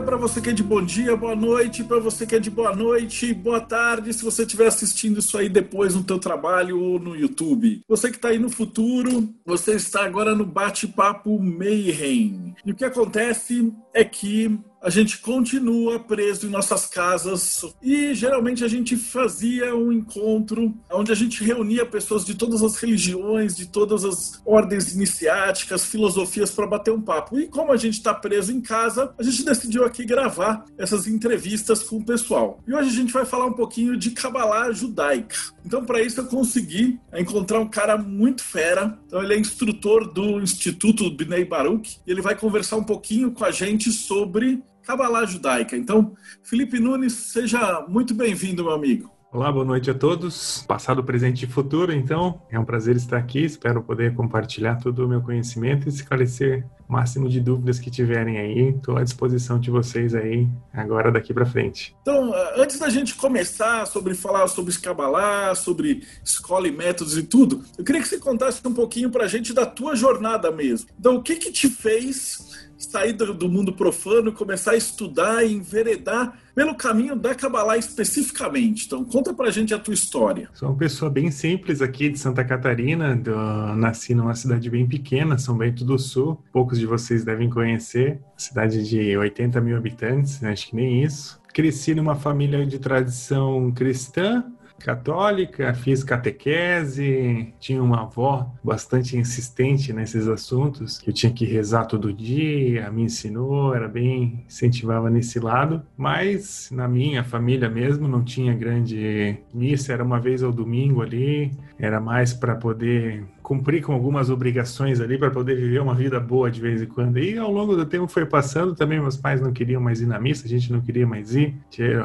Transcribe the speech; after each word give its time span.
para 0.00 0.16
você 0.16 0.40
que 0.40 0.50
é 0.50 0.52
de 0.52 0.62
bom 0.62 0.82
dia, 0.82 1.16
boa 1.16 1.34
noite 1.34 1.82
para 1.82 1.98
você 1.98 2.26
que 2.26 2.34
é 2.34 2.38
de 2.38 2.50
boa 2.50 2.74
noite, 2.74 3.32
boa 3.34 3.60
tarde, 3.60 4.12
se 4.12 4.24
você 4.24 4.42
estiver 4.42 4.66
assistindo 4.66 5.18
isso 5.18 5.36
aí 5.36 5.48
depois 5.48 5.94
no 5.94 6.04
teu 6.04 6.18
trabalho 6.18 6.80
ou 6.80 6.98
no 6.98 7.16
YouTube. 7.16 7.80
Você 7.88 8.10
que 8.10 8.16
está 8.16 8.28
aí 8.28 8.38
no 8.38 8.50
futuro, 8.50 9.28
você 9.44 9.72
está 9.72 10.04
agora 10.04 10.34
no 10.34 10.44
bate-papo 10.44 11.38
Mayhem. 11.40 12.54
E 12.64 12.72
o 12.72 12.74
que 12.74 12.84
acontece 12.84 13.72
é 13.98 14.04
que 14.04 14.60
a 14.80 14.90
gente 14.90 15.18
continua 15.18 15.98
preso 15.98 16.46
em 16.46 16.50
nossas 16.50 16.86
casas 16.86 17.64
e 17.82 18.14
geralmente 18.14 18.62
a 18.62 18.68
gente 18.68 18.96
fazia 18.96 19.74
um 19.74 19.90
encontro 19.90 20.72
onde 20.92 21.10
a 21.10 21.14
gente 21.16 21.42
reunia 21.42 21.84
pessoas 21.84 22.24
de 22.24 22.34
todas 22.34 22.62
as 22.62 22.76
religiões, 22.76 23.56
de 23.56 23.66
todas 23.66 24.04
as 24.04 24.40
ordens 24.46 24.94
iniciáticas, 24.94 25.84
filosofias 25.84 26.52
para 26.52 26.66
bater 26.66 26.92
um 26.92 27.00
papo. 27.00 27.38
E 27.38 27.48
como 27.48 27.72
a 27.72 27.76
gente 27.76 27.94
está 27.94 28.14
preso 28.14 28.52
em 28.52 28.60
casa, 28.60 29.12
a 29.18 29.22
gente 29.22 29.44
decidiu 29.44 29.84
aqui 29.84 30.04
gravar 30.04 30.64
essas 30.78 31.08
entrevistas 31.08 31.82
com 31.82 31.96
o 31.96 32.04
pessoal. 32.04 32.62
E 32.66 32.72
hoje 32.72 32.88
a 32.90 32.92
gente 32.92 33.12
vai 33.12 33.24
falar 33.24 33.46
um 33.46 33.54
pouquinho 33.54 33.96
de 33.96 34.12
Kabbalah 34.12 34.70
judaica. 34.70 35.34
Então, 35.64 35.84
para 35.84 36.00
isso, 36.00 36.20
eu 36.20 36.24
consegui 36.24 36.98
encontrar 37.12 37.60
um 37.60 37.68
cara 37.68 37.98
muito 37.98 38.42
fera. 38.42 38.98
Então, 39.06 39.22
ele 39.22 39.34
é 39.34 39.38
instrutor 39.38 40.10
do 40.10 40.40
Instituto 40.40 41.10
Bnei 41.10 41.44
Baruch 41.44 41.98
e 42.06 42.10
ele 42.10 42.22
vai 42.22 42.34
conversar 42.34 42.76
um 42.76 42.84
pouquinho 42.84 43.32
com 43.32 43.44
a 43.44 43.50
gente 43.50 43.87
sobre 43.92 44.62
Kabbalah 44.82 45.26
judaica. 45.26 45.76
Então, 45.76 46.14
Felipe 46.42 46.80
Nunes, 46.80 47.12
seja 47.12 47.84
muito 47.88 48.14
bem-vindo, 48.14 48.64
meu 48.64 48.72
amigo. 48.72 49.18
Olá, 49.30 49.52
boa 49.52 49.64
noite 49.64 49.90
a 49.90 49.94
todos. 49.94 50.64
Passado, 50.66 51.04
presente 51.04 51.44
e 51.44 51.46
futuro, 51.46 51.92
então, 51.92 52.40
é 52.50 52.58
um 52.58 52.64
prazer 52.64 52.96
estar 52.96 53.18
aqui. 53.18 53.44
Espero 53.44 53.82
poder 53.82 54.14
compartilhar 54.14 54.76
todo 54.76 55.04
o 55.04 55.08
meu 55.08 55.20
conhecimento 55.20 55.84
e 55.84 55.90
esclarecer 55.90 56.66
o 56.88 56.92
máximo 56.94 57.28
de 57.28 57.38
dúvidas 57.38 57.78
que 57.78 57.90
tiverem 57.90 58.38
aí. 58.38 58.70
Estou 58.70 58.96
à 58.96 59.04
disposição 59.04 59.60
de 59.60 59.70
vocês 59.70 60.14
aí, 60.14 60.48
agora 60.72 61.12
daqui 61.12 61.34
para 61.34 61.44
frente. 61.44 61.94
Então, 62.00 62.32
antes 62.56 62.78
da 62.78 62.88
gente 62.88 63.16
começar 63.16 63.86
sobre 63.86 64.14
falar 64.14 64.48
sobre 64.48 64.74
Kabbalah, 64.78 65.54
sobre 65.54 66.02
escola 66.24 66.66
e 66.66 66.72
métodos 66.72 67.18
e 67.18 67.22
tudo, 67.22 67.62
eu 67.76 67.84
queria 67.84 68.00
que 68.00 68.08
você 68.08 68.18
contasse 68.18 68.66
um 68.66 68.72
pouquinho 68.72 69.10
para 69.10 69.24
a 69.24 69.28
gente 69.28 69.52
da 69.52 69.66
tua 69.66 69.94
jornada 69.94 70.50
mesmo. 70.50 70.88
Então, 70.98 71.16
o 71.16 71.22
que 71.22 71.36
que 71.36 71.52
te 71.52 71.68
fez 71.68 72.47
sair 72.78 73.12
do 73.12 73.48
mundo 73.48 73.72
profano, 73.72 74.32
começar 74.32 74.72
a 74.72 74.76
estudar 74.76 75.44
e 75.44 75.52
enveredar 75.52 76.38
pelo 76.54 76.74
caminho 76.74 77.16
da 77.16 77.34
Kabbalah 77.34 77.76
especificamente. 77.76 78.86
Então, 78.86 79.04
conta 79.04 79.34
pra 79.34 79.50
gente 79.50 79.74
a 79.74 79.78
tua 79.78 79.94
história. 79.94 80.48
Sou 80.54 80.68
uma 80.68 80.76
pessoa 80.76 81.10
bem 81.10 81.30
simples 81.30 81.82
aqui 81.82 82.08
de 82.08 82.18
Santa 82.18 82.44
Catarina, 82.44 83.16
do... 83.16 83.34
nasci 83.76 84.14
numa 84.14 84.34
cidade 84.34 84.70
bem 84.70 84.86
pequena, 84.86 85.38
São 85.38 85.56
Bento 85.56 85.84
do 85.84 85.98
Sul. 85.98 86.42
Poucos 86.52 86.78
de 86.78 86.86
vocês 86.86 87.24
devem 87.24 87.50
conhecer, 87.50 88.20
cidade 88.36 88.88
de 88.88 89.16
80 89.16 89.60
mil 89.60 89.76
habitantes, 89.76 90.42
acho 90.42 90.68
que 90.68 90.76
nem 90.76 91.02
isso. 91.02 91.40
Cresci 91.52 91.94
numa 91.94 92.14
família 92.14 92.64
de 92.64 92.78
tradição 92.78 93.72
cristã, 93.72 94.44
católica, 94.78 95.74
fiz 95.74 96.02
catequese, 96.04 97.52
tinha 97.58 97.82
uma 97.82 98.02
avó 98.02 98.50
bastante 98.62 99.16
insistente 99.16 99.92
nesses 99.92 100.28
assuntos, 100.28 100.98
que 100.98 101.10
eu 101.10 101.14
tinha 101.14 101.32
que 101.32 101.44
rezar 101.44 101.86
todo 101.86 102.12
dia, 102.12 102.90
me 102.90 103.02
ensinou, 103.02 103.74
era 103.74 103.88
bem 103.88 104.44
incentivava 104.46 105.10
nesse 105.10 105.38
lado, 105.38 105.82
mas 105.96 106.70
na 106.72 106.88
minha 106.88 107.24
família 107.24 107.68
mesmo 107.68 108.08
não 108.08 108.22
tinha 108.22 108.54
grande 108.54 109.36
missa, 109.52 109.92
era 109.92 110.04
uma 110.04 110.20
vez 110.20 110.42
ao 110.42 110.52
domingo 110.52 111.02
ali, 111.02 111.50
era 111.78 112.00
mais 112.00 112.32
para 112.32 112.54
poder 112.54 113.24
cumprir 113.48 113.82
com 113.82 113.94
algumas 113.94 114.28
obrigações 114.28 115.00
ali 115.00 115.16
para 115.16 115.30
poder 115.30 115.56
viver 115.56 115.80
uma 115.80 115.94
vida 115.94 116.20
boa 116.20 116.50
de 116.50 116.60
vez 116.60 116.82
em 116.82 116.86
quando. 116.86 117.18
E 117.18 117.38
ao 117.38 117.50
longo 117.50 117.74
do 117.74 117.86
tempo 117.86 118.06
foi 118.06 118.26
passando, 118.26 118.74
também 118.74 119.00
meus 119.00 119.16
pais 119.16 119.40
não 119.40 119.54
queriam 119.54 119.80
mais 119.80 120.02
ir 120.02 120.06
na 120.06 120.20
missa, 120.20 120.44
a 120.44 120.48
gente 120.50 120.70
não 120.70 120.82
queria 120.82 121.06
mais 121.06 121.34
ir, 121.34 121.54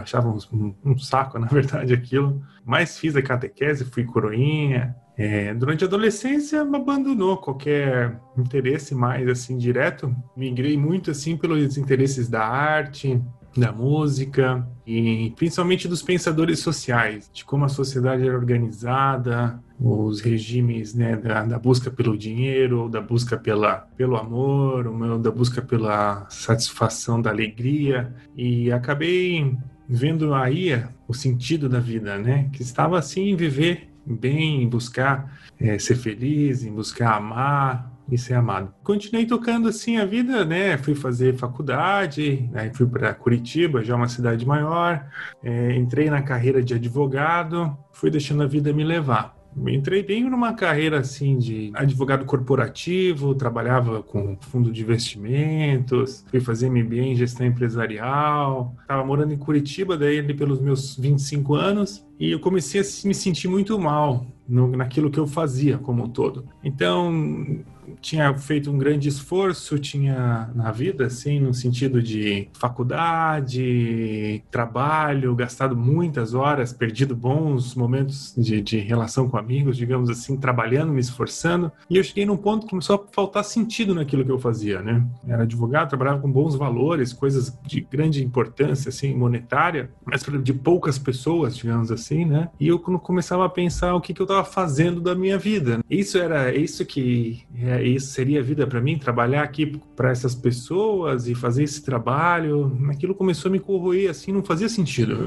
achavam 0.02 0.38
um, 0.54 0.74
um 0.86 0.98
saco, 0.98 1.38
na 1.38 1.48
verdade, 1.48 1.94
aquilo. 1.94 2.42
Mas 2.64 2.98
fiz 2.98 3.14
a 3.18 3.22
catequese, 3.22 3.84
fui 3.84 4.06
coroinha. 4.06 4.96
É, 5.18 5.54
durante 5.54 5.84
a 5.84 5.88
adolescência, 5.88 6.62
abandonou 6.62 7.36
qualquer 7.36 8.18
interesse 8.38 8.96
mais 8.96 9.28
assim 9.28 9.58
direto. 9.58 10.16
Migrei 10.38 10.78
muito 10.78 11.12
assim 11.12 11.36
pelos 11.36 11.78
interesses 11.78 12.30
da 12.30 12.48
arte, 12.48 13.22
da 13.56 13.72
música 13.72 14.68
e 14.86 15.32
principalmente 15.36 15.88
dos 15.88 16.02
pensadores 16.02 16.60
sociais, 16.60 17.30
de 17.32 17.46
como 17.46 17.66
a 17.66 17.70
sociedade 17.70 18.28
era 18.28 18.36
organizada, 18.36 19.62
os 19.80 20.22
regimes 20.22 20.94
né, 20.94 21.16
da, 21.16 21.44
da, 21.44 21.60
busca 21.60 21.92
pelo 21.92 22.18
dinheiro, 22.18 22.90
da 22.90 23.02
busca 23.02 23.38
pela, 23.38 23.88
pelo 23.96 24.16
amor, 24.16 25.20
da 25.20 25.32
busca 25.32 25.62
pela 25.62 26.28
satisfação 26.30 27.22
da 27.22 27.30
alegria 27.30 28.14
e 28.36 28.72
acabei 28.72 29.56
vendo 29.88 30.34
aí 30.34 30.84
o 31.08 31.14
sentido 31.14 31.68
da 31.68 31.80
vida, 31.80 32.18
né? 32.18 32.50
Que 32.54 32.62
estava 32.62 32.98
assim 32.98 33.30
em 33.30 33.36
viver 33.36 33.90
bem, 34.06 34.64
em 34.64 34.68
buscar 34.68 35.38
é, 35.60 35.78
ser 35.78 35.96
feliz, 35.96 36.64
em 36.64 36.72
buscar 36.72 37.16
amar, 37.16 37.93
e 38.12 38.18
ser 38.18 38.34
amado. 38.34 38.74
Continuei 38.84 39.26
tocando 39.26 39.68
assim 39.68 39.98
a 39.98 40.06
vida, 40.06 40.44
né? 40.46 40.78
Fui 40.78 40.96
fazer 40.96 41.36
faculdade, 41.36 42.50
aí 42.54 42.74
fui 42.74 42.86
para 42.86 43.14
Curitiba, 43.14 43.84
já 43.84 43.96
uma 43.96 44.08
cidade 44.08 44.46
maior, 44.46 45.06
é, 45.44 45.76
entrei 45.76 46.10
na 46.10 46.22
carreira 46.22 46.62
de 46.62 46.74
advogado, 46.74 47.76
fui 47.92 48.10
deixando 48.10 48.44
a 48.44 48.48
vida 48.48 48.74
me 48.74 48.84
levar. 48.84 49.44
Entrei 49.68 50.02
bem 50.02 50.30
numa 50.30 50.54
carreira 50.54 51.00
assim 51.00 51.38
de 51.38 51.72
advogado 51.76 52.26
corporativo, 52.26 53.36
trabalhava 53.36 54.02
com 54.02 54.36
fundo 54.42 54.72
de 54.72 54.82
investimentos, 54.82 56.26
fui 56.28 56.40
fazer 56.40 56.70
MBA 56.70 56.96
em 56.96 57.16
gestão 57.16 57.46
empresarial, 57.46 58.76
estava 58.82 59.06
morando 59.06 59.34
em 59.34 59.38
Curitiba 59.38 59.96
daí 59.96 60.20
ali 60.20 60.34
pelos 60.34 60.60
meus 60.60 60.98
25 60.98 61.54
anos 61.54 62.06
e 62.20 62.32
eu 62.32 62.40
comecei 62.40 62.82
a 62.82 62.84
me 63.08 63.14
sentir 63.14 63.48
muito 63.48 63.78
mal 63.80 64.26
no, 64.48 64.76
naquilo 64.76 65.12
que 65.12 65.20
eu 65.20 65.28
fazia 65.28 65.78
como 65.78 66.04
um 66.04 66.10
todo. 66.10 66.46
Então, 66.64 67.64
tinha 68.02 68.34
feito 68.38 68.72
um 68.72 68.78
grande 68.78 69.10
esforço, 69.10 69.78
tinha 69.80 70.50
na 70.56 70.72
vida, 70.72 71.06
assim, 71.06 71.40
no 71.40 71.54
sentido 71.54 72.02
de 72.02 72.50
faculdade, 72.54 74.44
trabalho, 74.52 75.36
gastado 75.36 75.76
muitas 75.76 76.34
horas, 76.34 76.74
perdido 76.74 77.16
bons 77.16 77.76
momentos 77.76 78.34
de, 78.38 78.62
de 78.62 78.78
relação 78.80 79.30
com 79.30 79.38
amigos, 79.38 79.78
digamos 79.78 80.10
assim, 80.10 80.38
trabalhando, 80.38 80.92
me 80.94 81.02
esforçando. 81.02 81.72
E 81.90 81.98
eu 81.98 82.04
cheguei 82.04 82.26
num 82.26 82.38
ponto 82.38 82.66
que 82.66 82.70
começou 82.70 82.96
a 82.96 83.14
faltar 83.14 83.44
sentido 83.44 83.94
naquilo 83.96 84.26
que 84.26 84.32
eu 84.32 84.40
fazia, 84.40 84.82
né? 84.82 85.06
Era 85.28 85.44
advogado, 85.44 85.90
trabalhava 85.90 86.22
com 86.22 86.32
bons 86.32 86.56
valores, 86.56 87.14
coisas 87.14 87.58
de 87.66 87.82
grande 87.82 88.24
importância, 88.24 88.90
assim, 88.90 89.14
monetária, 89.14 89.90
mas 90.06 90.24
de 90.42 90.54
poucas 90.54 90.98
pessoas, 90.98 91.56
digamos 91.56 91.92
assim, 91.92 92.26
né? 92.26 92.50
E 92.60 92.68
eu 92.68 92.80
começava 92.80 93.46
a 93.46 93.50
pensar 93.50 93.94
o 93.96 94.02
que, 94.02 94.14
que 94.14 94.22
eu 94.22 94.26
estava 94.26 94.44
fazendo 94.44 95.02
da 95.02 95.16
minha 95.16 95.38
vida. 95.38 95.80
Isso 95.90 96.18
era 96.18 96.54
isso 96.56 96.86
que 96.86 97.44
isso 97.82 98.08
seria 98.08 98.44
vida 98.44 98.68
para 98.68 98.82
mim, 98.82 98.98
trabalhar 98.98 99.44
aqui 99.44 99.80
para 99.96 100.12
essas 100.12 100.36
pessoas 100.36 101.28
e 101.28 101.34
fazer 101.34 101.64
esse 101.64 101.84
trabalho. 101.84 102.78
Aquilo 102.90 103.16
começou 103.16 103.50
a 103.50 103.52
me 103.52 103.60
corroer 103.60 104.10
assim, 104.10 104.32
não 104.32 104.44
fazia 104.44 104.68
sentido. 104.68 105.18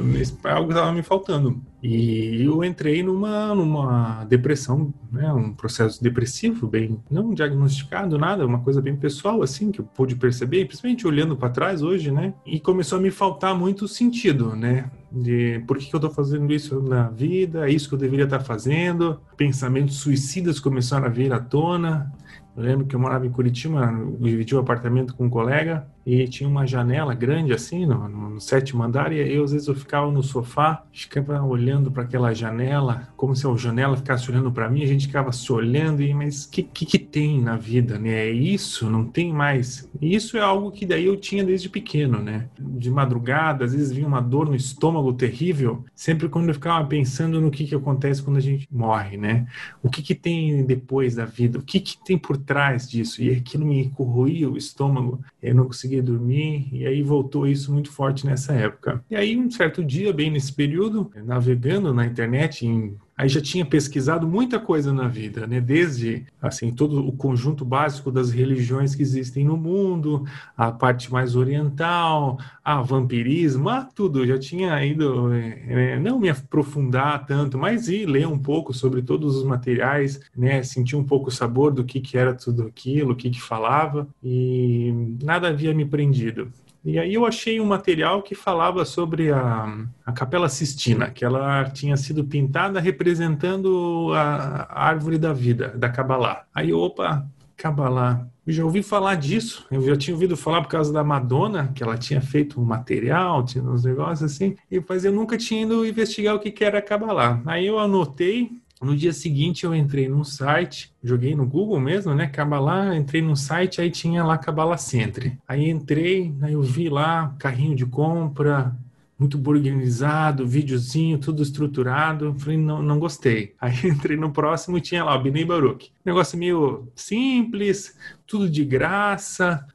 Algo 0.45 0.71
estava 0.71 0.93
me 0.93 1.03
faltando. 1.03 1.61
E 1.83 2.43
eu 2.43 2.65
entrei 2.65 3.03
numa, 3.03 3.55
numa 3.55 4.25
depressão, 4.25 4.93
né, 5.13 5.33
um 5.33 5.53
processo 5.53 6.03
depressivo, 6.03 6.67
bem 6.67 6.99
não 7.09 7.33
diagnosticado, 7.33 8.19
nada, 8.19 8.45
uma 8.45 8.61
coisa 8.61 8.83
bem 8.83 8.97
pessoal, 8.97 9.41
assim, 9.41 9.71
que 9.71 9.81
eu 9.81 9.85
pude 9.85 10.17
perceber, 10.17 10.65
principalmente 10.65 11.07
olhando 11.07 11.37
para 11.37 11.49
trás 11.49 11.83
hoje, 11.83 12.11
né? 12.11 12.35
E 12.45 12.59
começou 12.59 12.99
a 12.99 13.01
me 13.01 13.11
faltar 13.11 13.57
muito 13.57 13.87
sentido, 13.87 14.57
né? 14.57 14.91
De 15.13 15.63
por 15.67 15.79
que, 15.79 15.87
que 15.87 15.95
eu 15.95 15.99
estou 15.99 16.11
fazendo 16.11 16.53
isso 16.53 16.81
na 16.83 17.09
vida, 17.09 17.69
é 17.69 17.73
isso 17.73 17.89
que 17.89 17.95
eu 17.95 17.99
deveria 17.99 18.25
estar 18.25 18.39
tá 18.39 18.45
fazendo. 18.45 19.21
Pensamentos 19.37 19.97
suicidas 19.97 20.59
começaram 20.59 21.07
a 21.07 21.09
vir 21.09 21.33
à 21.33 21.39
tona. 21.39 22.13
Eu 22.57 22.63
lembro 22.63 22.87
que 22.87 22.97
eu 22.97 23.01
morava 23.01 23.27
em 23.27 23.31
Curitiba, 23.31 23.93
dividi 24.19 24.55
um 24.57 24.59
apartamento 24.59 25.15
com 25.15 25.27
um 25.27 25.31
colega, 25.31 25.87
e 26.07 26.29
tinha 26.29 26.49
uma 26.49 26.65
janela 26.65 27.13
grande 27.13 27.53
assim 27.53 27.85
no, 27.85 28.09
no 28.09 28.41
sétimo 28.41 28.85
andar 28.85 29.13
e 29.13 29.19
eu 29.19 29.43
às 29.43 29.51
vezes 29.51 29.67
eu 29.67 29.75
ficava 29.75 30.09
no 30.11 30.23
sofá, 30.23 30.85
ficava 30.93 31.43
olhando 31.43 31.91
para 31.91 32.05
aquela 32.05 32.33
janela, 32.33 33.09
como 33.17 33.35
se 33.35 33.45
a 33.45 33.57
janela 33.57 33.97
ficasse 33.97 34.31
olhando 34.31 34.53
para 34.53 34.71
mim, 34.71 34.85
a 34.85 34.87
gente 34.87 35.09
ficava 35.09 35.33
se 35.33 35.53
olhando 35.53 36.01
e 36.01 36.15
mas 36.15 36.47
que 36.47 36.63
que, 36.63 36.87
que 36.87 36.99
tem 36.99 37.41
na 37.41 37.57
vida, 37.57 37.99
né? 37.99 38.11
É 38.11 38.31
isso, 38.31 38.89
não 38.89 39.05
tem 39.05 39.33
mais. 39.33 39.91
E 40.01 40.15
isso 40.15 40.37
é 40.37 40.41
algo 40.41 40.71
que 40.71 40.87
daí 40.87 41.07
eu 41.07 41.17
tinha 41.17 41.45
desde 41.45 41.69
pequeno, 41.69 42.23
né? 42.23 42.49
De 42.59 42.91
madrugada, 42.91 43.65
às 43.65 43.73
vezes 43.73 43.91
vinha 43.91 44.07
uma 44.07 44.21
dor 44.21 44.47
no 44.47 44.55
estômago 44.55 45.13
terrível, 45.13 45.85
sempre 45.95 46.29
quando 46.29 46.49
eu 46.49 46.55
ficava 46.55 46.87
pensando 46.87 47.41
no 47.41 47.51
que 47.51 47.65
que 47.65 47.75
acontece 47.75 48.23
quando 48.23 48.37
a 48.37 48.41
gente 48.41 48.69
morre, 48.71 49.17
né? 49.17 49.47
O 49.83 49.91
que 49.91 50.03
que 50.03 50.15
tem 50.15 50.65
depois 50.65 51.17
da 51.17 51.25
vida? 51.25 51.59
O 51.59 51.63
que 51.63 51.81
que 51.81 51.97
tem 52.05 52.17
por 52.17 52.37
trás 52.37 52.89
disso? 52.89 53.23
E 53.23 53.31
aquilo 53.31 53.67
me 53.67 53.89
corroía 53.91 54.49
o 54.49 54.57
estômago, 54.57 55.21
eu 55.43 55.55
não 55.55 55.65
conseguia 55.65 55.96
dormir, 56.03 56.69
e 56.73 56.87
aí 56.87 57.03
voltou 57.03 57.47
isso 57.47 57.73
muito 57.73 57.91
forte 57.91 58.27
nessa 58.27 58.53
época. 58.53 59.05
E 59.11 59.17
aí, 59.17 59.37
um 59.37 59.51
certo 59.51 59.85
dia, 59.85 60.13
bem 60.13 60.31
nesse 60.31 60.53
período, 60.53 61.11
navegando 61.25 61.93
na 61.93 62.07
internet 62.07 62.67
em 62.67 62.97
aí 63.17 63.29
já 63.29 63.41
tinha 63.41 63.65
pesquisado 63.65 64.27
muita 64.29 64.61
coisa 64.61 64.93
na 64.93 65.09
vida, 65.09 65.47
né? 65.47 65.61
Desde 65.61 66.27
assim 66.41 66.73
todo 66.73 67.07
o 67.07 67.13
conjunto 67.13 67.65
básico 67.65 68.13
das 68.13 68.31
religiões 68.31 68.95
que 68.95 69.03
existem 69.03 69.45
no 69.45 69.57
mundo, 69.57 70.25
a 70.57 70.71
parte 70.71 71.11
mais 71.11 71.35
oriental, 71.35 72.39
a 72.63 72.83
vampirismo, 72.83 73.71
tudo. 73.95 74.27
Já 74.27 74.39
tinha 74.39 74.85
ido 74.85 75.33
é, 75.33 75.99
não 75.99 76.19
me 76.19 76.29
aprofundar 76.29 77.25
tanto, 77.27 77.57
mas 77.57 77.89
ir 77.89 78.07
ler 78.07 78.27
um 78.27 78.39
pouco 78.39 78.75
sobre 78.75 79.01
todos 79.01 79.37
os 79.37 79.45
materiais, 79.45 80.21
né? 80.37 80.63
Sentir 80.63 80.97
um 80.97 81.05
pouco 81.05 81.29
o 81.29 81.33
sabor 81.33 81.73
do 81.73 81.85
que 81.85 82.01
que 82.01 82.19
era 82.19 82.35
tudo 82.35 82.65
aquilo, 82.65 83.13
o 83.13 83.17
que 83.17 83.31
que 83.31 83.41
falava 83.41 84.07
e 84.23 85.17
nada 85.23 85.49
havia 85.49 85.73
me 85.73 85.87
prendido. 85.87 86.53
E 86.87 87.01
aí 87.01 87.15
eu 87.15 87.27
achei 87.27 87.61
um 87.61 87.67
material 87.67 88.23
que 88.23 88.37
falava 88.37 88.85
sobre 88.85 89.33
a, 89.33 89.67
a 90.07 90.13
Capela 90.13 90.49
Sistina, 90.49 91.11
que 91.11 91.25
ela 91.25 91.65
tinha 91.65 91.97
sido 91.97 92.25
pintada 92.25 92.79
representando 92.79 94.13
a, 94.15 94.69
a 94.71 94.85
árvore 94.87 95.19
da 95.19 95.33
vida, 95.33 95.75
da 95.77 95.89
Kabbalah. 95.89 96.45
Aí, 96.55 96.73
opa, 96.73 97.27
Kabbalah. 97.57 98.29
Eu 98.47 98.53
já 98.53 98.65
ouvi 98.65 98.85
falar 98.85 99.17
disso, 99.17 99.67
eu 99.69 99.83
já 99.83 99.97
tinha 99.97 100.15
ouvido 100.15 100.37
falar 100.37 100.63
por 100.63 100.69
causa 100.69 100.93
da 100.93 101.03
Madonna, 101.03 101.73
que 101.75 101.83
ela 101.83 101.99
tinha 101.99 102.21
feito 102.21 102.61
um 102.61 102.65
material, 102.65 103.45
tinha 103.45 103.65
uns 103.65 103.85
negócios 103.85 104.23
assim, 104.23 104.55
e, 104.71 104.81
mas 104.89 105.05
eu 105.05 105.11
nunca 105.11 105.37
tinha 105.37 105.63
ido 105.63 105.85
investigar 105.85 106.37
o 106.37 106.39
que, 106.39 106.53
que 106.53 106.65
era 106.65 106.81
Kabbalah. 106.81 107.43
Aí 107.47 107.67
eu 107.67 107.81
anotei 107.81 108.53
no 108.81 108.97
dia 108.97 109.13
seguinte 109.13 109.65
eu 109.65 109.75
entrei 109.75 110.09
num 110.09 110.25
site, 110.25 110.93
joguei 111.03 111.35
no 111.35 111.47
Google 111.47 111.81
mesmo, 111.81 112.15
né? 112.15 112.27
Kabbalah, 112.27 112.95
entrei 112.95 113.23
num 113.23 113.37
site, 113.37 113.81
aí 113.81 113.91
tinha 113.91 114.23
lá 114.23 114.37
Kabbalah 114.37 114.77
Centre. 114.77 115.39
Aí 115.49 115.71
entrei, 115.71 116.35
aí 116.43 116.53
eu 116.53 116.63
vi 116.63 116.89
lá 116.89 117.35
carrinho 117.39 117.75
de 117.75 117.87
compra, 117.87 118.77
muito 119.19 119.41
organizado, 119.49 120.47
videozinho, 120.47 121.19
tudo 121.19 121.43
estruturado. 121.43 122.35
Falei, 122.39 122.59
não, 122.59 122.83
não 122.83 122.99
gostei. 122.99 123.55
Aí 123.61 123.75
entrei 123.85 124.17
no 124.17 124.31
próximo 124.31 124.77
e 124.77 124.81
tinha 124.81 125.03
lá 125.03 125.17
o 125.17 125.23
Binei 125.23 125.45
Baruch. 125.45 125.91
Negócio 126.05 126.39
meio 126.39 126.89
simples, 126.95 127.97
tudo 128.27 128.49
de 128.49 128.65
graça. 128.65 129.67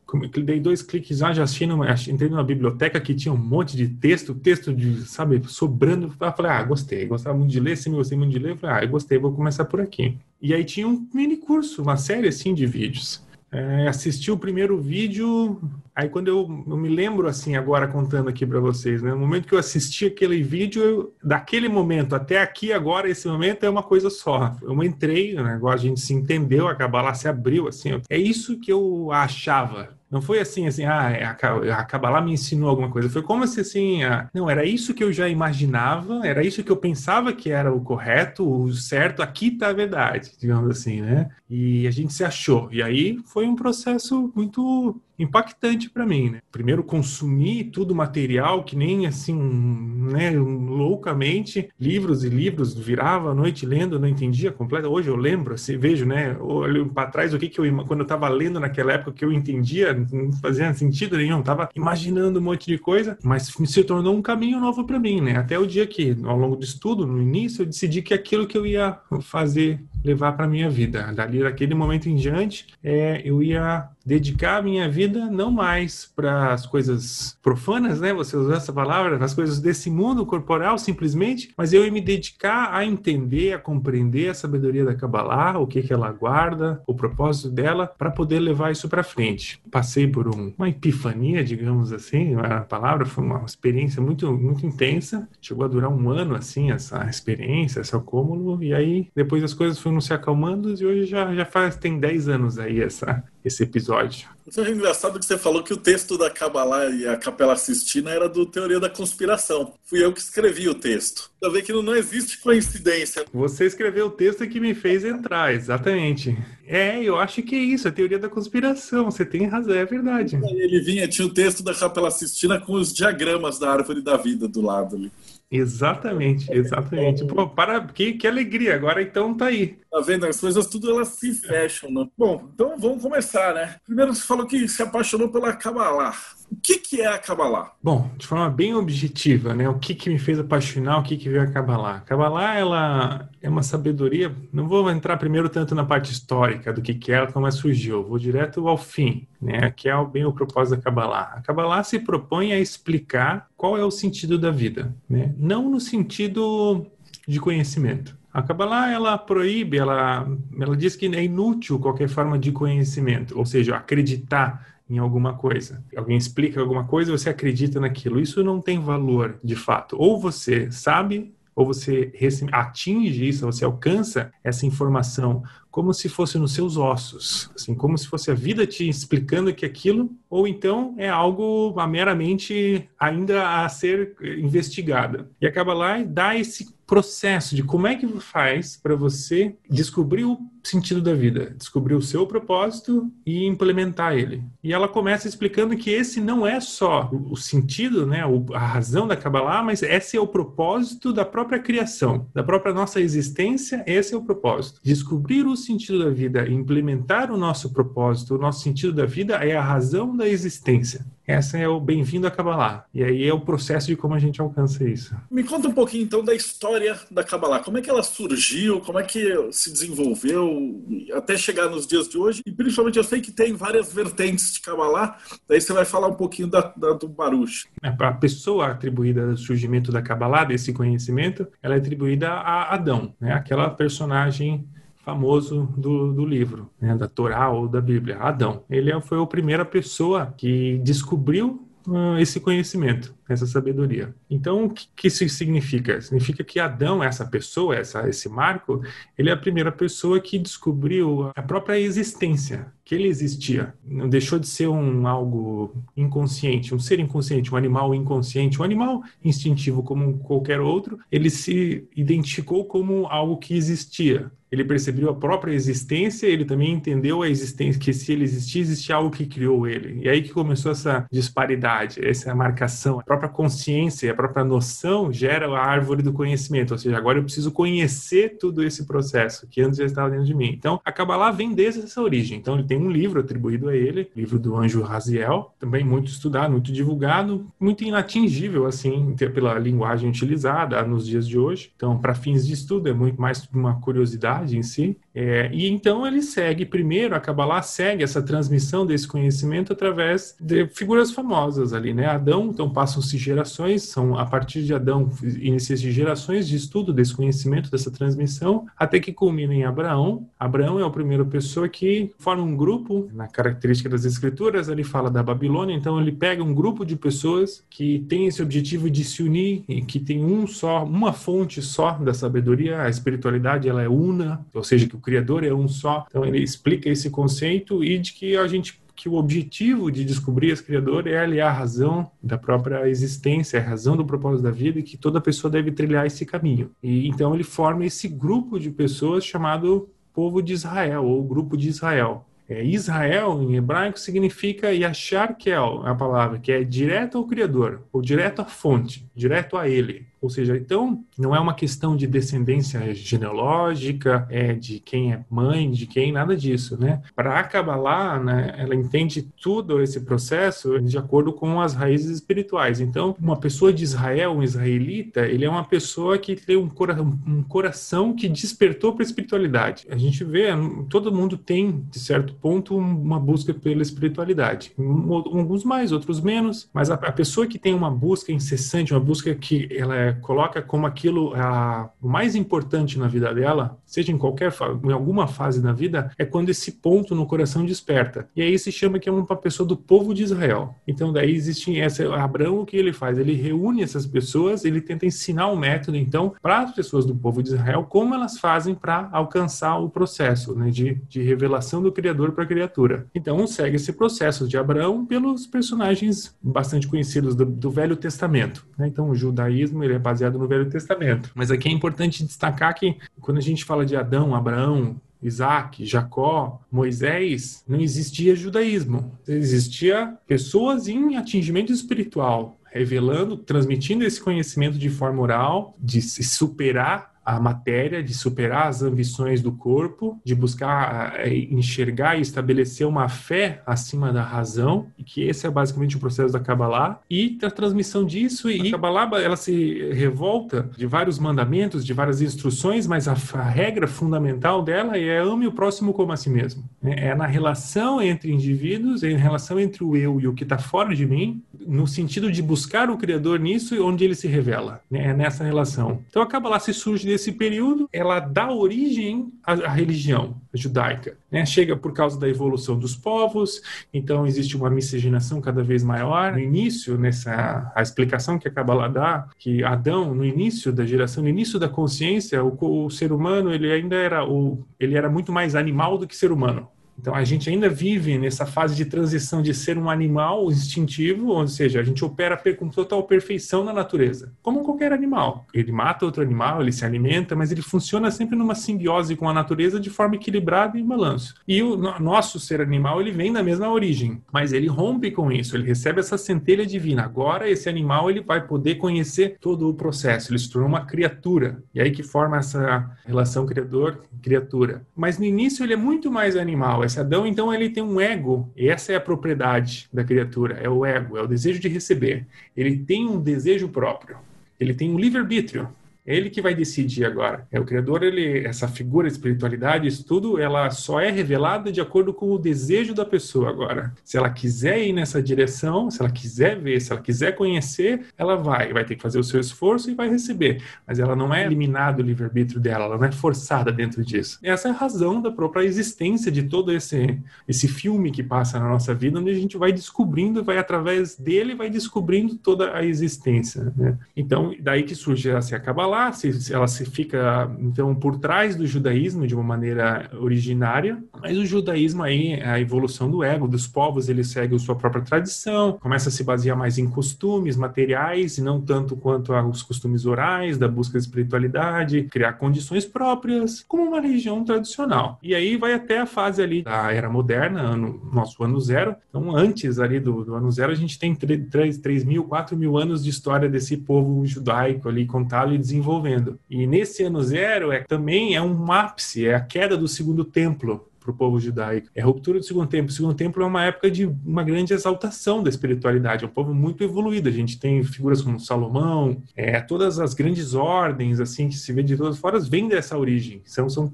Dei 0.44 0.60
dois 0.60 0.81
cliques 0.81 1.18
já, 1.18 1.34
já 1.34 1.44
achei 1.44 1.66
numa, 1.68 1.90
entrei 1.92 2.30
numa 2.30 2.44
biblioteca 2.44 3.00
que 3.00 3.13
tinha 3.13 3.34
um 3.34 3.38
monte 3.38 3.78
de 3.78 3.88
texto, 3.88 4.34
texto 4.34 4.74
de, 4.74 5.06
sabe, 5.08 5.42
sobrando. 5.48 6.08
Eu 6.19 6.31
falei, 6.31 6.52
ah, 6.52 6.63
gostei, 6.63 7.06
gostava 7.06 7.38
muito 7.38 7.52
de 7.52 7.60
ler, 7.60 7.78
sempre 7.78 7.98
gostei 7.98 8.18
muito 8.18 8.31
de 8.31 8.40
ler. 8.40 8.52
Eu 8.52 8.58
falei, 8.58 8.75
ah, 8.75 8.84
eu 8.84 8.90
gostei, 8.90 9.18
vou 9.18 9.31
começar 9.31 9.66
por 9.66 9.80
aqui. 9.80 10.18
E 10.42 10.54
aí 10.54 10.63
tinha 10.63 10.88
um 10.88 11.08
mini 11.13 11.38
curso, 11.38 11.81
uma 11.81 11.98
série 11.98 12.28
assim 12.28 12.54
de 12.54 12.66
vídeos. 12.66 13.22
É, 13.52 13.88
assisti 13.88 14.31
o 14.31 14.38
primeiro 14.38 14.81
vídeo, 14.81 15.60
aí 15.96 16.10
quando 16.10 16.28
eu, 16.28 16.64
eu 16.68 16.78
me 16.78 16.90
lembro 16.90 17.28
assim 17.28 17.56
agora 17.56 17.88
contando 17.88 18.30
aqui 18.30 18.46
para 18.46 18.60
vocês, 18.60 19.02
né? 19.02 19.12
No 19.12 19.20
momento 19.20 19.48
que 19.48 19.54
eu 19.54 19.60
assisti 19.60 20.06
aquele 20.06 20.42
vídeo, 20.42 20.84
eu, 20.84 21.16
daquele 21.24 21.70
momento 21.70 22.16
até 22.16 22.42
aqui 22.42 22.72
agora 22.72 23.10
esse 23.10 23.28
momento 23.28 23.66
é 23.66 23.70
uma 23.70 23.84
coisa 23.84 24.10
só. 24.10 24.56
Eu 24.62 24.82
entrei, 24.84 25.34
né? 25.36 25.54
agora 25.54 25.76
a 25.76 25.82
gente 25.82 26.00
se 26.00 26.14
entendeu, 26.14 26.68
a 26.68 26.76
Kabbalah 26.76 27.14
se 27.14 27.28
abriu 27.28 27.68
assim. 27.68 28.02
É 28.10 28.18
isso 28.18 28.60
que 28.60 28.72
eu 28.72 29.12
achava 29.12 30.02
não 30.12 30.22
foi 30.22 30.40
assim, 30.40 30.68
assim, 30.68 30.84
ah, 30.84 31.10
é, 31.10 31.24
a 31.24 31.86
Kabbalah 31.86 32.20
me 32.20 32.34
ensinou 32.34 32.70
alguma 32.70 32.92
coisa. 32.92 33.10
Foi 33.10 33.22
como 33.22 33.48
se 33.48 33.62
assim, 33.62 34.04
ah, 34.04 34.30
não, 34.34 34.50
era 34.50 34.66
isso 34.66 34.94
que 34.94 35.02
eu 35.02 35.14
já 35.14 35.30
imaginava, 35.30 36.28
era 36.28 36.44
isso 36.44 36.62
que 36.66 36.70
eu 36.70 36.76
pensava 36.76 37.32
que 37.32 37.50
era 37.50 37.74
o 37.74 37.80
correto, 37.80 38.46
o 38.46 38.74
certo, 38.74 39.22
aqui 39.22 39.52
tá 39.52 39.70
a 39.70 39.74
verdade, 39.74 40.34
digamos 40.38 40.70
assim, 40.70 41.02
né? 41.02 41.30
E 41.50 41.88
a 41.88 41.92
gente 41.92 42.12
se 42.12 42.26
achou. 42.26 42.68
E 42.74 42.84
aí 42.84 43.20
foi 43.24 43.48
um 43.48 43.56
processo 43.56 44.30
muito 44.36 45.00
impactante 45.22 45.90
para 45.90 46.06
mim, 46.06 46.32
né? 46.32 46.42
Primeiro 46.52 46.84
consumir 46.84 47.66
tudo 47.66 47.96
material 47.96 48.64
que 48.64 48.76
nem 48.76 49.06
assim, 49.06 49.34
né, 49.34 50.32
loucamente, 50.32 51.70
livros 51.80 52.24
e 52.24 52.30
livros, 52.30 52.74
virava 52.74 53.32
a 53.32 53.36
noite 53.36 53.66
lendo, 53.66 54.00
não 54.00 54.08
entendia 54.08 54.52
completa. 54.52 54.88
Hoje 54.88 55.10
eu 55.10 55.16
lembro, 55.16 55.54
assim, 55.54 55.78
vejo, 55.78 56.06
né, 56.06 56.36
olho 56.40 56.88
para 56.88 57.10
trás 57.10 57.34
o 57.34 57.40
que 57.40 57.50
que 57.50 57.60
eu 57.60 57.86
quando 57.86 58.00
eu 58.00 58.04
estava 58.04 58.28
lendo 58.28 58.60
naquela 58.60 58.94
época 58.94 59.14
que 59.14 59.26
eu 59.26 59.32
entendia, 59.32 59.94
não 59.94 60.32
fazia 60.34 60.74
sentido 60.74 61.18
nenhum, 61.18 61.42
tava 61.42 61.70
imaginando 61.76 62.40
um 62.40 62.44
monte 62.44 62.68
de 62.68 62.78
coisa, 62.78 63.18
mas 63.24 63.52
se 63.66 63.84
tornou 63.84 64.16
um 64.16 64.22
caminho 64.22 64.60
novo 64.60 64.86
para 64.86 65.00
mim, 65.00 65.22
né? 65.22 65.38
Até 65.38 65.58
o 65.58 65.66
dia 65.66 65.86
que 65.88 66.16
ao 66.24 66.38
longo 66.38 66.56
do 66.56 66.64
estudo, 66.64 67.06
no 67.06 67.22
início, 67.22 67.62
eu 67.62 67.66
decidi 67.66 68.02
que 68.02 68.14
aquilo 68.14 68.48
que 68.48 68.58
eu 68.58 68.66
ia 68.66 68.98
fazer 69.22 69.80
levar 70.03 70.33
para 70.33 70.48
minha 70.48 70.69
vida. 70.69 71.12
Dali 71.13 71.39
daquele 71.39 71.74
momento 71.74 72.07
em 72.07 72.15
diante, 72.15 72.68
é, 72.83 73.21
eu 73.24 73.42
ia 73.42 73.89
dedicar 74.06 74.57
a 74.57 74.62
minha 74.62 74.89
vida 74.89 75.30
não 75.30 75.51
mais 75.51 76.12
para 76.15 76.53
as 76.53 76.65
coisas 76.65 77.38
profanas, 77.42 78.00
né? 78.01 78.13
Você 78.13 78.36
usou 78.36 78.53
essa 78.53 78.74
palavra, 78.74 79.18
nas 79.18 79.33
coisas 79.33 79.59
desse 79.59 79.89
mundo 79.89 80.25
corporal 80.25 80.77
simplesmente, 80.77 81.53
mas 81.56 81.74
eu 81.74 81.86
ia 81.86 81.92
me 81.92 82.01
dedicar 82.01 82.74
a 82.74 82.86
entender, 82.86 83.53
a 83.53 83.59
compreender 83.59 84.30
a 84.30 84.33
sabedoria 84.33 84.86
da 84.86 84.95
Kabbalah, 84.95 85.59
o 85.59 85.68
que 85.68 85.81
que 85.81 85.94
ela 85.94 86.12
guarda, 86.12 86.81
o 86.88 86.95
propósito 86.95 87.50
dela, 87.50 87.88
para 87.88 88.12
poder 88.12 88.39
levar 88.39 88.71
isso 88.71 88.89
para 88.89 89.03
frente. 89.03 89.62
Passei 89.69 90.07
por 90.07 90.27
um, 90.27 90.53
uma 90.57 90.69
epifania, 90.69 91.44
digamos 91.44 91.94
assim, 91.94 92.36
a 92.36 92.62
palavra 92.62 93.06
foi 93.06 93.24
uma 93.24 93.44
experiência 93.45 94.01
muito 94.01 94.31
muito 94.31 94.65
intensa. 94.65 95.27
Chegou 95.42 95.65
a 95.65 95.68
durar 95.68 95.92
um 95.92 96.09
ano 96.09 96.36
assim 96.36 96.71
essa 96.71 97.06
experiência, 97.07 97.81
esse 97.81 97.95
acúmulo, 97.95 98.63
e 98.63 98.74
aí 98.74 99.07
depois 99.15 99.44
as 99.44 99.53
coisas 99.53 99.77
foram 99.80 99.91
se 100.00 100.14
acalmando 100.14 100.74
e 100.80 100.86
hoje 100.86 101.06
já 101.06 101.34
já 101.34 101.46
faz 101.46 101.76
tem 101.76 102.00
10 102.00 102.30
anos 102.30 102.60
aí 102.60 102.80
essa 102.80 103.24
esse 103.44 103.64
episódio. 103.64 104.30
Isso 104.48 104.60
é 104.62 104.70
engraçado 104.70 105.20
que 105.20 105.26
você 105.26 105.38
falou 105.38 105.64
que 105.64 105.74
o 105.74 105.78
texto 105.78 106.18
da 106.18 106.30
Kabbalah 106.30 106.90
e 106.90 107.08
a 107.08 107.16
Capela 107.16 107.56
Sistina 107.56 108.12
era 108.12 108.28
do 108.28 108.46
Teoria 108.46 108.80
da 108.80 108.90
Conspiração. 108.90 109.74
Fui 109.86 110.04
eu 110.04 110.12
que 110.12 110.20
escrevi 110.20 110.68
o 110.68 110.76
texto. 110.76 111.32
Pra 111.40 111.50
ver 111.50 111.62
que 111.62 111.72
não, 111.72 111.82
não 111.82 111.96
existe 111.96 112.40
coincidência. 112.40 113.26
Você 113.34 113.66
escreveu 113.66 114.08
o 114.08 114.12
texto 114.12 114.48
que 114.48 114.60
me 114.60 114.74
fez 114.74 115.06
entrar, 115.06 115.54
exatamente. 115.54 116.38
É, 116.68 117.02
eu 117.04 117.18
acho 117.18 117.42
que 117.44 117.56
é 117.56 117.60
isso, 117.60 117.88
a 117.88 117.92
teoria 117.92 118.20
da 118.20 118.30
conspiração. 118.30 119.06
Você 119.06 119.26
tem 119.26 119.48
razão, 119.48 119.74
é 119.74 119.86
verdade. 119.86 120.40
Ele 120.44 120.82
vinha, 120.82 121.08
tinha 121.08 121.28
o 121.28 121.34
texto 121.34 121.64
da 121.64 121.74
Capela 121.74 122.12
Sistina 122.12 122.60
com 122.60 122.74
os 122.74 122.94
diagramas 122.94 123.58
da 123.58 123.72
árvore 123.72 124.02
da 124.02 124.18
vida 124.18 124.48
do 124.48 124.62
lado 124.62 124.96
ali. 124.96 125.12
Exatamente, 125.52 126.50
exatamente. 126.50 127.25
Pô, 127.27 127.46
para, 127.46 127.86
que, 127.88 128.13
que 128.13 128.25
alegria, 128.25 128.74
agora 128.74 129.01
então 129.01 129.34
tá 129.34 129.48
aí. 129.48 129.77
Tá 129.91 130.00
vendo? 130.00 130.25
As 130.25 130.39
coisas 130.39 130.67
tudo 130.67 130.89
elas 130.89 131.10
se 131.10 131.33
fecham, 131.33 131.91
né? 131.91 132.07
Bom, 132.17 132.50
então 132.53 132.79
vamos 132.79 133.03
começar, 133.03 133.53
né? 133.53 133.75
Primeiro 133.86 134.15
você 134.15 134.21
falou 134.21 134.48
que 134.48 134.65
se 134.65 134.81
apaixonou 134.81 135.27
pela 135.27 135.53
Kabbalah. 135.53 136.15
O 136.50 136.55
que, 136.63 136.77
que 136.77 137.01
é 137.01 137.07
a 137.07 137.19
Kabbalah? 137.19 137.74
Bom, 137.83 138.10
de 138.17 138.25
forma 138.25 138.50
bem 138.50 138.74
objetiva, 138.74 139.53
né? 139.53 139.67
O 139.67 139.79
que, 139.79 139.93
que 139.93 140.10
me 140.10 140.17
fez 140.17 140.39
apaixonar, 140.39 141.00
o 141.00 141.03
que, 141.03 141.17
que 141.17 141.27
veio 141.27 141.43
a 141.43 141.48
Kabbalah? 141.48 141.95
A 141.95 142.00
Kabbalah, 142.00 142.55
ela 142.55 143.29
é 143.41 143.50
uma 143.50 143.63
sabedoria... 143.63 144.33
Não 144.53 144.65
vou 144.65 144.89
entrar 144.89 145.17
primeiro 145.17 145.50
tanto 145.50 145.75
na 145.75 145.83
parte 145.83 146.10
histórica 146.10 146.71
do 146.71 146.81
que, 146.81 146.93
que 146.93 147.12
é, 147.12 147.27
como 147.27 147.45
ela 147.45 147.51
surgiu. 147.51 148.01
Vou 148.01 148.17
direto 148.17 148.65
ao 148.69 148.77
fim, 148.77 149.27
né? 149.41 149.71
Que 149.71 149.89
é 149.89 150.05
bem 150.05 150.24
o 150.24 150.31
propósito 150.31 150.77
da 150.77 150.81
Kabbalah. 150.81 151.33
A 151.36 151.41
Kabbalah 151.41 151.83
se 151.83 152.00
propõe 152.00 152.53
a 152.53 152.60
explicar 152.60 153.50
qual 153.57 153.77
é 153.77 153.83
o 153.83 153.91
sentido 153.91 154.39
da 154.39 154.51
vida, 154.51 154.95
né? 155.10 155.33
Não 155.38 155.69
no 155.69 155.81
sentido 155.81 156.86
de 157.27 157.41
conhecimento. 157.41 158.21
A 158.34 158.42
Kabbalah, 158.42 158.92
ela 158.92 159.18
proíbe, 159.18 159.78
ela, 159.78 160.28
ela 160.60 160.78
diz 160.78 160.96
que 160.96 161.06
é 161.08 161.24
inútil 161.24 161.80
qualquer 161.80 162.08
forma 162.08 162.40
de 162.40 162.52
conhecimento, 162.52 163.38
ou 163.38 163.46
seja, 163.46 163.76
acreditar 163.76 164.66
em 164.90 164.98
alguma 164.98 165.34
coisa. 165.34 165.84
Alguém 165.96 166.18
explica 166.18 166.60
alguma 166.60 166.86
coisa, 166.86 167.12
você 167.12 167.30
acredita 167.30 167.80
naquilo. 167.80 168.20
Isso 168.20 168.44
não 168.44 168.60
tem 168.60 168.80
valor, 168.80 169.40
de 169.44 169.56
fato. 169.56 169.96
Ou 169.98 170.20
você 170.20 170.70
sabe, 170.70 171.34
ou 171.56 171.66
você 171.66 172.12
atinge 172.52 173.28
isso, 173.28 173.46
você 173.46 173.64
alcança 173.64 174.32
essa 174.44 174.66
informação 174.66 175.44
como 175.70 175.94
se 175.94 176.10
fosse 176.10 176.38
nos 176.38 176.54
seus 176.54 176.76
ossos, 176.76 177.50
assim, 177.56 177.74
como 177.74 177.98
se 177.98 178.06
fosse 178.06 178.30
a 178.30 178.34
vida 178.34 178.68
te 178.68 178.88
explicando 178.90 179.54
que 179.54 179.66
aquilo, 179.66 180.12
ou 180.30 180.46
então 180.46 180.94
é 180.98 181.08
algo 181.08 181.74
meramente 181.88 182.90
ainda 183.00 183.64
a 183.64 183.70
ser 183.70 184.16
investigada. 184.38 185.30
E 185.40 185.48
acaba 185.48 185.74
lá 185.74 185.98
e 185.98 186.06
dá 186.06 186.36
esse 186.36 186.74
processo 186.91 187.55
de 187.55 187.63
como 187.63 187.88
é 187.88 187.95
que 187.95 188.05
faz 188.19 188.75
para 188.75 188.98
você 188.98 189.55
descobrir 189.69 190.25
o 190.25 190.38
sentido 190.62 191.01
da 191.01 191.13
vida, 191.13 191.55
descobrir 191.57 191.95
o 191.95 192.01
seu 192.01 192.27
propósito 192.27 193.10
e 193.25 193.48
implementar 193.48 194.13
ele. 194.13 194.43
E 194.62 194.74
ela 194.74 194.89
começa 194.89 195.25
explicando 195.25 195.77
que 195.77 195.89
esse 195.89 196.19
não 196.19 196.45
é 196.45 196.60
só 196.60 197.10
o 197.29 197.38
sentido, 197.38 198.05
né, 198.05 198.24
a 198.53 198.60
razão 198.60 199.07
da 199.07 199.15
Kabbalah, 199.15 199.63
mas 199.63 199.81
esse 199.81 200.17
é 200.17 200.19
o 200.19 200.27
propósito 200.27 201.13
da 201.13 201.24
própria 201.24 201.60
criação, 201.60 202.27
da 202.33 202.43
própria 202.43 202.74
nossa 202.74 203.00
existência, 203.00 203.86
esse 203.88 204.13
é 204.13 204.17
o 204.17 204.25
propósito. 204.25 204.81
Descobrir 204.83 205.48
o 205.48 205.55
sentido 205.55 206.03
da 206.03 206.10
vida 206.10 206.45
e 206.45 206.53
implementar 206.53 207.31
o 207.31 207.38
nosso 207.38 207.71
propósito, 207.71 208.36
o 208.36 208.38
nosso 208.38 208.63
sentido 208.63 208.91
da 208.91 209.05
vida 209.05 209.36
é 209.36 209.55
a 209.55 209.63
razão 209.63 210.13
da 210.13 210.27
existência. 210.27 211.05
Essa 211.32 211.58
é 211.58 211.66
o 211.66 211.80
bem-vindo 211.80 212.28
a 212.28 212.32
Kabbalah. 212.32 212.84
E 212.94 213.02
aí 213.02 213.26
é 213.26 213.34
o 213.34 213.40
processo 213.40 213.88
de 213.88 213.96
como 213.96 214.14
a 214.14 214.20
gente 214.20 214.42
alcança 214.42 214.84
isso. 214.84 215.16
Me 215.32 215.46
conta 215.46 215.70
um 215.70 215.72
pouquinho 215.72 216.04
então 216.04 216.22
da 216.22 216.36
história 216.36 217.00
da 217.10 217.24
Kabbalah. 217.24 217.62
Como 217.62 217.78
é 217.78 217.82
que 217.82 217.90
ela 217.90 218.04
surgiu? 218.04 218.82
Como 218.82 219.00
é 219.00 219.04
que 219.04 219.50
se 219.50 219.72
desenvolveu 219.72 220.84
até 221.14 221.38
chegar 221.38 221.70
nos 221.70 221.88
dias 221.88 222.10
de 222.10 222.18
hoje? 222.18 222.42
E 222.46 222.52
principalmente 222.52 222.98
eu 222.98 223.04
sei 223.06 223.22
que 223.22 223.32
tem 223.32 223.54
várias 223.54 223.94
vertentes 223.94 224.52
de 224.56 224.60
Kabbalah. 224.60 225.18
Daí 225.48 225.62
você 225.62 225.72
vai 225.72 225.86
falar 225.86 226.10
um 226.10 226.16
pouquinho 226.16 226.50
da, 226.50 226.74
da 226.76 226.92
do 226.92 227.08
Baruch. 227.08 227.66
É, 227.82 227.88
a 227.98 228.12
pessoa 228.12 228.68
atribuída 228.68 229.30
ao 229.30 229.38
surgimento 229.38 229.90
da 229.90 230.02
Kabbalah, 230.02 230.44
desse 230.44 230.74
conhecimento, 230.74 231.48
ela 231.64 231.76
é 231.76 231.78
atribuída 231.78 232.30
a 232.30 232.74
Adão, 232.74 233.16
né? 233.22 233.32
aquela 233.32 233.70
personagem 233.70 234.68
famoso 235.03 235.67
do, 235.75 236.13
do 236.13 236.25
livro, 236.25 236.70
né, 236.79 236.96
da 236.96 237.08
Torá 237.08 237.50
ou 237.50 237.67
da 237.67 237.81
Bíblia, 237.81 238.17
Adão. 238.20 238.63
Ele 238.70 239.00
foi 239.01 239.22
a 239.22 239.25
primeira 239.25 239.65
pessoa 239.65 240.34
que 240.38 240.77
descobriu 240.84 241.65
uh, 241.88 242.17
esse 242.20 242.39
conhecimento, 242.39 243.13
essa 243.34 243.46
sabedoria. 243.46 244.14
Então, 244.30 244.66
o 244.66 244.70
que, 244.70 244.88
que 244.96 245.08
isso 245.08 245.28
significa? 245.30 246.02
Significa 246.02 246.44
que 246.44 246.60
Adão, 246.60 247.04
essa 247.04 247.26
pessoa, 247.26 247.76
essa, 247.76 248.08
esse 248.08 248.30
Marco, 248.30 248.82
ele 249.18 249.30
é 249.30 249.34
a 249.34 249.38
primeira 249.38 249.72
pessoa 249.72 250.20
que 250.20 250.38
descobriu 250.38 251.32
a 251.36 251.42
própria 251.42 251.80
existência, 251.80 252.72
que 252.84 252.96
ele 252.96 253.08
existia. 253.08 253.74
Não 253.86 254.10
deixou 254.10 254.40
de 254.40 254.48
ser 254.48 254.68
um 254.68 255.08
algo 255.08 255.76
inconsciente, 255.96 256.74
um 256.76 256.80
ser 256.80 257.00
inconsciente, 257.00 257.54
um 257.54 257.58
animal 257.58 257.96
inconsciente, 257.96 258.60
um 258.60 258.64
animal 258.64 259.04
instintivo 259.24 259.84
como 259.84 260.20
qualquer 260.20 260.60
outro. 260.60 261.00
Ele 261.12 261.30
se 261.30 261.88
identificou 261.96 262.66
como 262.66 263.08
algo 263.08 263.38
que 263.38 263.56
existia 263.56 264.32
ele 264.52 264.66
percebeu 264.66 265.10
a 265.10 265.16
própria 265.16 265.54
existência, 265.54 266.28
ele 266.28 266.44
também 266.44 266.74
entendeu 266.74 267.22
a 267.22 267.30
existência, 267.30 267.80
que 267.80 267.94
se 267.94 268.12
ele 268.12 268.26
existia, 268.26 268.62
existia 268.62 268.96
algo 268.96 269.10
que 269.10 269.26
criou 269.26 269.66
ele. 269.66 270.02
E 270.04 270.10
aí 270.10 270.22
que 270.22 270.34
começou 270.34 270.74
essa 270.74 271.08
disparidade, 271.10 272.06
essa 272.06 272.36
marcação. 272.36 273.00
A 273.00 273.04
própria 273.04 273.21
consciência, 273.30 274.12
a 274.12 274.16
própria 274.16 274.44
noção 274.44 275.12
gera 275.12 275.48
a 275.48 275.66
árvore 275.66 276.01
do 276.01 276.13
conhecimento, 276.13 276.72
ou 276.72 276.78
seja, 276.78 276.98
agora 276.98 277.20
eu 277.20 277.24
preciso 277.24 277.51
conhecer 277.51 278.38
todo 278.38 278.63
esse 278.63 278.86
processo 278.86 279.48
que 279.48 279.62
antes 279.62 279.78
já 279.78 279.86
estava 279.86 280.10
dentro 280.10 280.25
de 280.25 280.34
mim. 280.34 280.54
Então, 280.58 280.80
a 280.84 280.92
Kabbalah 280.92 281.32
vem 281.32 281.54
desde 281.54 281.82
essa 281.82 282.01
origem. 282.01 282.38
Então, 282.38 282.56
ele 282.56 282.68
tem 282.68 282.78
um 282.78 282.90
livro 282.90 283.20
atribuído 283.20 283.70
a 283.70 283.75
ele, 283.75 284.10
livro 284.16 284.40
do 284.40 284.56
anjo 284.56 284.82
Raziel, 284.82 285.54
também 285.60 285.84
muito 285.84 286.08
estudado, 286.08 286.51
muito 286.51 286.72
divulgado, 286.72 287.48
muito 287.60 287.84
inatingível, 287.84 288.66
assim, 288.66 289.16
pela 289.16 289.58
linguagem 289.58 290.10
utilizada 290.10 290.82
nos 290.84 291.06
dias 291.08 291.28
de 291.28 291.38
hoje. 291.38 291.72
Então, 291.75 291.98
para 291.98 292.13
fins 292.13 292.46
de 292.46 292.54
estudo, 292.54 292.90
é 292.90 292.94
muito 292.94 293.22
mais 293.22 293.48
uma 293.54 293.80
curiosidade 293.80 294.58
em 294.58 294.63
si. 294.63 294.98
É, 295.13 295.50
e 295.53 295.70
então 295.70 296.08
ele 296.08 296.22
segue, 296.22 296.65
primeiro, 296.65 297.15
a 297.15 297.20
Kabbalah 297.20 297.62
segue 297.62 298.03
essa 298.03 298.22
transmissão 298.22 298.86
desse 298.86 299.08
conhecimento 299.08 299.74
através 299.74 300.36
de 300.39 300.68
figuras 300.68 301.12
famosas 301.12 301.74
ali, 301.74 301.94
né? 301.94 302.06
Adão, 302.06 302.50
então 302.50 302.70
passam-se 302.70 303.18
gerações, 303.18 303.84
são 303.84 304.18
a 304.18 304.25
partir 304.25 304.63
de 304.63 304.74
Adão 304.74 305.10
inicia-se 305.39 305.91
gerações 305.91 306.48
de 306.48 306.56
estudo 306.56 306.94
desse 306.94 307.13
conhecimento, 307.13 307.70
dessa 307.70 307.91
transmissão, 307.91 308.65
até 308.77 309.00
que 309.00 309.12
culmina 309.12 309.53
em 309.53 309.63
Abraão. 309.63 310.27
Abraão 310.39 310.80
é 310.80 310.84
a 310.84 310.89
primeira 310.89 311.25
pessoa 311.25 311.68
que 311.68 312.12
forma 312.18 312.44
um 312.44 312.56
grupo, 312.56 313.10
na 313.13 313.27
característica 313.27 313.89
das 313.89 314.06
escrituras, 314.06 314.70
ele 314.70 314.84
fala 314.84 315.10
da 315.10 315.22
Babilônia, 315.22 315.75
então 315.75 316.00
ele 316.00 316.12
pega 316.12 316.44
um 316.44 316.53
grupo 316.53 316.86
de 316.86 316.96
pessoas 316.96 317.63
que 317.70 318.06
tem 318.08 318.27
esse 318.27 318.41
objetivo 318.41 318.89
de 318.89 319.03
se 319.03 319.22
unir 319.22 319.63
e 319.68 319.82
que 319.82 320.00
tem 320.00 320.24
um 320.24 320.48
só, 320.48 320.84
uma 320.84 321.12
fonte 321.12 321.62
só 321.62 321.91
da 321.91 322.13
sabedoria, 322.13 322.82
a 322.82 322.89
espiritualidade 322.89 323.68
ela 323.68 323.82
é 323.82 323.89
una, 323.89 324.46
ou 324.53 324.63
seja, 324.63 324.88
que 324.88 325.00
Criador 325.01 325.43
é 325.43 325.53
um 325.53 325.67
só. 325.67 326.05
Então 326.10 326.25
ele 326.25 326.39
explica 326.39 326.89
esse 326.89 327.10
conceito 327.10 327.84
e 327.84 327.98
de 327.98 328.13
que 328.13 328.38
a 328.38 328.48
gente 328.48 328.81
que 328.93 329.10
o 329.10 329.15
objetivo 329.15 329.91
de 329.91 330.05
descobrir 330.05 330.51
esse 330.51 330.62
Criador 330.62 331.08
é 331.08 331.17
aliar 331.17 331.50
a 331.50 331.58
razão 331.58 332.12
da 332.22 332.38
própria 332.38 332.88
existência, 332.88 333.60
a 333.60 333.63
razão 333.63 333.98
do 333.98 334.05
propósito 334.05 334.43
da 334.43 334.51
vida 334.51 334.77
e 334.77 334.84
que 334.84 334.96
toda 334.96 335.20
pessoa 335.20 335.50
deve 335.50 335.72
trilhar 335.72 336.05
esse 336.05 336.24
caminho. 336.24 336.70
E 336.84 337.08
então 337.08 337.34
ele 337.34 337.43
forma 337.43 337.84
esse 337.84 338.08
grupo 338.08 338.60
de 338.60 338.70
pessoas 338.70 339.25
chamado 339.25 339.89
povo 340.13 340.39
de 340.39 340.53
Israel 340.53 341.03
ou 341.03 341.24
grupo 341.24 341.58
de 341.58 341.67
Israel. 341.67 342.27
É, 342.48 342.63
Israel, 342.63 343.41
em 343.41 343.55
hebraico, 343.55 343.98
significa 343.98 344.74
Yashar 344.74 345.38
Kel, 345.38 345.81
a 345.86 345.96
palavra, 345.96 346.38
que 346.38 346.51
é 346.51 346.63
direto 346.63 347.17
ao 347.17 347.25
Criador, 347.25 347.84
ou 347.93 348.01
direto 348.01 348.41
à 348.41 348.46
fonte, 348.46 349.10
direto 349.15 349.58
a 349.58 349.70
Ele. 349.70 350.05
Ou 350.22 350.30
seja, 350.30 350.56
então 350.56 351.04
não 351.18 351.36
é 351.36 351.40
uma 351.40 351.56
questão 351.56 351.96
de 351.96 352.06
descendência 352.06 352.94
genealógica, 352.94 354.28
é 354.30 354.54
de 354.54 354.80
quem 354.80 355.13
é 355.13 355.25
mãe, 355.30 355.72
de 355.72 355.88
quem, 355.88 356.12
nada 356.12 356.38
disso, 356.38 356.80
né? 356.80 357.01
Para 357.16 357.40
a 357.40 357.44
Kabbalah, 357.44 358.20
né, 358.20 358.54
ela 358.58 358.75
entende 358.75 359.28
tudo 359.42 359.82
esse 359.82 360.01
processo 360.01 360.80
de 360.80 360.98
acordo 360.98 361.34
com 361.34 361.60
as 361.60 361.74
raízes 361.74 362.12
espirituais. 362.12 362.80
Então, 362.80 363.16
uma 363.20 363.36
pessoa 363.36 363.74
de 363.74 363.84
Israel, 363.84 364.34
um 364.34 364.44
israelita, 364.44 365.22
ele 365.22 365.44
é 365.44 365.50
uma 365.50 365.63
pessoa 365.63 366.20
que 366.20 366.36
tem 366.36 366.56
um, 366.56 366.70
cora 366.70 367.01
um 367.01 367.42
coração 367.42 368.13
que 368.13 368.30
despertou 368.30 368.94
para 368.94 369.04
a 369.04 369.08
espiritualidade. 369.08 369.88
A 369.90 369.98
gente 369.98 370.24
vê, 370.24 370.50
todo 370.88 371.12
mundo 371.12 371.36
tem, 371.36 371.84
de 371.90 372.00
certo 372.00 372.36
ponto, 372.36 372.78
uma 372.78 373.20
busca 373.20 373.54
pela 373.54 373.82
espiritualidade. 373.82 374.72
Alguns 374.78 375.63
mais, 375.63 375.92
outros 375.92 376.22
menos, 376.22 376.70
mas 376.72 376.92
a, 376.92 376.94
a 376.94 377.12
pessoa 377.12 377.48
que 377.48 377.58
tem 377.58 377.74
uma 377.74 377.90
busca 377.90 378.32
incessante, 378.32 378.94
uma 378.94 379.00
busca 379.00 379.34
que 379.34 379.68
ela 379.72 379.96
é 379.96 380.11
coloca 380.13 380.62
como 380.62 380.86
aquilo 380.86 381.34
a, 381.36 381.89
o 382.01 382.08
mais 382.08 382.36
importante 382.36 382.98
na 382.98 383.08
vida 383.08 383.34
dela, 383.34 383.77
seja 383.86 384.12
em 384.12 384.18
qualquer 384.18 384.53
em 384.84 384.91
alguma 384.91 385.27
fase 385.27 385.62
da 385.62 385.72
vida, 385.72 386.12
é 386.18 386.25
quando 386.25 386.50
esse 386.50 386.74
ponto 386.74 387.15
no 387.15 387.25
coração 387.25 387.65
desperta. 387.65 388.27
E 388.36 388.41
aí 388.41 388.58
se 388.58 388.72
chama 388.72 389.00
que 389.00 389.10
é 389.10 389.12
uma 389.12 389.36
pessoa 389.36 389.68
do 389.68 389.77
povo 389.77 390.13
de 390.13 390.24
Israel. 390.24 390.75
Então 390.88 391.12
daí 391.12 391.34
existe 391.34 391.80
essa 391.80 392.13
Abraão 392.15 392.60
o 392.60 392.65
que 392.65 392.77
ele 392.77 392.94
faz? 392.94 393.18
Ele 393.18 393.34
reúne 393.34 393.84
essas 393.84 394.06
pessoas, 394.06 394.65
ele 394.65 394.82
tenta 394.82 395.06
ensinar 395.06 395.48
um 395.48 395.56
método 395.56 395.98
então 395.98 396.34
para 396.41 396.60
as 396.60 396.72
pessoas 396.74 397.06
do 397.06 397.15
povo 397.15 397.41
de 397.41 397.50
Israel 397.50 397.84
como 397.84 398.13
elas 398.13 398.39
fazem 398.39 398.75
para 398.75 399.10
alcançar 399.12 399.77
o 399.77 399.89
processo 399.89 400.56
né, 400.56 400.70
de, 400.70 401.01
de 401.08 401.22
revelação 401.22 401.82
do 401.82 401.91
Criador 401.91 402.32
para 402.32 402.44
a 402.44 402.48
criatura. 402.48 403.06
Então 403.13 403.46
segue 403.48 403.75
esse 403.75 403.94
processo 403.94 404.48
de 404.48 404.58
Abraão 404.58 405.06
pelos 405.06 405.46
personagens 405.46 406.36
bastante 406.41 406.88
conhecidos 406.88 407.36
do, 407.36 407.46
do 407.46 407.70
Velho 407.70 407.96
Testamento. 407.96 408.65
Né? 408.77 408.88
Então 408.88 409.10
o 409.10 409.15
judaísmo 409.15 409.84
ele 409.84 409.94
é 409.94 410.00
baseado 410.01 410.38
no 410.38 410.48
Velho 410.48 410.70
Testamento. 410.70 411.31
Mas 411.34 411.51
aqui 411.51 411.70
é 411.70 411.72
importante 411.72 412.24
destacar 412.24 412.74
que 412.75 412.98
quando 413.20 413.38
a 413.38 413.41
gente 413.41 413.63
fala 413.63 413.86
de 413.86 413.96
Adão, 413.96 414.36
Abraão, 414.36 415.00
Isaac, 415.22 415.86
Jacó, 415.86 416.60
Moisés, 416.72 417.63
não 417.67 417.79
existia 417.79 418.36
judaísmo. 418.36 419.17
Existia 419.27 420.17
pessoas 420.25 420.88
em 420.88 421.15
atingimento 421.15 421.72
espiritual, 421.72 422.60
revelando, 422.72 423.38
transmitindo 423.38 424.03
esse 424.03 424.20
conhecimento 424.20 424.77
de 424.77 424.89
forma 424.89 425.22
oral, 425.22 425.75
de 425.79 426.01
se 426.01 426.24
superar 426.24 427.11
a 427.25 427.40
matéria, 427.40 428.04
de 428.04 428.13
superar 428.13 428.68
as 428.68 428.82
ambições 428.82 429.42
do 429.42 429.51
corpo, 429.51 430.20
de 430.24 430.34
buscar 430.34 431.13
é, 431.20 431.34
enxergar 431.34 432.18
e 432.18 432.22
estabelecer 432.22 432.88
uma 432.88 433.08
fé 433.08 433.62
acima 433.66 434.12
da 434.12 434.24
razão, 434.24 434.88
e 434.98 435.04
que 435.04 435.24
esse 435.24 435.46
é 435.46 435.50
basicamente 435.50 435.96
o 435.96 436.00
processo 436.00 436.34
da 436.34 436.40
Kabbalah, 436.40 437.00
e 437.10 437.38
a 437.44 437.51
transmissão 437.51 438.06
disso, 438.06 438.50
e 438.50 438.68
a 438.68 438.72
Kabbalah 438.72 439.10
ela 439.22 439.36
se 439.36 439.92
revolta 439.94 440.70
de 440.75 440.86
vários 440.86 441.20
mandamentos, 441.20 441.86
de 441.86 441.94
várias 441.94 442.22
instruções, 442.22 442.88
mas 442.88 443.08
a, 443.08 443.12
a 443.12 443.44
regra 443.44 443.88
fundamental 443.88 444.63
dela 444.63 444.98
é 444.98 445.20
ame 445.20 445.48
o 445.48 445.51
próximo 445.51 445.94
como 445.94 446.12
a 446.12 446.18
si 446.18 446.30
mesmo. 446.30 446.63
Né? 446.82 446.96
É 446.98 447.16
na 447.16 447.25
relação 447.25 448.01
entre 448.01 448.32
indivíduos, 448.32 449.04
é 449.04 449.12
na 449.13 449.20
relação 449.20 449.60
entre 449.60 449.84
o 449.84 449.96
eu 449.96 450.20
e 450.20 450.28
o 450.28 450.34
que 450.34 450.44
está 450.44 450.58
fora 450.58 450.96
de 450.96 451.06
mim, 451.06 451.42
no 451.68 451.88
sentido 451.88 452.32
de 452.32 452.42
buscar 452.42 452.90
o 452.90 452.98
Criador 452.98 453.40
nisso, 453.40 453.82
onde 453.86 454.04
ele 454.04 454.16
se 454.16 454.28
revela, 454.28 454.82
né? 454.90 455.08
é 455.08 455.13
nessa 455.13 455.44
relação. 455.44 456.01
Então 456.10 456.22
a 456.22 456.28
Kabbalah 456.28 456.60
se 456.60 456.74
surge 456.74 457.11
desse 457.12 457.34
período, 457.34 457.89
ela 457.91 458.20
dá 458.20 458.50
origem 458.51 459.32
à, 459.44 459.51
à 459.53 459.70
religião 459.70 460.39
judaica. 460.53 461.18
Né? 461.30 461.46
Chega 461.46 461.75
por 461.75 461.94
causa 461.94 462.18
da 462.18 462.27
evolução 462.27 462.80
dos 462.80 462.96
povos, 462.96 463.62
então 463.94 464.25
existe 464.25 464.56
uma 464.56 464.70
miscigenação 464.70 465.41
cada 465.41 465.62
vez 465.62 465.84
maior. 465.84 466.32
No 466.32 466.39
início, 466.39 466.98
nessa 466.98 467.72
a 467.75 467.82
explicação 467.82 468.39
que 468.39 468.48
a 468.48 468.51
Kabbalah 468.51 468.88
dá, 468.88 469.27
que 469.38 469.63
Adão, 469.63 470.15
no 470.15 470.24
início 470.24 470.72
da 470.72 470.86
geração, 470.86 471.24
no 471.24 471.30
início 471.30 471.60
da 471.60 471.68
consciência, 471.68 472.44
o, 472.44 472.86
o 472.86 472.89
ser 472.89 473.12
humano 473.12 473.53
ele 473.53 473.72
ainda 473.72 473.96
era 473.96 474.25
o, 474.25 474.65
ele 474.80 474.96
era 474.96 475.10
muito 475.10 475.32
mais 475.32 475.53
animal 475.53 475.98
do 475.98 476.08
que 476.08 476.15
ser 476.15 476.32
humano. 476.32 476.68
Então 477.01 477.15
a 477.15 477.24
gente 477.24 477.50
ainda 477.50 477.67
vive 477.67 478.17
nessa 478.20 478.46
fase 478.46 478.75
de 478.75 478.86
transição 478.86 479.41
de 479.41 479.53
ser 479.55 479.75
um 479.75 479.89
animal 479.89 480.51
instintivo, 480.51 481.29
ou 481.29 481.48
seja, 481.48 481.79
a 481.79 481.84
gente 481.84 482.05
opera 482.05 482.39
com 482.55 482.70
total 482.70 483.03
perfeição 483.03 483.63
na 483.63 483.74
natureza, 483.74 484.31
como 484.41 484.63
qualquer 484.63 484.93
animal. 484.93 485.46
Ele 485.53 485.72
mata 485.72 486.05
outro 486.05 486.22
animal, 486.22 486.62
ele 486.62 486.72
se 486.72 486.86
alimenta, 486.86 487.36
mas 487.36 487.51
ele 487.51 487.62
funciona 487.62 488.12
sempre 488.12 488.36
numa 488.36 488.53
simbiose 488.53 489.15
com 489.15 489.27
a 489.27 489.34
natureza 489.34 489.79
de 489.79 489.89
forma 489.89 490.15
equilibrada 490.15 490.77
e 490.77 490.81
em 490.81 490.86
balanço. 490.86 491.34
E 491.48 491.63
o 491.63 491.75
nosso 492.00 492.39
ser 492.39 492.62
animal, 492.62 493.01
ele 493.01 493.12
vem 493.12 493.34
da 493.34 493.41
mesma 493.41 493.70
origem, 493.70 494.22
mas 494.31 494.53
ele 494.53 494.67
rompe 494.67 495.10
com 495.10 495.31
isso, 495.31 495.55
ele 495.55 495.65
recebe 495.65 496.00
essa 496.00 496.17
centelha 496.17 496.65
divina. 496.65 497.03
Agora 497.03 497.50
esse 497.50 497.67
animal 497.67 498.10
ele 498.10 498.22
vai 498.22 498.46
poder 498.46 498.75
conhecer 498.75 499.38
todo 499.41 499.67
o 499.67 499.74
processo, 499.74 500.31
ele 500.31 500.39
se 500.39 500.50
tornou 500.50 500.70
uma 500.70 500.86
criatura. 500.86 501.63
E 501.74 501.81
aí 501.81 501.89
que 501.91 502.03
forma 502.03 502.38
essa 502.38 502.91
relação 503.05 503.46
criador-criatura. 503.46 504.86
Mas 504.96 505.17
no 505.17 505.25
início 505.25 505.63
ele 505.63 505.74
é 505.74 505.77
muito 505.77 506.12
mais 506.12 506.36
animal. 506.36 506.84
Esse 506.91 507.00
Adão, 507.00 507.25
então, 507.25 507.53
ele 507.53 507.69
tem 507.69 507.81
um 507.81 508.01
ego, 508.01 508.51
e 508.53 508.67
essa 508.67 508.91
é 508.91 508.98
a 508.98 509.00
propriedade 509.00 509.88
da 509.93 510.03
criatura, 510.03 510.55
é 510.55 510.67
o 510.67 510.86
ego, 510.86 511.17
é 511.17 511.21
o 511.21 511.27
desejo 511.27 511.57
de 511.57 511.69
receber. 511.69 512.27
Ele 512.55 512.77
tem 512.79 513.07
um 513.07 513.17
desejo 513.17 513.69
próprio, 513.69 514.17
ele 514.60 514.74
tem 514.74 514.91
um 514.91 515.00
livre-arbítrio. 515.00 515.69
É 516.05 516.15
ele 516.15 516.29
que 516.29 516.41
vai 516.41 516.55
decidir 516.55 517.05
agora. 517.05 517.48
É 517.51 517.60
o 517.60 517.65
criador, 517.65 518.03
ele, 518.03 518.46
essa 518.46 518.67
figura, 518.67 519.08
espiritualidade, 519.08 519.88
isso 519.88 520.03
tudo, 520.03 520.39
ela 520.39 520.70
só 520.72 521.00
é 521.00 521.12
revelada 521.12 521.72
de 521.72 521.79
acordo 521.79 522.13
com 522.13 522.31
o 522.31 522.39
desejo 522.39 522.93
da 522.93 523.05
pessoa 523.05 523.50
agora. 523.50 523.93
Se 524.03 524.17
ela 524.17 524.29
quiser 524.29 524.81
ir 524.84 524.93
nessa 524.93 525.22
direção, 525.22 525.91
se 525.91 526.01
ela 526.01 526.12
quiser 526.12 526.60
ver, 526.60 526.81
se 526.81 526.91
ela 526.91 527.01
quiser 527.01 527.36
conhecer, 527.36 528.08
ela 528.17 528.36
vai, 528.36 528.74
vai 528.74 528.84
ter 528.84 528.96
que 528.96 529.01
fazer 529.01 529.20
o 529.20 529.24
seu 529.24 529.39
esforço 529.39 529.91
e 529.91 529.93
vai 529.93 530.10
receber. 530.10 530.63
Mas 530.88 531.00
ela 531.00 531.15
não 531.15 531.34
é 531.34 531.46
eliminada 531.46 532.01
o 532.01 532.05
livre-arbítrio 532.05 532.60
dela, 532.60 532.86
ela 532.86 532.98
não 532.98 533.05
é 533.05 533.12
forçada 533.12 533.72
dentro 533.72 534.03
disso. 534.03 534.39
Essa 534.41 534.70
é 534.70 534.72
a 534.72 534.75
razão 534.75 535.22
da 535.22 535.31
própria 535.31 535.63
existência 535.63 536.31
de 536.31 536.43
todo 536.43 536.72
esse 536.72 537.20
esse 537.48 537.67
filme 537.67 538.12
que 538.12 538.24
passa 538.24 538.60
na 538.60 538.70
nossa 538.70 538.93
vida, 538.93 539.20
onde 539.20 539.29
a 539.29 539.36
gente 539.36 539.58
vai 539.58 539.72
descobrindo, 539.72 540.43
vai 540.43 540.58
através 540.58 541.15
dele, 541.15 541.55
vai 541.55 541.70
descobrindo 541.70 542.36
toda 542.36 542.75
a 542.75 542.84
existência. 542.84 543.74
Né? 543.75 543.98
Então, 544.15 544.53
daí 544.60 544.84
que 544.84 544.96
surge 544.96 545.29
essa 545.29 545.55
acaba 545.55 545.86
lá, 545.91 546.12
se, 546.12 546.51
ela 546.53 546.67
se 546.67 546.86
fica 546.86 547.51
então 547.60 547.93
por 547.93 548.17
trás 548.17 548.55
do 548.55 548.65
judaísmo 548.65 549.27
de 549.27 549.36
uma 549.36 549.43
maneira 549.43 550.10
originária, 550.19 551.03
mas 551.21 551.38
o 551.38 551.45
judaísmo 551.45 552.03
aí 552.03 552.41
a 552.41 552.60
evolução 552.60 553.10
do 553.10 553.24
ego, 553.24 553.48
dos 553.48 553.67
povos, 553.67 554.10
ele 554.10 554.24
segue 554.24 554.55
a 554.55 554.60
sua 554.60 554.75
própria 554.75 555.03
tradição, 555.03 555.74
começa 555.74 556.10
a 556.10 556.12
se 556.12 556.24
basear 556.24 556.57
mais 556.57 556.77
em 556.77 556.89
costumes 556.89 557.55
materiais 557.55 558.38
e 558.38 558.41
não 558.41 558.60
tanto 558.60 558.95
quanto 558.95 559.33
aos 559.33 559.62
costumes 559.62 560.05
orais, 560.05 560.57
da 560.57 560.67
busca 560.67 560.98
de 560.98 561.05
espiritualidade, 561.05 562.03
criar 562.03 562.33
condições 562.33 562.86
próprias, 562.86 563.63
como 563.67 563.83
uma 563.83 564.01
religião 564.01 564.43
tradicional. 564.43 565.19
E 565.21 565.36
aí 565.36 565.57
vai 565.57 565.74
até 565.74 566.00
a 566.00 566.05
fase 566.05 566.41
ali 566.41 566.63
da 566.63 566.91
era 566.91 567.10
moderna, 567.10 567.62
ano, 567.62 568.01
nosso 568.12 568.43
ano 568.43 568.60
zero. 568.60 568.95
Então, 569.10 569.36
antes 569.36 569.79
ali 569.79 570.00
do, 570.00 570.24
do 570.24 570.36
ano 570.36 570.51
zero, 570.51 570.71
a 570.71 570.75
gente 570.75 570.98
tem 570.98 571.13
3, 571.13 571.77
3 571.77 572.03
mil, 572.03 572.24
4 572.24 572.57
mil 572.57 572.77
anos 572.77 573.03
de 573.03 573.10
história 573.10 573.50
desse 573.50 573.77
povo 573.77 574.25
judaico 574.25 574.88
ali 574.88 575.05
contado 575.05 575.53
e 575.53 575.57
desenvolvido 575.57 575.81
desenvolvendo. 575.82 576.40
E 576.50 576.66
nesse 576.68 577.04
ano 577.04 577.22
zero 577.22 577.72
é 577.72 577.84
também 577.84 578.36
é 578.36 578.42
um 578.42 578.72
ápice, 578.72 579.28
é 579.28 579.36
a 579.36 579.42
queda 579.42 579.76
do 579.76 579.88
segundo 579.88 580.24
templo 580.24 580.90
para 581.01 581.12
o 581.12 581.13
povo 581.13 581.39
judaico. 581.39 581.89
É 581.96 582.01
a 582.01 582.05
ruptura 582.05 582.39
do 582.39 582.46
segundo 582.46 582.67
templo. 582.67 582.91
O 582.91 582.93
segundo 582.93 583.15
templo 583.15 583.41
é 583.41 583.46
uma 583.46 583.65
época 583.65 583.89
de 583.89 584.05
uma 584.05 584.43
grande 584.43 584.74
exaltação 584.74 585.41
da 585.41 585.50
espiritualidade. 585.50 586.24
É 586.24 586.27
um 586.27 586.31
povo 586.31 586.53
muito 586.53 586.84
evoluído. 586.84 587.27
A 587.27 587.31
gente 587.31 587.60
tem 587.60 587.84
figuras 587.84 588.22
como 588.22 588.39
Salomão, 588.39 589.22
é, 589.36 589.60
todas 589.60 590.00
as 590.00 590.13
grandes 590.13 590.53
ordens 590.53 591.20
assim 591.20 591.50
que 591.50 591.55
se 591.55 591.74
vê 591.74 591.81
de 591.81 591.98
todas 591.98 592.17
formas 592.20 592.48
vêm 592.48 592.67
dessa 592.67 592.98
origem. 592.98 593.41
São, 593.43 593.67
são, 593.70 593.91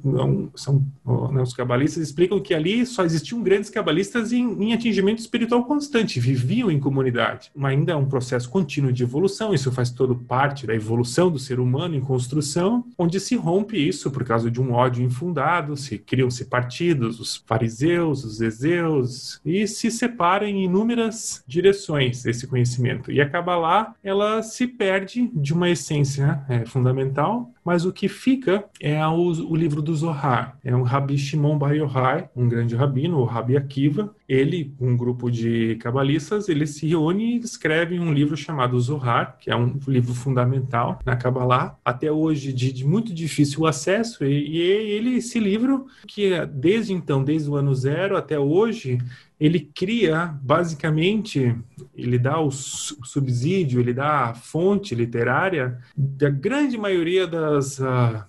são 0.53 0.85
né, 1.31 1.41
os 1.41 1.53
cabalistas 1.53 2.03
explicam 2.03 2.39
que 2.39 2.53
ali 2.53 2.85
só 2.85 3.05
existiam 3.05 3.41
grandes 3.41 3.69
cabalistas 3.69 4.33
em, 4.33 4.63
em 4.63 4.73
atingimento 4.73 5.19
espiritual 5.19 5.63
constante, 5.63 6.19
viviam 6.19 6.69
em 6.69 6.79
comunidade. 6.79 7.49
Mas 7.55 7.71
ainda 7.71 7.93
é 7.93 7.95
um 7.95 8.05
processo 8.05 8.49
contínuo 8.49 8.91
de 8.91 9.03
evolução. 9.03 9.53
Isso 9.53 9.71
faz 9.71 9.89
todo 9.89 10.15
parte 10.15 10.67
da 10.67 10.75
evolução 10.75 11.31
do 11.31 11.39
ser 11.39 11.59
humano 11.59 11.95
em 11.95 12.01
construção, 12.01 12.83
onde 12.97 13.19
se 13.19 13.35
rompe 13.35 13.77
isso 13.77 14.11
por 14.11 14.25
causa 14.25 14.51
de 14.51 14.59
um 14.59 14.73
ódio 14.73 15.03
infundado, 15.03 15.77
se 15.77 15.97
criam-se 15.97 16.45
partidos 16.45 16.96
os 17.05 17.37
fariseus, 17.37 18.23
os 18.23 18.41
ezeus, 18.41 19.39
e 19.45 19.67
se 19.67 19.89
separam 19.91 20.47
em 20.47 20.65
inúmeras 20.65 21.43
direções 21.47 22.25
esse 22.25 22.47
conhecimento. 22.47 23.11
E 23.11 23.21
a 23.21 23.29
Kabbalah, 23.29 23.95
ela 24.03 24.41
se 24.41 24.67
perde 24.67 25.29
de 25.33 25.53
uma 25.53 25.69
essência 25.69 26.43
é, 26.49 26.65
fundamental, 26.65 27.51
mas 27.67 27.83
o 27.83 27.91
que 27.91 28.07
fica 28.07 28.63
é 28.79 29.05
o, 29.05 29.27
o 29.27 29.53
livro 29.53 29.81
do 29.81 29.93
Zohar. 29.93 30.57
É 30.63 30.73
um 30.73 30.83
Rabi 30.83 31.17
Shimon 31.17 31.57
Bar 31.57 31.73
Yochai, 31.73 32.29
um 32.33 32.47
grande 32.47 32.77
rabino, 32.77 33.17
o 33.19 33.25
Rabi 33.25 33.57
Akiva. 33.57 34.15
Ele, 34.25 34.73
um 34.79 34.95
grupo 34.95 35.29
de 35.29 35.75
cabalistas, 35.75 36.47
ele 36.47 36.65
se 36.65 36.87
reúne 36.87 37.35
e 37.35 37.39
escreve 37.39 37.99
um 37.99 38.13
livro 38.13 38.37
chamado 38.37 38.79
Zohar, 38.79 39.37
que 39.37 39.51
é 39.51 39.55
um 39.57 39.77
livro 39.85 40.13
fundamental 40.13 40.99
na 41.05 41.17
Kabbalah, 41.17 41.77
até 41.83 42.09
hoje 42.09 42.53
de, 42.53 42.71
de 42.71 42.87
muito 42.87 43.13
difícil 43.13 43.65
acesso, 43.65 44.23
e, 44.23 44.47
e 44.47 44.61
ele, 44.61 45.17
esse 45.17 45.37
livro, 45.37 45.87
que 46.07 46.31
é 46.31 46.45
desde 46.45 46.93
então, 46.93 47.21
desde 47.21 47.49
o 47.49 47.55
ano 47.57 47.75
zero 47.75 48.15
até 48.15 48.39
hoje, 48.39 48.97
ele 49.39 49.59
cria, 49.59 50.35
basicamente, 50.41 51.55
ele 51.95 52.17
dá 52.17 52.39
o 52.39 52.49
subsídio, 52.51 53.79
ele 53.79 53.93
dá 53.93 54.29
a 54.29 54.33
fonte 54.33 54.95
literária 54.95 55.77
da 55.95 56.29
grande 56.29 56.77
maioria 56.77 57.27
das. 57.27 57.79
Uh, 57.79 58.23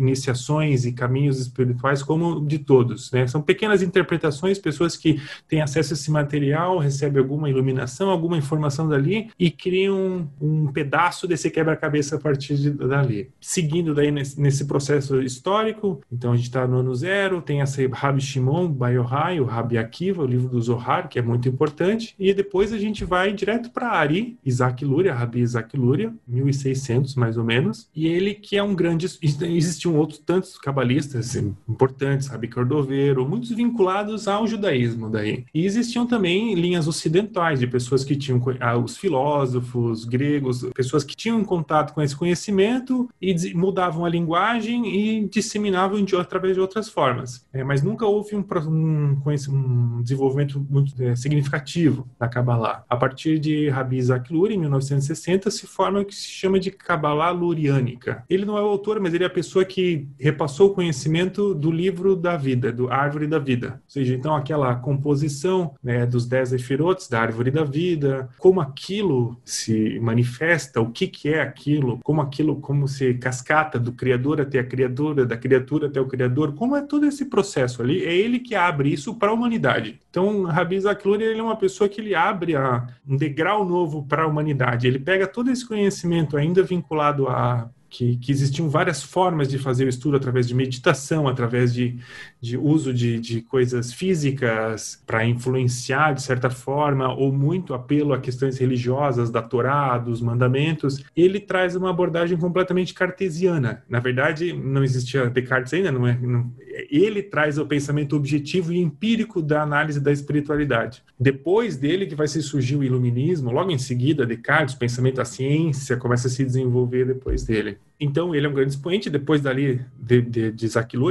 iniciações 0.00 0.84
e 0.84 0.92
caminhos 0.92 1.38
espirituais 1.38 2.02
como 2.02 2.44
de 2.44 2.58
todos, 2.58 3.10
né? 3.12 3.26
São 3.26 3.40
pequenas 3.42 3.82
interpretações, 3.82 4.58
pessoas 4.58 4.96
que 4.96 5.20
têm 5.48 5.60
acesso 5.60 5.92
a 5.92 5.96
esse 5.96 6.10
material, 6.10 6.78
recebem 6.78 7.20
alguma 7.20 7.48
iluminação, 7.48 8.10
alguma 8.10 8.36
informação 8.36 8.88
dali 8.88 9.30
e 9.38 9.50
criam 9.50 10.28
um, 10.40 10.66
pedaço 10.72 11.26
desse 11.26 11.50
quebra-cabeça 11.50 12.16
a 12.16 12.18
partir 12.18 12.56
de, 12.56 12.70
dali. 12.70 13.30
Seguindo 13.40 13.94
daí 13.94 14.10
nesse, 14.10 14.40
nesse, 14.40 14.64
processo 14.64 15.20
histórico, 15.20 16.00
então 16.10 16.32
a 16.32 16.36
gente 16.36 16.46
está 16.46 16.66
no 16.66 16.78
ano 16.78 16.94
zero, 16.94 17.42
tem 17.42 17.60
essa 17.60 17.80
Rabi 17.92 18.20
Shimon 18.20 18.68
Bayohai, 18.68 19.40
o 19.40 19.44
Rabi 19.44 19.78
Akiva, 19.78 20.22
o 20.22 20.26
livro 20.26 20.48
do 20.48 20.60
Zohar, 20.60 21.08
que 21.08 21.18
é 21.18 21.22
muito 21.22 21.48
importante, 21.48 22.14
e 22.18 22.32
depois 22.32 22.72
a 22.72 22.78
gente 22.78 23.04
vai 23.04 23.32
direto 23.32 23.70
para 23.70 23.90
Ari, 23.90 24.38
Isaac 24.44 24.84
Luria, 24.84 25.14
Rabi 25.14 25.40
Isaac 25.40 25.76
Luria, 25.76 26.12
1600 26.26 27.14
mais 27.14 27.36
ou 27.36 27.44
menos, 27.44 27.88
e 27.94 28.06
ele 28.06 28.34
que 28.34 28.56
é 28.56 28.62
um 28.62 28.74
grande... 28.74 29.06
Existe 29.20 29.88
existiam 29.90 29.96
outros 29.96 30.18
tantos 30.20 30.58
cabalistas 30.58 31.34
importantes, 31.68 32.28
Rabi 32.28 32.48
Cordoveiro, 32.48 33.28
muitos 33.28 33.50
vinculados 33.50 34.28
ao 34.28 34.46
judaísmo 34.46 35.10
daí. 35.10 35.44
E 35.52 35.66
existiam 35.66 36.06
também 36.06 36.54
linhas 36.54 36.86
ocidentais 36.86 37.58
de 37.58 37.66
pessoas 37.66 38.04
que 38.04 38.16
tinham 38.16 38.40
ah, 38.60 38.76
os 38.76 38.96
filósofos 38.96 40.04
gregos, 40.04 40.62
pessoas 40.74 41.04
que 41.04 41.16
tinham 41.16 41.42
contato 41.44 41.92
com 41.92 42.00
esse 42.00 42.16
conhecimento 42.16 43.08
e 43.20 43.54
mudavam 43.54 44.04
a 44.04 44.08
linguagem 44.08 44.86
e 44.86 45.26
disseminavam 45.26 46.02
de, 46.04 46.16
através 46.16 46.54
de 46.54 46.60
outras 46.60 46.88
formas. 46.88 47.46
É, 47.52 47.64
mas 47.64 47.82
nunca 47.82 48.06
houve 48.06 48.36
um, 48.36 48.44
um, 48.66 49.20
um 49.48 50.02
desenvolvimento 50.02 50.64
muito 50.70 51.00
é, 51.02 51.16
significativo 51.16 52.06
da 52.18 52.28
Kabbalah. 52.28 52.84
A 52.88 52.96
partir 52.96 53.38
de 53.38 53.68
Rabi 53.68 53.96
Isaac 53.96 54.32
Luria, 54.32 54.56
em 54.56 54.60
1960, 54.60 55.50
se 55.50 55.66
forma 55.66 56.00
o 56.00 56.04
que 56.04 56.14
se 56.14 56.28
chama 56.28 56.60
de 56.60 56.70
Kabbalah 56.70 57.30
Luriânica. 57.30 58.24
Ele 58.28 58.44
não 58.44 58.56
é 58.56 58.62
o 58.62 58.66
autor, 58.66 59.00
mas 59.00 59.14
ele 59.14 59.24
é 59.24 59.26
a 59.26 59.30
pessoa 59.30 59.64
que 59.70 60.08
repassou 60.18 60.70
o 60.70 60.74
conhecimento 60.74 61.54
do 61.54 61.70
livro 61.70 62.16
da 62.16 62.36
vida, 62.36 62.72
do 62.72 62.90
árvore 62.90 63.28
da 63.28 63.38
vida. 63.38 63.80
Ou 63.84 63.90
seja, 63.90 64.14
então 64.14 64.34
aquela 64.34 64.74
composição 64.74 65.74
né, 65.82 66.04
dos 66.04 66.26
dez 66.26 66.52
efirotes 66.52 67.08
da 67.08 67.20
árvore 67.20 67.52
da 67.52 67.62
vida, 67.62 68.28
como 68.36 68.60
aquilo 68.60 69.40
se 69.44 70.00
manifesta, 70.00 70.80
o 70.80 70.90
que, 70.90 71.06
que 71.06 71.28
é 71.28 71.40
aquilo, 71.40 72.00
como 72.02 72.20
aquilo, 72.20 72.56
como 72.56 72.88
se 72.88 73.14
cascata 73.14 73.78
do 73.78 73.92
criador 73.92 74.40
até 74.40 74.58
a 74.58 74.64
criatura, 74.64 75.24
da 75.24 75.36
criatura 75.36 75.86
até 75.86 76.00
o 76.00 76.06
criador, 76.06 76.54
como 76.54 76.76
é 76.76 76.82
todo 76.82 77.06
esse 77.06 77.26
processo 77.26 77.80
ali, 77.80 78.04
é 78.04 78.12
ele 78.12 78.40
que 78.40 78.56
abre 78.56 78.92
isso 78.92 79.14
para 79.14 79.30
a 79.30 79.34
humanidade. 79.34 80.00
Então, 80.10 80.42
Rabi 80.44 80.80
Zakluri, 80.80 81.22
ele 81.22 81.38
é 81.38 81.42
uma 81.42 81.56
pessoa 81.56 81.88
que 81.88 82.00
ele 82.00 82.14
abre 82.14 82.56
a, 82.56 82.86
um 83.06 83.16
degrau 83.16 83.64
novo 83.64 84.04
para 84.04 84.24
a 84.24 84.26
humanidade. 84.26 84.88
Ele 84.88 84.98
pega 84.98 85.26
todo 85.26 85.50
esse 85.50 85.66
conhecimento 85.66 86.36
ainda 86.36 86.62
vinculado 86.62 87.28
a 87.28 87.70
que, 87.90 88.16
que, 88.16 88.30
existiam 88.30 88.68
várias 88.68 89.02
formas 89.02 89.48
de 89.48 89.58
fazer 89.58 89.84
o 89.84 89.88
estudo 89.88 90.16
através 90.16 90.46
de 90.46 90.54
meditação, 90.54 91.26
através 91.26 91.74
de, 91.74 91.98
de 92.40 92.56
uso 92.56 92.94
de, 92.94 93.18
de 93.18 93.42
coisas 93.42 93.92
físicas 93.92 95.02
para 95.04 95.26
influenciar 95.26 96.14
de 96.14 96.22
certa 96.22 96.48
forma, 96.48 97.12
ou 97.12 97.32
muito 97.32 97.74
apelo 97.74 98.14
a 98.14 98.20
questões 98.20 98.56
religiosas 98.58 99.28
da 99.30 99.42
Torá, 99.42 99.98
dos 99.98 100.20
mandamentos. 100.20 101.04
Ele 101.16 101.40
traz 101.40 101.74
uma 101.74 101.90
abordagem 101.90 102.38
completamente 102.38 102.94
cartesiana. 102.94 103.82
Na 103.88 103.98
verdade, 103.98 104.52
não 104.52 104.84
existia 104.84 105.28
Descartes 105.28 105.74
ainda, 105.74 105.90
não 105.90 106.06
é? 106.06 106.16
Não, 106.16 106.50
ele 106.88 107.22
traz 107.22 107.58
o 107.58 107.66
pensamento 107.66 108.14
objetivo 108.14 108.72
e 108.72 108.78
empírico 108.78 109.42
da 109.42 109.62
análise 109.62 109.98
da 110.00 110.12
espiritualidade. 110.12 111.02
Depois 111.18 111.76
dele 111.76 112.06
que 112.06 112.14
vai 112.14 112.28
se 112.28 112.40
surgir 112.40 112.76
o 112.76 112.84
iluminismo, 112.84 113.50
logo 113.50 113.72
em 113.72 113.78
seguida 113.78 114.24
Descartes, 114.24 114.74
o 114.76 114.78
pensamento 114.78 115.16
da 115.16 115.24
ciência 115.24 115.96
começa 115.96 116.28
a 116.28 116.30
se 116.30 116.44
desenvolver 116.44 117.06
depois 117.06 117.44
dele. 117.44 117.79
Então, 117.98 118.34
ele 118.34 118.46
é 118.46 118.48
um 118.48 118.54
grande 118.54 118.70
expoente. 118.70 119.10
Depois 119.10 119.42
dali, 119.42 119.80
de, 119.98 120.22
de, 120.22 120.52
de 120.52 120.66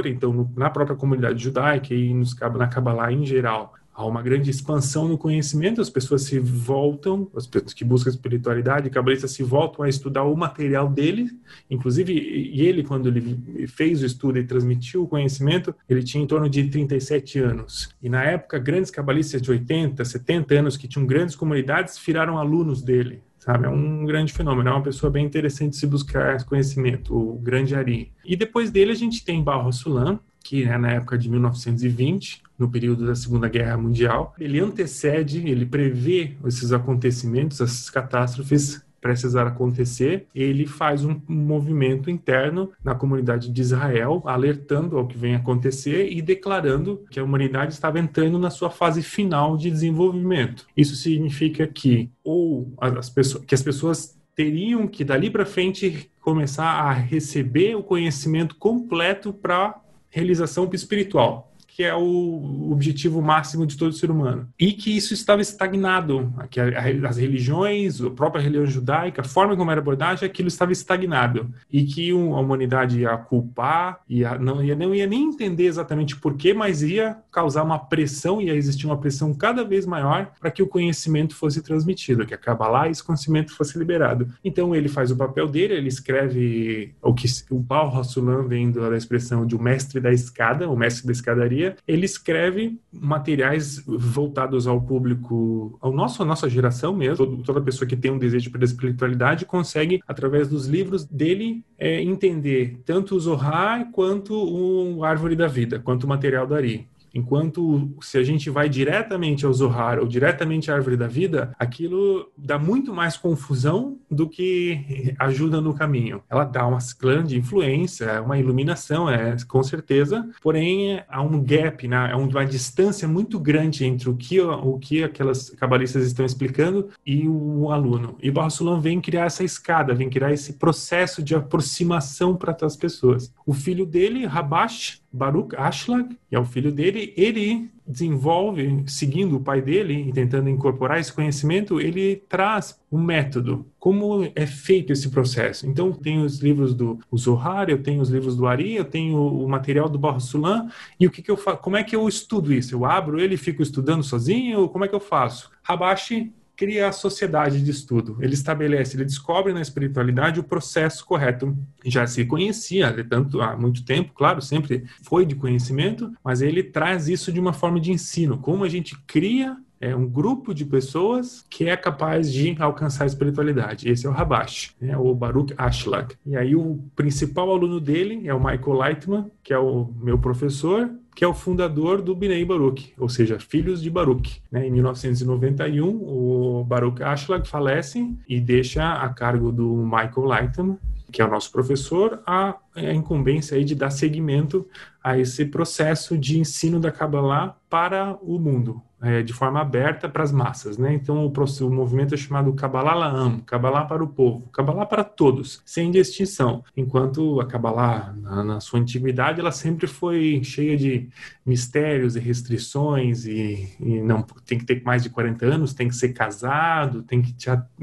então, 0.06 0.32
no, 0.32 0.52
na 0.56 0.68
própria 0.68 0.96
comunidade 0.96 1.42
judaica 1.42 1.94
e 1.94 2.12
nos, 2.12 2.34
na 2.34 2.66
Kabbalah 2.66 3.12
em 3.12 3.24
geral, 3.24 3.74
há 4.00 4.06
uma 4.06 4.22
grande 4.22 4.50
expansão 4.50 5.06
no 5.06 5.18
conhecimento, 5.18 5.80
as 5.80 5.90
pessoas 5.90 6.22
se 6.22 6.38
voltam, 6.38 7.30
as 7.36 7.46
pessoas 7.46 7.74
que 7.74 7.84
buscam 7.84 8.08
espiritualidade, 8.08 8.88
cabalistas 8.88 9.30
se 9.32 9.42
voltam 9.42 9.84
a 9.84 9.88
estudar 9.88 10.24
o 10.24 10.34
material 10.34 10.88
dele, 10.88 11.30
inclusive, 11.70 12.12
e 12.12 12.62
ele, 12.62 12.82
quando 12.82 13.08
ele 13.08 13.66
fez 13.68 14.02
o 14.02 14.06
estudo 14.06 14.38
e 14.38 14.44
transmitiu 14.44 15.02
o 15.02 15.08
conhecimento, 15.08 15.74
ele 15.88 16.02
tinha 16.02 16.24
em 16.24 16.26
torno 16.26 16.48
de 16.48 16.64
37 16.64 17.38
anos. 17.40 17.90
E 18.02 18.08
na 18.08 18.24
época, 18.24 18.58
grandes 18.58 18.90
cabalistas 18.90 19.42
de 19.42 19.50
80, 19.50 20.04
70 20.04 20.54
anos, 20.54 20.76
que 20.76 20.88
tinham 20.88 21.06
grandes 21.06 21.36
comunidades, 21.36 21.98
viraram 21.98 22.38
alunos 22.38 22.82
dele 22.82 23.22
sabe? 23.40 23.66
É 23.66 23.68
um 23.68 24.04
grande 24.04 24.32
fenômeno, 24.32 24.68
é 24.68 24.72
uma 24.72 24.82
pessoa 24.82 25.10
bem 25.10 25.26
interessante 25.26 25.74
se 25.74 25.86
buscar 25.86 26.44
conhecimento, 26.44 27.16
o 27.16 27.38
grande 27.38 27.74
Ari. 27.74 28.12
E 28.24 28.36
depois 28.36 28.70
dele 28.70 28.92
a 28.92 28.96
gente 28.96 29.24
tem 29.24 29.42
Barro 29.42 29.72
Sulam, 29.72 30.20
que 30.44 30.62
é 30.62 30.78
na 30.78 30.92
época 30.92 31.18
de 31.18 31.28
1920, 31.28 32.42
no 32.58 32.70
período 32.70 33.06
da 33.06 33.14
Segunda 33.14 33.48
Guerra 33.48 33.76
Mundial. 33.76 34.34
Ele 34.38 34.60
antecede, 34.60 35.46
ele 35.48 35.66
prevê 35.66 36.36
esses 36.46 36.72
acontecimentos, 36.72 37.60
essas 37.60 37.90
catástrofes 37.90 38.82
precisar 39.00 39.46
acontecer, 39.46 40.26
ele 40.34 40.66
faz 40.66 41.04
um 41.04 41.20
movimento 41.26 42.10
interno 42.10 42.70
na 42.84 42.94
comunidade 42.94 43.50
de 43.50 43.60
Israel, 43.60 44.22
alertando 44.26 44.98
ao 44.98 45.06
que 45.06 45.16
vem 45.16 45.34
acontecer 45.34 46.10
e 46.10 46.20
declarando 46.20 47.04
que 47.10 47.18
a 47.18 47.24
humanidade 47.24 47.72
estava 47.72 47.98
entrando 47.98 48.38
na 48.38 48.50
sua 48.50 48.70
fase 48.70 49.02
final 49.02 49.56
de 49.56 49.70
desenvolvimento. 49.70 50.66
Isso 50.76 50.94
significa 50.94 51.66
que 51.66 52.10
ou 52.22 52.72
as 52.78 53.08
pessoas, 53.08 53.44
que 53.44 53.54
as 53.54 53.62
pessoas 53.62 54.18
teriam 54.34 54.86
que 54.86 55.04
dali 55.04 55.30
para 55.30 55.44
frente 55.44 56.10
começar 56.20 56.64
a 56.64 56.92
receber 56.92 57.74
o 57.74 57.82
conhecimento 57.82 58.54
completo 58.56 59.32
para 59.32 59.80
realização 60.10 60.68
espiritual 60.72 61.49
que 61.74 61.84
é 61.84 61.94
o 61.94 62.70
objetivo 62.70 63.22
máximo 63.22 63.66
de 63.66 63.76
todo 63.76 63.92
ser 63.92 64.10
humano. 64.10 64.48
E 64.58 64.72
que 64.72 64.96
isso 64.96 65.14
estava 65.14 65.40
estagnado, 65.40 66.32
que 66.50 66.60
as 66.60 67.16
religiões, 67.16 68.00
a 68.00 68.10
própria 68.10 68.42
religião 68.42 68.66
judaica, 68.66 69.22
a 69.22 69.24
forma 69.24 69.56
como 69.56 69.70
era 69.70 69.80
abordagem, 69.80 70.26
aquilo 70.26 70.48
estava 70.48 70.72
estagnado. 70.72 71.50
E 71.72 71.84
que 71.84 72.10
a 72.10 72.14
humanidade 72.14 73.00
ia 73.00 73.16
culpar, 73.16 74.00
ia, 74.08 74.38
não, 74.38 74.62
ia, 74.62 74.74
não 74.74 74.94
ia 74.94 75.06
nem 75.06 75.24
entender 75.24 75.64
exatamente 75.64 76.16
porquê, 76.16 76.52
mas 76.52 76.82
ia 76.82 77.16
causar 77.30 77.62
uma 77.62 77.78
pressão, 77.78 78.40
ia 78.40 78.54
existir 78.54 78.86
uma 78.86 78.98
pressão 78.98 79.32
cada 79.32 79.64
vez 79.64 79.86
maior 79.86 80.32
para 80.40 80.50
que 80.50 80.62
o 80.62 80.66
conhecimento 80.66 81.34
fosse 81.34 81.62
transmitido, 81.62 82.26
que 82.26 82.34
acaba 82.34 82.68
lá 82.68 82.88
e 82.88 82.90
esse 82.90 83.02
conhecimento 83.02 83.54
fosse 83.54 83.78
liberado. 83.78 84.28
Então 84.44 84.74
ele 84.74 84.88
faz 84.88 85.10
o 85.10 85.16
papel 85.16 85.46
dele, 85.48 85.74
ele 85.74 85.88
escreve 85.88 86.94
o 87.02 87.14
que 87.14 87.26
o 87.50 87.58
Baal 87.58 87.96
Hassulam 87.96 88.46
vem 88.46 88.70
da 88.70 88.96
expressão 88.96 89.46
de 89.46 89.54
o 89.54 89.62
mestre 89.62 90.00
da 90.00 90.12
escada, 90.12 90.68
o 90.68 90.76
mestre 90.76 91.06
da 91.06 91.12
escadaria, 91.12 91.59
ele 91.86 92.04
escreve 92.04 92.78
materiais 92.92 93.82
voltados 93.86 94.66
ao 94.66 94.80
público, 94.80 95.78
ao 95.80 95.92
nosso, 95.92 96.22
à 96.22 96.26
nossa 96.26 96.48
geração 96.48 96.94
mesmo. 96.94 97.42
Toda 97.42 97.60
pessoa 97.60 97.88
que 97.88 97.96
tem 97.96 98.10
um 98.10 98.18
desejo 98.18 98.50
pela 98.50 98.64
espiritualidade 98.64 99.44
consegue, 99.44 100.00
através 100.06 100.48
dos 100.48 100.66
livros 100.66 101.04
dele, 101.04 101.64
é, 101.78 102.02
entender 102.02 102.80
tanto 102.84 103.14
o 103.14 103.20
Zohar 103.20 103.90
quanto 103.92 104.34
o 104.34 105.04
Árvore 105.04 105.36
da 105.36 105.46
Vida, 105.46 105.78
quanto 105.78 106.04
o 106.04 106.08
material 106.08 106.46
do 106.46 106.54
Ari. 106.54 106.88
Enquanto 107.14 107.90
se 108.00 108.18
a 108.18 108.22
gente 108.22 108.50
vai 108.50 108.68
diretamente 108.68 109.44
ao 109.44 109.52
Zohar 109.52 109.98
ou 109.98 110.06
diretamente 110.06 110.70
à 110.70 110.74
árvore 110.74 110.96
da 110.96 111.06
vida, 111.06 111.54
aquilo 111.58 112.30
dá 112.36 112.58
muito 112.58 112.92
mais 112.94 113.16
confusão 113.16 113.98
do 114.10 114.28
que 114.28 115.14
ajuda 115.18 115.60
no 115.60 115.74
caminho. 115.74 116.22
Ela 116.28 116.44
dá 116.44 116.66
uma 116.66 116.78
grande 117.00 117.38
influência, 117.38 118.22
uma 118.22 118.38
iluminação, 118.38 119.08
é 119.08 119.36
com 119.48 119.62
certeza, 119.62 120.28
porém 120.42 121.02
há 121.08 121.22
um 121.22 121.42
gap, 121.42 121.86
né? 121.86 122.12
há 122.12 122.16
uma 122.16 122.44
distância 122.44 123.06
muito 123.06 123.38
grande 123.38 123.84
entre 123.84 124.08
o 124.08 124.16
que, 124.16 124.40
o 124.40 124.78
que 124.78 125.04
aquelas 125.04 125.50
cabalistas 125.50 126.06
estão 126.06 126.24
explicando 126.24 126.88
e 127.06 127.28
o 127.28 127.70
aluno. 127.70 128.16
E 128.22 128.30
Barsulam 128.30 128.80
vem 128.80 129.00
criar 129.00 129.26
essa 129.26 129.44
escada, 129.44 129.94
vem 129.94 130.10
criar 130.10 130.32
esse 130.32 130.54
processo 130.54 131.22
de 131.22 131.34
aproximação 131.34 132.36
para 132.36 132.56
as 132.62 132.76
pessoas. 132.76 133.32
O 133.46 133.52
filho 133.52 133.86
dele, 133.86 134.26
Rabash, 134.26 134.99
Baruch 135.12 135.56
Ashlag, 135.56 136.16
que 136.28 136.36
é 136.36 136.38
o 136.38 136.44
filho 136.44 136.70
dele, 136.70 137.12
ele 137.16 137.70
desenvolve, 137.86 138.84
seguindo 138.86 139.36
o 139.36 139.40
pai 139.40 139.60
dele 139.60 140.08
e 140.08 140.12
tentando 140.12 140.48
incorporar 140.48 141.00
esse 141.00 141.12
conhecimento, 141.12 141.80
ele 141.80 142.22
traz 142.28 142.78
um 142.90 143.02
método, 143.02 143.66
como 143.78 144.30
é 144.34 144.46
feito 144.46 144.92
esse 144.92 145.08
processo. 145.08 145.66
Então, 145.66 145.92
tem 145.92 146.22
os 146.22 146.38
livros 146.38 146.72
do 146.74 147.00
Zohar, 147.16 147.68
eu 147.68 147.82
tenho 147.82 148.00
os 148.00 148.08
livros 148.08 148.36
do 148.36 148.46
Ari, 148.46 148.74
eu 148.74 148.84
tenho 148.84 149.18
o 149.18 149.48
material 149.48 149.88
do 149.88 149.98
Baruch 149.98 150.22
Sulam, 150.22 150.68
e 150.98 151.06
o 151.06 151.10
que, 151.10 151.22
que 151.22 151.30
eu 151.30 151.36
faço? 151.36 151.58
Como 151.58 151.76
é 151.76 151.82
que 151.82 151.96
eu 151.96 152.06
estudo 152.08 152.52
isso? 152.52 152.74
Eu 152.74 152.84
abro 152.84 153.20
ele 153.20 153.34
e 153.34 153.38
fico 153.38 153.62
estudando 153.62 154.04
sozinho? 154.04 154.68
Como 154.68 154.84
é 154.84 154.88
que 154.88 154.94
eu 154.94 155.00
faço? 155.00 155.50
Rabashi 155.62 156.32
cria 156.60 156.88
a 156.88 156.92
sociedade 156.92 157.62
de 157.62 157.70
estudo. 157.70 158.18
Ele 158.20 158.34
estabelece, 158.34 158.94
ele 158.94 159.06
descobre 159.06 159.50
na 159.50 159.62
espiritualidade 159.62 160.38
o 160.38 160.44
processo 160.44 161.06
correto. 161.06 161.56
Já 161.86 162.06
se 162.06 162.22
conhecia 162.26 163.02
tanto 163.08 163.40
há 163.40 163.56
muito 163.56 163.82
tempo, 163.82 164.12
claro, 164.12 164.42
sempre 164.42 164.84
foi 165.02 165.24
de 165.24 165.34
conhecimento, 165.34 166.12
mas 166.22 166.42
ele 166.42 166.62
traz 166.62 167.08
isso 167.08 167.32
de 167.32 167.40
uma 167.40 167.54
forma 167.54 167.80
de 167.80 167.90
ensino, 167.90 168.36
como 168.36 168.62
a 168.62 168.68
gente 168.68 168.94
cria 169.06 169.56
é 169.80 169.96
um 169.96 170.06
grupo 170.06 170.52
de 170.52 170.64
pessoas 170.66 171.44
que 171.48 171.68
é 171.68 171.76
capaz 171.76 172.30
de 172.30 172.54
alcançar 172.60 173.04
a 173.04 173.06
espiritualidade. 173.06 173.88
Esse 173.88 174.06
é 174.06 174.10
o 174.10 174.12
Rabash, 174.12 174.74
né, 174.78 174.96
o 174.96 175.14
Baruch 175.14 175.54
Ashlag. 175.56 176.14
E 176.26 176.36
aí 176.36 176.54
o 176.54 176.78
principal 176.94 177.50
aluno 177.50 177.80
dele 177.80 178.28
é 178.28 178.34
o 178.34 178.38
Michael 178.38 178.78
Leitman, 178.78 179.30
que 179.42 179.54
é 179.54 179.58
o 179.58 179.90
meu 180.02 180.18
professor, 180.18 180.90
que 181.16 181.24
é 181.24 181.28
o 181.28 181.34
fundador 181.34 182.02
do 182.02 182.14
Binei 182.14 182.44
Baruch, 182.44 182.92
ou 182.98 183.08
seja, 183.08 183.38
Filhos 183.38 183.82
de 183.82 183.90
Baruch. 183.90 184.42
Né? 184.50 184.66
Em 184.66 184.70
1991, 184.70 185.88
o 185.88 186.64
Baruch 186.64 187.02
Ashlag 187.02 187.48
falece 187.48 188.14
e 188.28 188.40
deixa 188.40 188.92
a 188.92 189.08
cargo 189.08 189.50
do 189.50 189.76
Michael 189.76 190.26
Leitman, 190.26 190.78
que 191.10 191.20
é 191.20 191.24
o 191.24 191.30
nosso 191.30 191.50
professor, 191.50 192.22
a, 192.26 192.56
a 192.74 192.92
incumbência 192.92 193.56
aí 193.56 193.64
de 193.64 193.74
dar 193.74 193.90
seguimento 193.90 194.66
a 195.02 195.18
esse 195.18 195.46
processo 195.46 196.16
de 196.16 196.38
ensino 196.38 196.78
da 196.78 196.92
Kabbalah 196.92 197.56
para 197.70 198.18
o 198.20 198.38
mundo, 198.38 198.82
é, 199.00 199.22
de 199.22 199.32
forma 199.32 199.60
aberta 199.60 200.08
para 200.08 200.24
as 200.24 200.32
massas. 200.32 200.76
Né? 200.76 200.92
Então, 200.92 201.24
o, 201.24 201.32
o 201.64 201.70
movimento 201.70 202.14
é 202.14 202.16
chamado 202.18 202.52
Kabbalah 202.52 202.94
La'am, 202.94 203.40
Kabbalah 203.46 203.84
para 203.84 204.02
o 204.02 204.08
povo, 204.08 204.48
Kabbalah 204.52 204.84
para 204.84 205.04
todos, 205.04 205.62
sem 205.64 205.90
distinção. 205.90 206.64
Enquanto 206.76 207.40
a 207.40 207.46
Kabbalah, 207.46 208.14
na, 208.20 208.44
na, 208.44 208.60
sua 208.60 208.80
antiguidade, 208.80 209.40
ela 209.40 209.52
sempre 209.52 209.86
foi 209.86 210.42
cheia 210.42 210.76
de 210.76 211.08
mistérios 211.46 212.16
e 212.16 212.20
restrições, 212.20 213.24
e, 213.24 213.72
e, 213.80 214.02
não 214.02 214.22
tem 214.44 214.58
que 214.58 214.66
ter 214.66 214.82
mais 214.82 215.02
de 215.02 215.10
40 215.10 215.46
anos, 215.46 215.72
tem 215.72 215.88
que 215.88 215.94
ser 215.94 216.10
casado, 216.10 217.02
tem 217.04 217.22
que, 217.22 217.34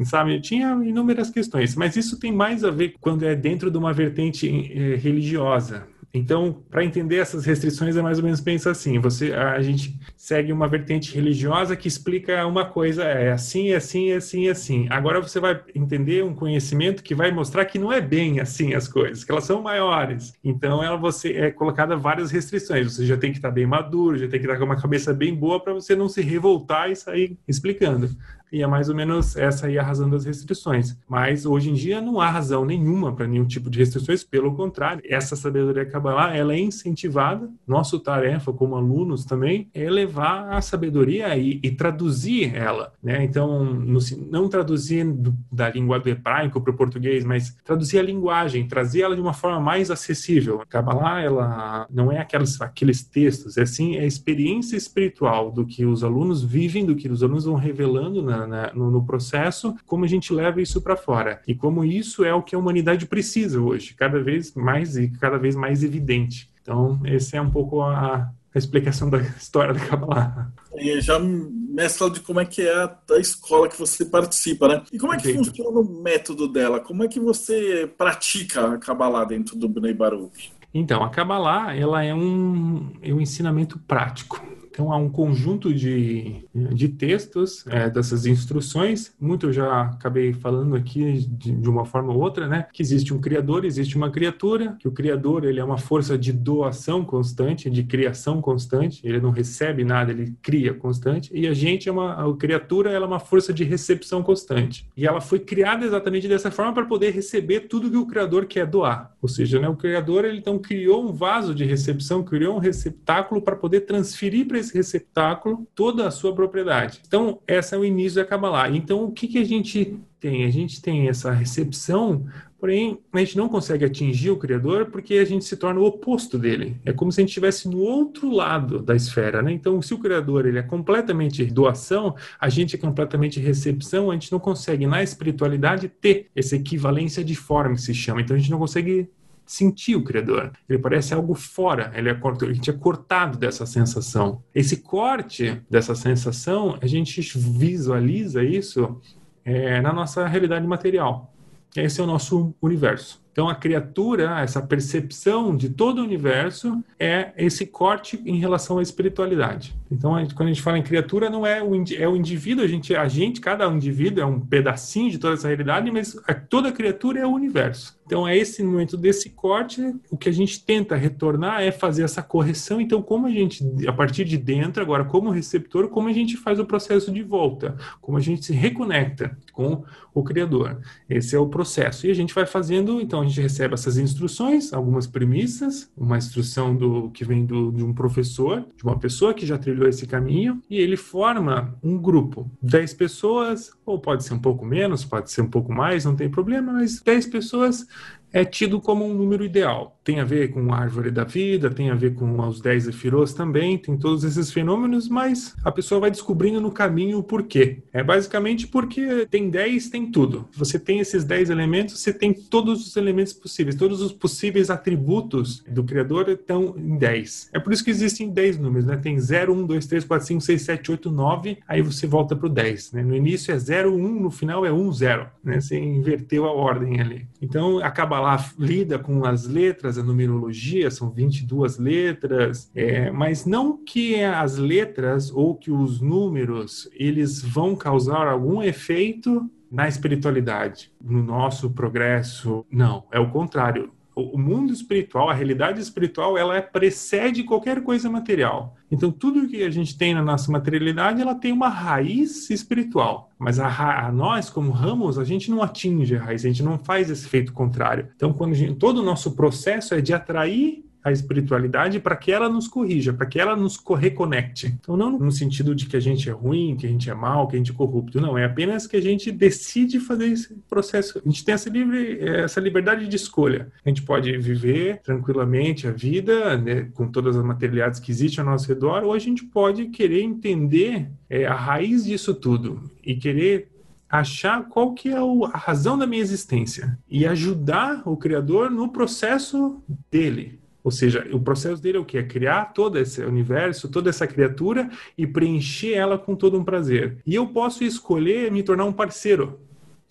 sabe, 0.06 0.40
tinha 0.42 0.74
inúmeras 0.84 1.30
questões, 1.30 1.76
mas 1.76 1.96
isso 1.96 2.20
tem 2.20 2.32
mais 2.32 2.64
a 2.64 2.70
ver 2.70 2.94
quando 3.00 3.24
é 3.24 3.36
dentro 3.36 3.72
de 3.72 3.78
uma 3.78 3.94
vertente 3.94 4.48
é, 4.48 4.77
religiosa. 4.78 5.88
Então, 6.14 6.64
para 6.70 6.84
entender 6.84 7.18
essas 7.18 7.46
restrições, 7.46 7.96
é 7.96 8.02
mais 8.02 8.18
ou 8.18 8.24
menos 8.24 8.42
pensa 8.42 8.72
assim: 8.72 9.00
você, 9.00 9.34
a 9.34 9.62
gente 9.62 10.00
segue 10.28 10.52
uma 10.52 10.68
vertente 10.68 11.16
religiosa 11.16 11.74
que 11.74 11.88
explica 11.88 12.46
uma 12.46 12.66
coisa, 12.66 13.06
é 13.06 13.32
assim, 13.32 13.72
assim, 13.72 14.12
assim, 14.12 14.50
assim. 14.50 14.86
Agora 14.90 15.22
você 15.22 15.40
vai 15.40 15.58
entender 15.74 16.22
um 16.22 16.36
conhecimento 16.36 17.02
que 17.02 17.16
vai 17.16 17.32
mostrar 17.32 17.64
que 17.64 17.80
não 17.80 17.94
é 17.94 18.02
bem 18.02 18.42
assim 18.42 18.74
as 18.74 18.90
coisas, 18.90 19.24
que 19.24 19.32
elas 19.32 19.46
são 19.46 19.62
maiores. 19.62 20.34
Então, 20.44 20.84
ela 20.84 20.98
você 20.98 21.32
é 21.32 21.50
colocada 21.50 21.96
várias 21.96 22.30
restrições. 22.30 22.94
Você 22.94 23.06
já 23.06 23.16
tem 23.16 23.32
que 23.32 23.38
estar 23.38 23.48
tá 23.48 23.54
bem 23.54 23.66
maduro, 23.66 24.18
já 24.18 24.28
tem 24.28 24.38
que 24.38 24.46
estar 24.46 24.56
tá 24.56 24.60
com 24.60 24.66
uma 24.66 24.76
cabeça 24.76 25.14
bem 25.14 25.34
boa 25.34 25.64
para 25.64 25.74
você 25.74 25.96
não 25.96 26.10
se 26.10 26.22
revoltar 26.22 26.92
e 26.92 26.96
sair 26.98 27.38
explicando 27.48 28.10
e 28.52 28.62
é 28.62 28.68
mais 28.68 28.90
ou 28.90 28.96
menos 28.96 29.36
essa 29.36 29.68
aí 29.68 29.78
a 29.78 29.84
razão 29.84 30.10
das 30.10 30.26
restrições. 30.26 30.98
Mas 31.08 31.46
hoje 31.46 31.70
em 31.70 31.74
dia 31.74 32.02
não 32.02 32.20
há 32.22 32.30
razão 32.30 32.66
nenhuma 32.66 33.14
para 33.14 33.28
nenhum 33.28 33.46
tipo 33.46 33.70
de 33.70 33.80
restrições, 33.80 34.24
pelo 34.24 34.56
contrário, 34.56 35.02
essa 35.06 35.36
sabedoria 35.36 35.86
Kabbalah, 35.86 36.36
ela 36.36 36.54
é 36.54 36.60
incentivada, 36.60 37.50
nossa 37.68 38.00
tarefa 38.00 38.54
como 38.54 38.76
alunos 38.76 39.26
também 39.26 39.70
é 39.74 39.90
levar 40.18 40.54
a 40.54 40.62
sabedoria 40.62 41.36
e, 41.38 41.60
e 41.64 41.72
traduzir 41.72 42.56
ela, 42.56 42.92
né? 43.02 43.24
Então, 43.24 43.64
no, 43.64 44.00
não 44.30 44.50
traduzir 44.50 45.06
do, 45.06 45.34
da 45.52 45.70
língua 45.70 46.00
do 46.00 46.10
hebraico 46.10 46.60
para 46.60 46.72
o 46.72 46.76
português, 46.76 47.24
mas 47.24 47.56
traduzir 47.64 48.00
a 48.00 48.04
linguagem, 48.04 48.68
trazer 48.68 49.02
ela 49.02 49.16
de 49.16 49.22
uma 49.22 49.34
forma 49.34 49.60
mais 49.60 49.92
acessível. 49.92 50.64
Kabbalah, 50.68 51.22
ela 51.22 51.88
não 51.90 52.12
é 52.12 52.20
aqueles, 52.20 52.60
aqueles 52.60 53.04
textos, 53.04 53.58
é 53.58 53.66
sim 53.66 53.98
a 53.98 54.06
experiência 54.06 54.76
espiritual 54.76 55.52
do 55.52 55.66
que 55.66 55.86
os 55.86 56.04
alunos 56.04 56.44
vivem, 56.44 56.86
do 56.86 56.96
que 56.96 57.08
os 57.08 57.22
alunos 57.22 57.46
vão 57.46 57.56
revelando 57.56 58.22
na 58.22 58.48
na, 58.48 58.74
no, 58.74 58.90
no, 58.90 59.06
processo, 59.06 59.76
como 59.86 60.06
a 60.06 60.08
gente 60.08 60.34
leva 60.34 60.62
isso 60.62 60.82
para 60.82 60.96
fora. 60.96 61.42
E 61.48 61.54
como 61.54 61.84
isso 61.84 62.24
é 62.24 62.34
o 62.34 62.42
que 62.42 62.56
a 62.56 62.60
humanidade 62.60 63.06
precisa 63.06 63.60
hoje, 63.60 63.94
cada 63.94 64.22
vez 64.22 64.54
mais 64.54 64.98
e 64.98 65.10
cada 65.10 65.38
vez 65.38 65.56
mais 65.56 65.84
evidente. 65.84 66.50
Então, 66.62 67.00
esse 67.06 67.38
é 67.38 67.42
um 67.42 67.50
pouco 67.50 67.82
a, 67.82 68.30
a 68.54 68.58
explicação 68.58 69.10
da 69.10 69.20
história 69.20 69.74
da 69.74 69.80
Kabbalah. 69.80 70.52
E 70.76 71.00
já 71.02 71.20
mescla 71.20 72.10
de 72.10 72.20
como 72.20 72.40
é 72.40 72.46
que 72.46 72.62
é 72.62 72.74
a, 72.74 72.98
a, 73.12 73.20
escola 73.20 73.70
que 73.70 73.78
você 73.78 74.06
participa, 74.06 74.68
né? 74.68 74.84
E 74.92 74.98
como 74.98 75.14
é 75.14 75.18
que 75.18 75.34
funciona 75.34 75.80
o 75.80 76.02
método 76.02 76.48
dela? 76.48 76.80
Como 76.80 77.04
é 77.04 77.08
que 77.08 77.20
você 77.20 77.92
pratica 77.98 78.74
a 78.74 78.78
Kabbalah 78.78 79.26
dentro 79.26 79.56
do 79.56 79.70
Bnei 79.70 79.94
Baruch? 79.94 80.52
Então, 80.74 81.04
a 81.04 81.10
Kabbalah, 81.10 81.76
ela 81.76 82.04
é 82.04 82.14
um, 82.14 82.94
é 83.02 83.14
um 83.14 83.22
ensinamento 83.22 83.80
prático. 83.88 84.44
Então, 84.78 84.94
há 84.94 84.98
um 84.98 85.10
conjunto 85.10 85.74
de, 85.74 86.46
de 86.54 86.88
textos 86.88 87.66
é, 87.66 87.90
dessas 87.90 88.28
instruções. 88.28 89.12
Muito 89.20 89.48
eu 89.48 89.52
já 89.52 89.82
acabei 89.82 90.34
falando 90.34 90.76
aqui 90.76 91.26
de, 91.32 91.52
de, 91.52 91.68
uma 91.68 91.84
forma 91.84 92.14
ou 92.14 92.20
outra, 92.20 92.48
né? 92.48 92.68
Que 92.72 92.84
existe 92.84 93.12
um 93.12 93.20
criador, 93.20 93.66
existe 93.66 93.98
uma 93.98 94.12
criatura, 94.12 94.78
que 94.80 94.88
o 94.88 94.92
criador 94.92 95.46
ele 95.46 95.60
é 95.60 95.64
uma 95.64 95.80
força 95.80 96.16
de 96.16 96.32
doação 96.32 97.04
constante, 97.04 97.72
de 97.72 97.82
criação 97.82 98.40
constante. 98.40 99.02
Ele 99.04 99.20
não 99.20 99.32
recebe 99.32 99.84
nada, 99.84 100.12
ele 100.12 100.36
cria 100.44 100.76
constante. 100.76 101.32
E 101.34 101.48
a 101.48 101.56
gente 101.56 101.90
é 101.90 101.92
uma 101.92 102.14
a 102.14 102.38
criatura, 102.38 102.92
ela 102.92 103.06
é 103.06 103.08
uma 103.08 103.20
força 103.20 103.52
de 103.52 103.64
recepção 103.64 104.22
constante. 104.22 104.88
E 104.96 105.08
ela 105.08 105.20
foi 105.20 105.40
criada 105.40 105.88
exatamente 105.88 106.28
dessa 106.28 106.52
forma 106.52 106.72
para 106.72 106.86
poder 106.86 107.10
receber 107.10 107.62
tudo 107.62 107.90
que 107.90 107.98
o 107.98 108.06
criador 108.06 108.46
quer 108.46 108.68
doar. 108.68 109.12
Ou 109.24 109.28
seja, 109.28 109.60
né, 109.60 109.68
o 109.68 109.76
criador 109.76 110.24
ele 110.24 110.38
então 110.38 110.60
criou 110.60 111.04
um 111.04 111.12
vaso 111.12 111.56
de 111.56 111.66
recepção, 111.66 112.24
criou 112.24 112.58
um 112.58 112.60
receptáculo 112.60 113.42
para 113.42 113.56
poder 113.56 113.82
transferir 113.82 114.48
para 114.48 114.67
esse 114.68 114.78
receptáculo 114.78 115.68
toda 115.74 116.08
a 116.08 116.12
sua 116.12 116.34
propriedade. 116.34 117.02
Então, 117.08 117.40
essa 117.48 117.76
é 117.76 117.80
o 117.80 117.86
início 117.86 118.22
da 118.22 118.26
Kabbalah. 118.26 118.70
Então, 118.70 119.04
o 119.04 119.12
que, 119.12 119.28
que 119.28 119.38
a 119.38 119.46
gente 119.46 119.98
tem? 120.20 120.46
A 120.46 120.50
gente 120.50 120.82
tem 120.82 121.08
essa 121.08 121.32
recepção, 121.32 122.26
porém, 122.60 123.00
a 123.14 123.20
gente 123.20 123.38
não 123.38 123.48
consegue 123.48 123.86
atingir 123.86 124.32
o 124.32 124.38
Criador 124.38 124.88
porque 124.88 125.16
a 125.16 125.26
gente 125.26 125.46
se 125.46 125.56
torna 125.56 125.80
o 125.80 125.86
oposto 125.86 126.38
dele. 126.38 126.78
É 126.86 126.92
como 126.92 127.12
se 127.12 127.20
a 127.20 127.24
gente 127.24 127.30
estivesse 127.30 127.68
no 127.68 127.80
outro 127.80 128.32
lado 128.32 128.80
da 128.80 128.96
esfera, 128.96 129.42
né? 129.42 129.52
Então, 129.52 129.82
se 129.82 129.94
o 129.94 130.00
Criador 130.00 130.46
ele 130.46 130.60
é 130.60 130.64
completamente 130.64 131.46
doação, 131.46 132.16
a 132.40 132.50
gente 132.50 132.76
é 132.76 132.80
completamente 132.80 133.40
recepção, 133.40 134.10
a 134.10 134.14
gente 134.14 134.32
não 134.32 134.40
consegue, 134.40 134.86
na 134.88 135.04
espiritualidade, 135.04 135.88
ter 135.88 136.28
essa 136.36 136.56
equivalência 136.56 137.24
de 137.24 137.36
forma 137.36 137.76
que 137.76 137.82
se 137.82 137.94
chama. 137.94 138.22
Então, 138.22 138.36
a 138.36 138.40
gente 138.40 138.52
não 138.52 138.60
consegue 138.60 139.10
sentir 139.48 139.96
o 139.96 140.04
Criador. 140.04 140.52
Ele 140.70 140.78
parece 140.78 141.14
algo 141.14 141.34
fora, 141.34 141.92
ele 141.96 142.10
é, 142.10 142.12
a 142.12 142.54
gente 142.54 142.70
é 142.70 142.74
cortado 142.74 143.38
dessa 143.38 143.66
sensação. 143.66 144.44
Esse 144.54 144.78
corte 144.78 145.62
dessa 145.70 145.96
sensação, 145.96 146.78
a 146.82 146.86
gente 146.86 147.22
visualiza 147.38 148.44
isso 148.44 149.02
é, 149.46 149.82
na 149.82 149.94
nossa 149.94 150.28
realidade 150.28 150.68
material. 150.68 151.34
Esse 151.76 152.02
é 152.02 152.04
o 152.04 152.08
nosso 152.08 152.54
universo. 152.62 153.26
Então, 153.32 153.48
a 153.48 153.54
criatura, 153.54 154.42
essa 154.42 154.60
percepção 154.60 155.56
de 155.56 155.70
todo 155.70 156.00
o 156.00 156.04
universo, 156.04 156.84
é 157.00 157.34
esse 157.38 157.68
corte 157.68 158.20
em 158.26 158.40
relação 158.40 158.80
à 158.80 158.82
espiritualidade. 158.82 159.76
Então, 159.92 160.16
a 160.16 160.22
gente, 160.22 160.34
quando 160.34 160.50
a 160.50 160.52
gente 160.52 160.64
fala 160.64 160.80
em 160.80 160.84
criatura, 160.84 161.30
não 161.30 161.46
é 161.46 161.62
o, 161.62 161.76
é 161.96 162.08
o 162.08 162.16
indivíduo, 162.16 162.64
a 162.66 162.68
gente, 162.68 162.96
a 162.96 163.08
gente, 163.08 163.40
cada 163.40 163.68
indivíduo 163.68 164.24
é 164.24 164.26
um 164.26 164.40
pedacinho 164.40 165.12
de 165.12 165.20
toda 165.20 165.36
essa 165.36 165.48
realidade, 165.48 165.92
mas 165.92 166.20
a, 166.28 166.34
toda 166.34 166.72
criatura 166.72 167.20
é 167.20 167.28
o 167.28 167.32
universo. 167.32 167.97
Então, 168.08 168.26
é 168.26 168.38
esse 168.38 168.64
momento 168.64 168.96
desse 168.96 169.30
corte, 169.30 169.82
o 170.10 170.16
que 170.16 170.30
a 170.30 170.32
gente 170.32 170.64
tenta 170.64 170.96
retornar 170.96 171.62
é 171.62 171.74
fazer 171.74 172.04
essa 172.04 172.24
correção. 172.24 172.80
Então, 172.80 173.02
como 173.02 173.28
a 173.28 173.30
gente, 173.30 173.66
a 173.86 173.92
partir 173.92 174.24
de 174.24 174.38
dentro, 174.38 174.82
agora, 174.82 175.04
como 175.04 175.30
receptor, 175.30 175.90
como 175.90 176.08
a 176.08 176.14
gente 176.14 176.38
faz 176.38 176.58
o 176.58 176.66
processo 176.66 177.12
de 177.12 177.22
volta, 177.22 177.76
como 178.02 178.18
a 178.18 178.22
gente 178.22 178.46
se 178.46 178.54
reconecta 178.54 179.38
com 179.52 179.84
o 180.14 180.24
Criador. 180.24 180.80
Esse 181.10 181.36
é 181.36 181.40
o 181.40 181.50
processo. 181.50 182.08
E 182.08 182.10
a 182.10 182.14
gente 182.14 182.34
vai 182.34 182.46
fazendo, 182.46 183.02
então, 183.02 183.22
a 183.22 183.26
gente 183.26 183.42
recebe 183.42 183.74
essas 183.74 183.98
instruções, 183.98 184.72
algumas 184.72 185.06
premissas, 185.06 185.92
uma 185.98 186.18
instrução 186.18 186.74
do 186.74 187.10
que 187.12 187.26
vem 187.26 187.46
do, 187.46 187.74
de 187.74 187.84
um 187.84 187.94
professor, 187.94 188.66
de 188.78 188.84
uma 188.86 188.98
pessoa 188.98 189.34
que 189.34 189.46
já 189.46 189.58
trilhou 189.58 189.86
esse 189.86 190.08
caminho, 190.08 190.62
e 190.70 190.78
ele 190.78 190.96
forma 190.96 191.78
um 191.84 191.98
grupo, 191.98 192.50
10 192.62 192.94
pessoas, 192.94 193.72
ou 193.86 194.00
pode 194.00 194.24
ser 194.24 194.34
um 194.34 194.40
pouco 194.40 194.66
menos, 194.66 195.04
pode 195.04 195.30
ser 195.30 195.42
um 195.42 195.50
pouco 195.50 195.74
mais, 195.74 196.06
não 196.06 196.16
tem 196.16 196.30
problema, 196.30 196.72
mas 196.72 197.02
10 197.02 197.28
pessoas 197.28 197.86
é 198.32 198.44
tido 198.44 198.80
como 198.80 199.06
um 199.06 199.14
número 199.14 199.44
ideal. 199.44 199.98
Tem 200.04 200.20
a 200.20 200.26
ver 200.26 200.50
com 200.50 200.74
a 200.74 200.78
árvore 200.78 201.12
da 201.12 201.24
vida, 201.24 201.70
tem 201.70 201.90
a 201.90 201.96
ver 201.96 202.14
com 202.14 202.40
os 202.40 202.62
10 202.62 202.86
Zefirot 202.86 203.36
também, 203.36 203.78
tem 203.78 203.98
todos 203.98 204.24
esses 204.24 204.52
fenômenos, 204.52 205.10
mas 205.10 205.56
a 205.64 205.72
pessoa 205.72 206.02
vai 206.02 206.12
descobrindo 206.12 206.62
no 206.62 206.72
caminho 206.72 207.20
o 207.20 207.24
porquê. 207.24 207.80
É 207.92 208.04
basicamente 208.04 208.68
porque 208.68 209.26
tem 209.30 209.50
10, 209.50 209.90
tem 209.90 210.10
tudo. 210.12 210.48
Você 210.54 210.80
tem 210.80 211.00
esses 211.00 211.26
10 211.26 211.50
elementos, 211.50 212.00
você 212.00 212.14
tem 212.14 212.34
todos 212.34 212.88
os 212.88 212.96
elementos 212.96 213.34
possíveis, 213.34 213.76
todos 213.76 214.02
os 214.02 214.14
possíveis 214.14 214.70
atributos 214.70 215.64
do 215.68 215.84
Criador 215.84 216.30
estão 216.30 216.76
em 216.78 216.98
10. 216.98 217.50
É 217.54 217.60
por 217.60 217.74
isso 217.74 217.84
que 217.84 217.92
existem 217.92 218.30
10 218.30 218.60
números, 218.60 218.86
né? 218.86 218.98
Tem 218.98 219.20
0, 219.20 219.54
1, 219.54 219.66
2, 219.66 219.86
3, 219.88 220.04
4, 220.06 220.28
5, 220.28 220.42
6, 220.42 220.62
7, 220.62 220.92
8, 220.92 221.12
9, 221.12 221.58
aí 221.68 221.82
você 221.82 222.08
volta 222.08 222.36
para 222.36 222.48
o 222.48 222.50
10. 222.50 222.94
Né? 222.94 223.04
No 223.04 223.16
início 223.16 223.54
é 223.54 223.58
0, 223.58 223.94
1, 223.94 224.22
no 224.22 224.32
final 224.32 224.66
é 224.66 224.72
1, 224.72 224.94
0. 224.94 225.28
Né? 225.44 225.60
Você 225.60 225.78
inverteu 225.78 226.46
a 226.46 226.52
ordem 226.52 227.00
ali. 227.02 227.28
Então, 227.42 227.80
acaba 227.80 228.17
lá 228.20 228.44
lida 228.58 228.98
com 229.00 229.26
as 229.26 229.48
letras, 229.48 229.98
a 229.98 230.04
numerologia, 230.04 230.90
são 230.92 231.10
22 231.10 231.78
letras, 231.78 232.72
é, 232.76 233.12
mas 233.12 233.46
não 233.46 233.78
que 233.78 234.24
as 234.24 234.58
letras 234.58 235.32
ou 235.32 235.56
que 235.56 235.72
os 235.72 236.02
números 236.02 236.90
eles 236.94 237.42
vão 237.42 237.76
causar 237.76 238.28
algum 238.28 238.62
efeito 238.62 239.50
na 239.72 239.88
espiritualidade, 239.88 240.92
no 241.04 241.22
nosso 241.22 241.70
progresso. 241.70 242.66
Não, 242.72 243.04
é 243.12 243.20
o 243.20 243.30
contrário 243.30 243.92
o 244.20 244.38
mundo 244.38 244.74
espiritual, 244.74 245.30
a 245.30 245.34
realidade 245.34 245.80
espiritual, 245.80 246.38
ela 246.38 246.62
precede 246.62 247.44
qualquer 247.44 247.82
coisa 247.84 248.10
material. 248.10 248.76
Então, 248.92 249.12
tudo 249.12 249.48
que 249.48 249.64
a 249.64 249.70
gente 249.70 249.98
tem 249.98 250.14
na 250.14 250.22
nossa 250.22 250.52
materialidade, 250.52 251.22
ela 251.22 251.36
tem 251.36 251.52
uma 251.52 251.70
raiz 251.70 252.50
espiritual. 252.50 253.30
Mas 253.38 253.60
a, 253.60 254.08
a 254.08 254.12
nós, 254.12 254.50
como 254.50 254.72
ramos, 254.72 255.20
a 255.20 255.24
gente 255.24 255.52
não 255.52 255.62
atinge 255.62 256.16
a 256.16 256.22
raiz, 256.22 256.44
a 256.44 256.48
gente 256.48 256.64
não 256.64 256.78
faz 256.80 257.10
esse 257.10 257.26
efeito 257.26 257.54
contrário. 257.54 258.08
Então, 258.16 258.34
quando 258.34 258.56
gente, 258.56 258.76
todo 258.76 259.00
o 259.00 259.04
nosso 259.04 259.32
processo 259.36 259.94
é 259.94 260.02
de 260.02 260.14
atrair 260.14 260.84
a 261.08 261.12
espiritualidade 261.12 262.00
para 262.00 262.16
que 262.16 262.32
ela 262.32 262.50
nos 262.50 262.68
corrija, 262.68 263.14
para 263.14 263.26
que 263.26 263.40
ela 263.40 263.56
nos 263.56 263.82
reconecte. 263.98 264.76
Então, 264.80 264.98
não 264.98 265.18
no 265.18 265.32
sentido 265.32 265.74
de 265.74 265.86
que 265.86 265.96
a 265.96 266.02
gente 266.02 266.30
é 266.30 266.34
ruim, 266.34 266.76
que 266.76 266.86
a 266.86 266.90
gente 266.90 267.10
é 267.10 267.14
mal, 267.14 267.48
que 267.48 267.56
a 267.56 267.58
gente 267.58 267.72
é 267.72 267.74
corrupto, 267.74 268.20
não. 268.20 268.38
É 268.38 268.44
apenas 268.44 268.86
que 268.86 268.98
a 268.98 269.02
gente 269.02 269.32
decide 269.32 270.00
fazer 270.00 270.26
esse 270.26 270.54
processo. 270.70 271.22
A 271.26 271.30
gente 271.30 271.46
tem 271.46 271.54
essa, 271.54 271.70
livre, 271.70 272.20
essa 272.20 272.60
liberdade 272.60 273.08
de 273.08 273.16
escolha. 273.16 273.72
A 273.86 273.90
gente 273.90 274.02
pode 274.02 274.38
viver 274.38 275.00
tranquilamente 275.02 275.88
a 275.88 275.92
vida, 275.92 276.58
né, 276.58 276.90
com 276.94 277.08
todas 277.08 277.38
as 277.38 277.44
materialidades 277.44 278.00
que 278.02 278.12
existem 278.12 278.44
ao 278.44 278.52
nosso 278.52 278.68
redor, 278.68 279.04
ou 279.04 279.14
a 279.14 279.20
gente 279.20 279.46
pode 279.46 279.88
querer 279.88 280.22
entender 280.22 281.10
é, 281.30 281.46
a 281.46 281.56
raiz 281.56 282.04
disso 282.04 282.34
tudo 282.34 282.92
e 283.02 283.16
querer 283.16 283.70
achar 284.10 284.68
qual 284.68 284.94
que 284.94 285.10
é 285.10 285.18
a 285.18 285.58
razão 285.58 285.98
da 285.98 286.08
minha 286.08 286.22
existência 286.22 286.98
e 287.10 287.26
ajudar 287.26 288.04
o 288.06 288.16
criador 288.16 288.70
no 288.70 288.90
processo 288.90 289.82
dele 290.10 290.60
ou 290.88 290.92
seja, 290.92 291.28
o 291.34 291.40
processo 291.42 291.82
dele 291.82 291.98
é 291.98 292.00
o 292.00 292.06
que? 292.06 292.18
É 292.18 292.24
criar 292.24 292.72
todo 292.72 292.98
esse 292.98 293.22
universo, 293.22 293.90
toda 293.90 294.10
essa 294.10 294.26
criatura 294.26 294.90
e 295.18 295.28
preencher 295.28 295.92
ela 295.92 296.18
com 296.18 296.34
todo 296.34 296.58
um 296.58 296.64
prazer. 296.64 297.18
E 297.26 297.36
eu 297.36 297.46
posso 297.48 297.84
escolher 297.84 298.50
me 298.50 298.64
tornar 298.64 298.86
um 298.86 298.94
parceiro 298.94 299.60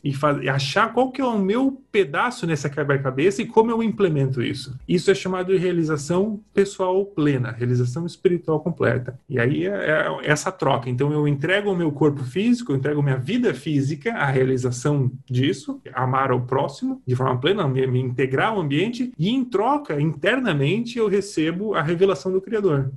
e, 0.07 0.45
e 0.45 0.49
achar 0.49 0.93
qual 0.93 1.11
que 1.11 1.21
é 1.21 1.25
o 1.25 1.39
meu 1.39 1.83
pedaço 1.91 2.47
nessa 2.47 2.69
quebra-cabeça 2.69 3.43
e 3.43 3.47
como 3.47 3.71
eu 3.71 3.83
implemento 3.83 4.43
isso. 4.43 4.79
Isso 4.87 5.11
é 5.11 5.15
chamado 5.15 5.53
de 5.53 5.59
realização 5.59 6.41
pessoal 6.53 7.05
plena, 7.07 7.51
realização 7.51 8.05
espiritual 8.07 8.61
completa. 8.61 9.19
E 9.29 9.39
aí 9.39 9.67
é, 9.67 9.71
é 9.71 10.07
essa 10.23 10.53
troca. 10.53 10.91
Então 10.91 11.13
eu 11.13 11.27
entrego 11.27 11.71
o 11.71 11.77
meu 11.77 11.91
corpo 11.91 12.23
físico, 12.23 12.73
eu 12.73 12.77
entrego 12.77 13.03
minha 13.03 13.17
vida 13.17 13.55
física, 13.55 14.13
a 14.13 14.27
realização 14.27 15.11
disso, 15.25 15.81
amar 15.95 16.31
ao 16.31 16.43
próximo 16.43 17.01
de 17.07 17.17
forma 17.17 17.39
plena, 17.41 17.67
me, 17.67 17.87
me 17.87 18.01
integrar 18.01 18.51
ao 18.51 18.61
ambiente 18.61 19.13
e 19.19 19.31
em 19.31 19.45
troca, 19.45 20.01
internamente, 20.01 20.99
eu 20.99 21.09
recebo 21.09 21.75
a 21.75 21.83
revelação 21.83 22.31
do 22.31 22.41
Criador, 22.41 22.91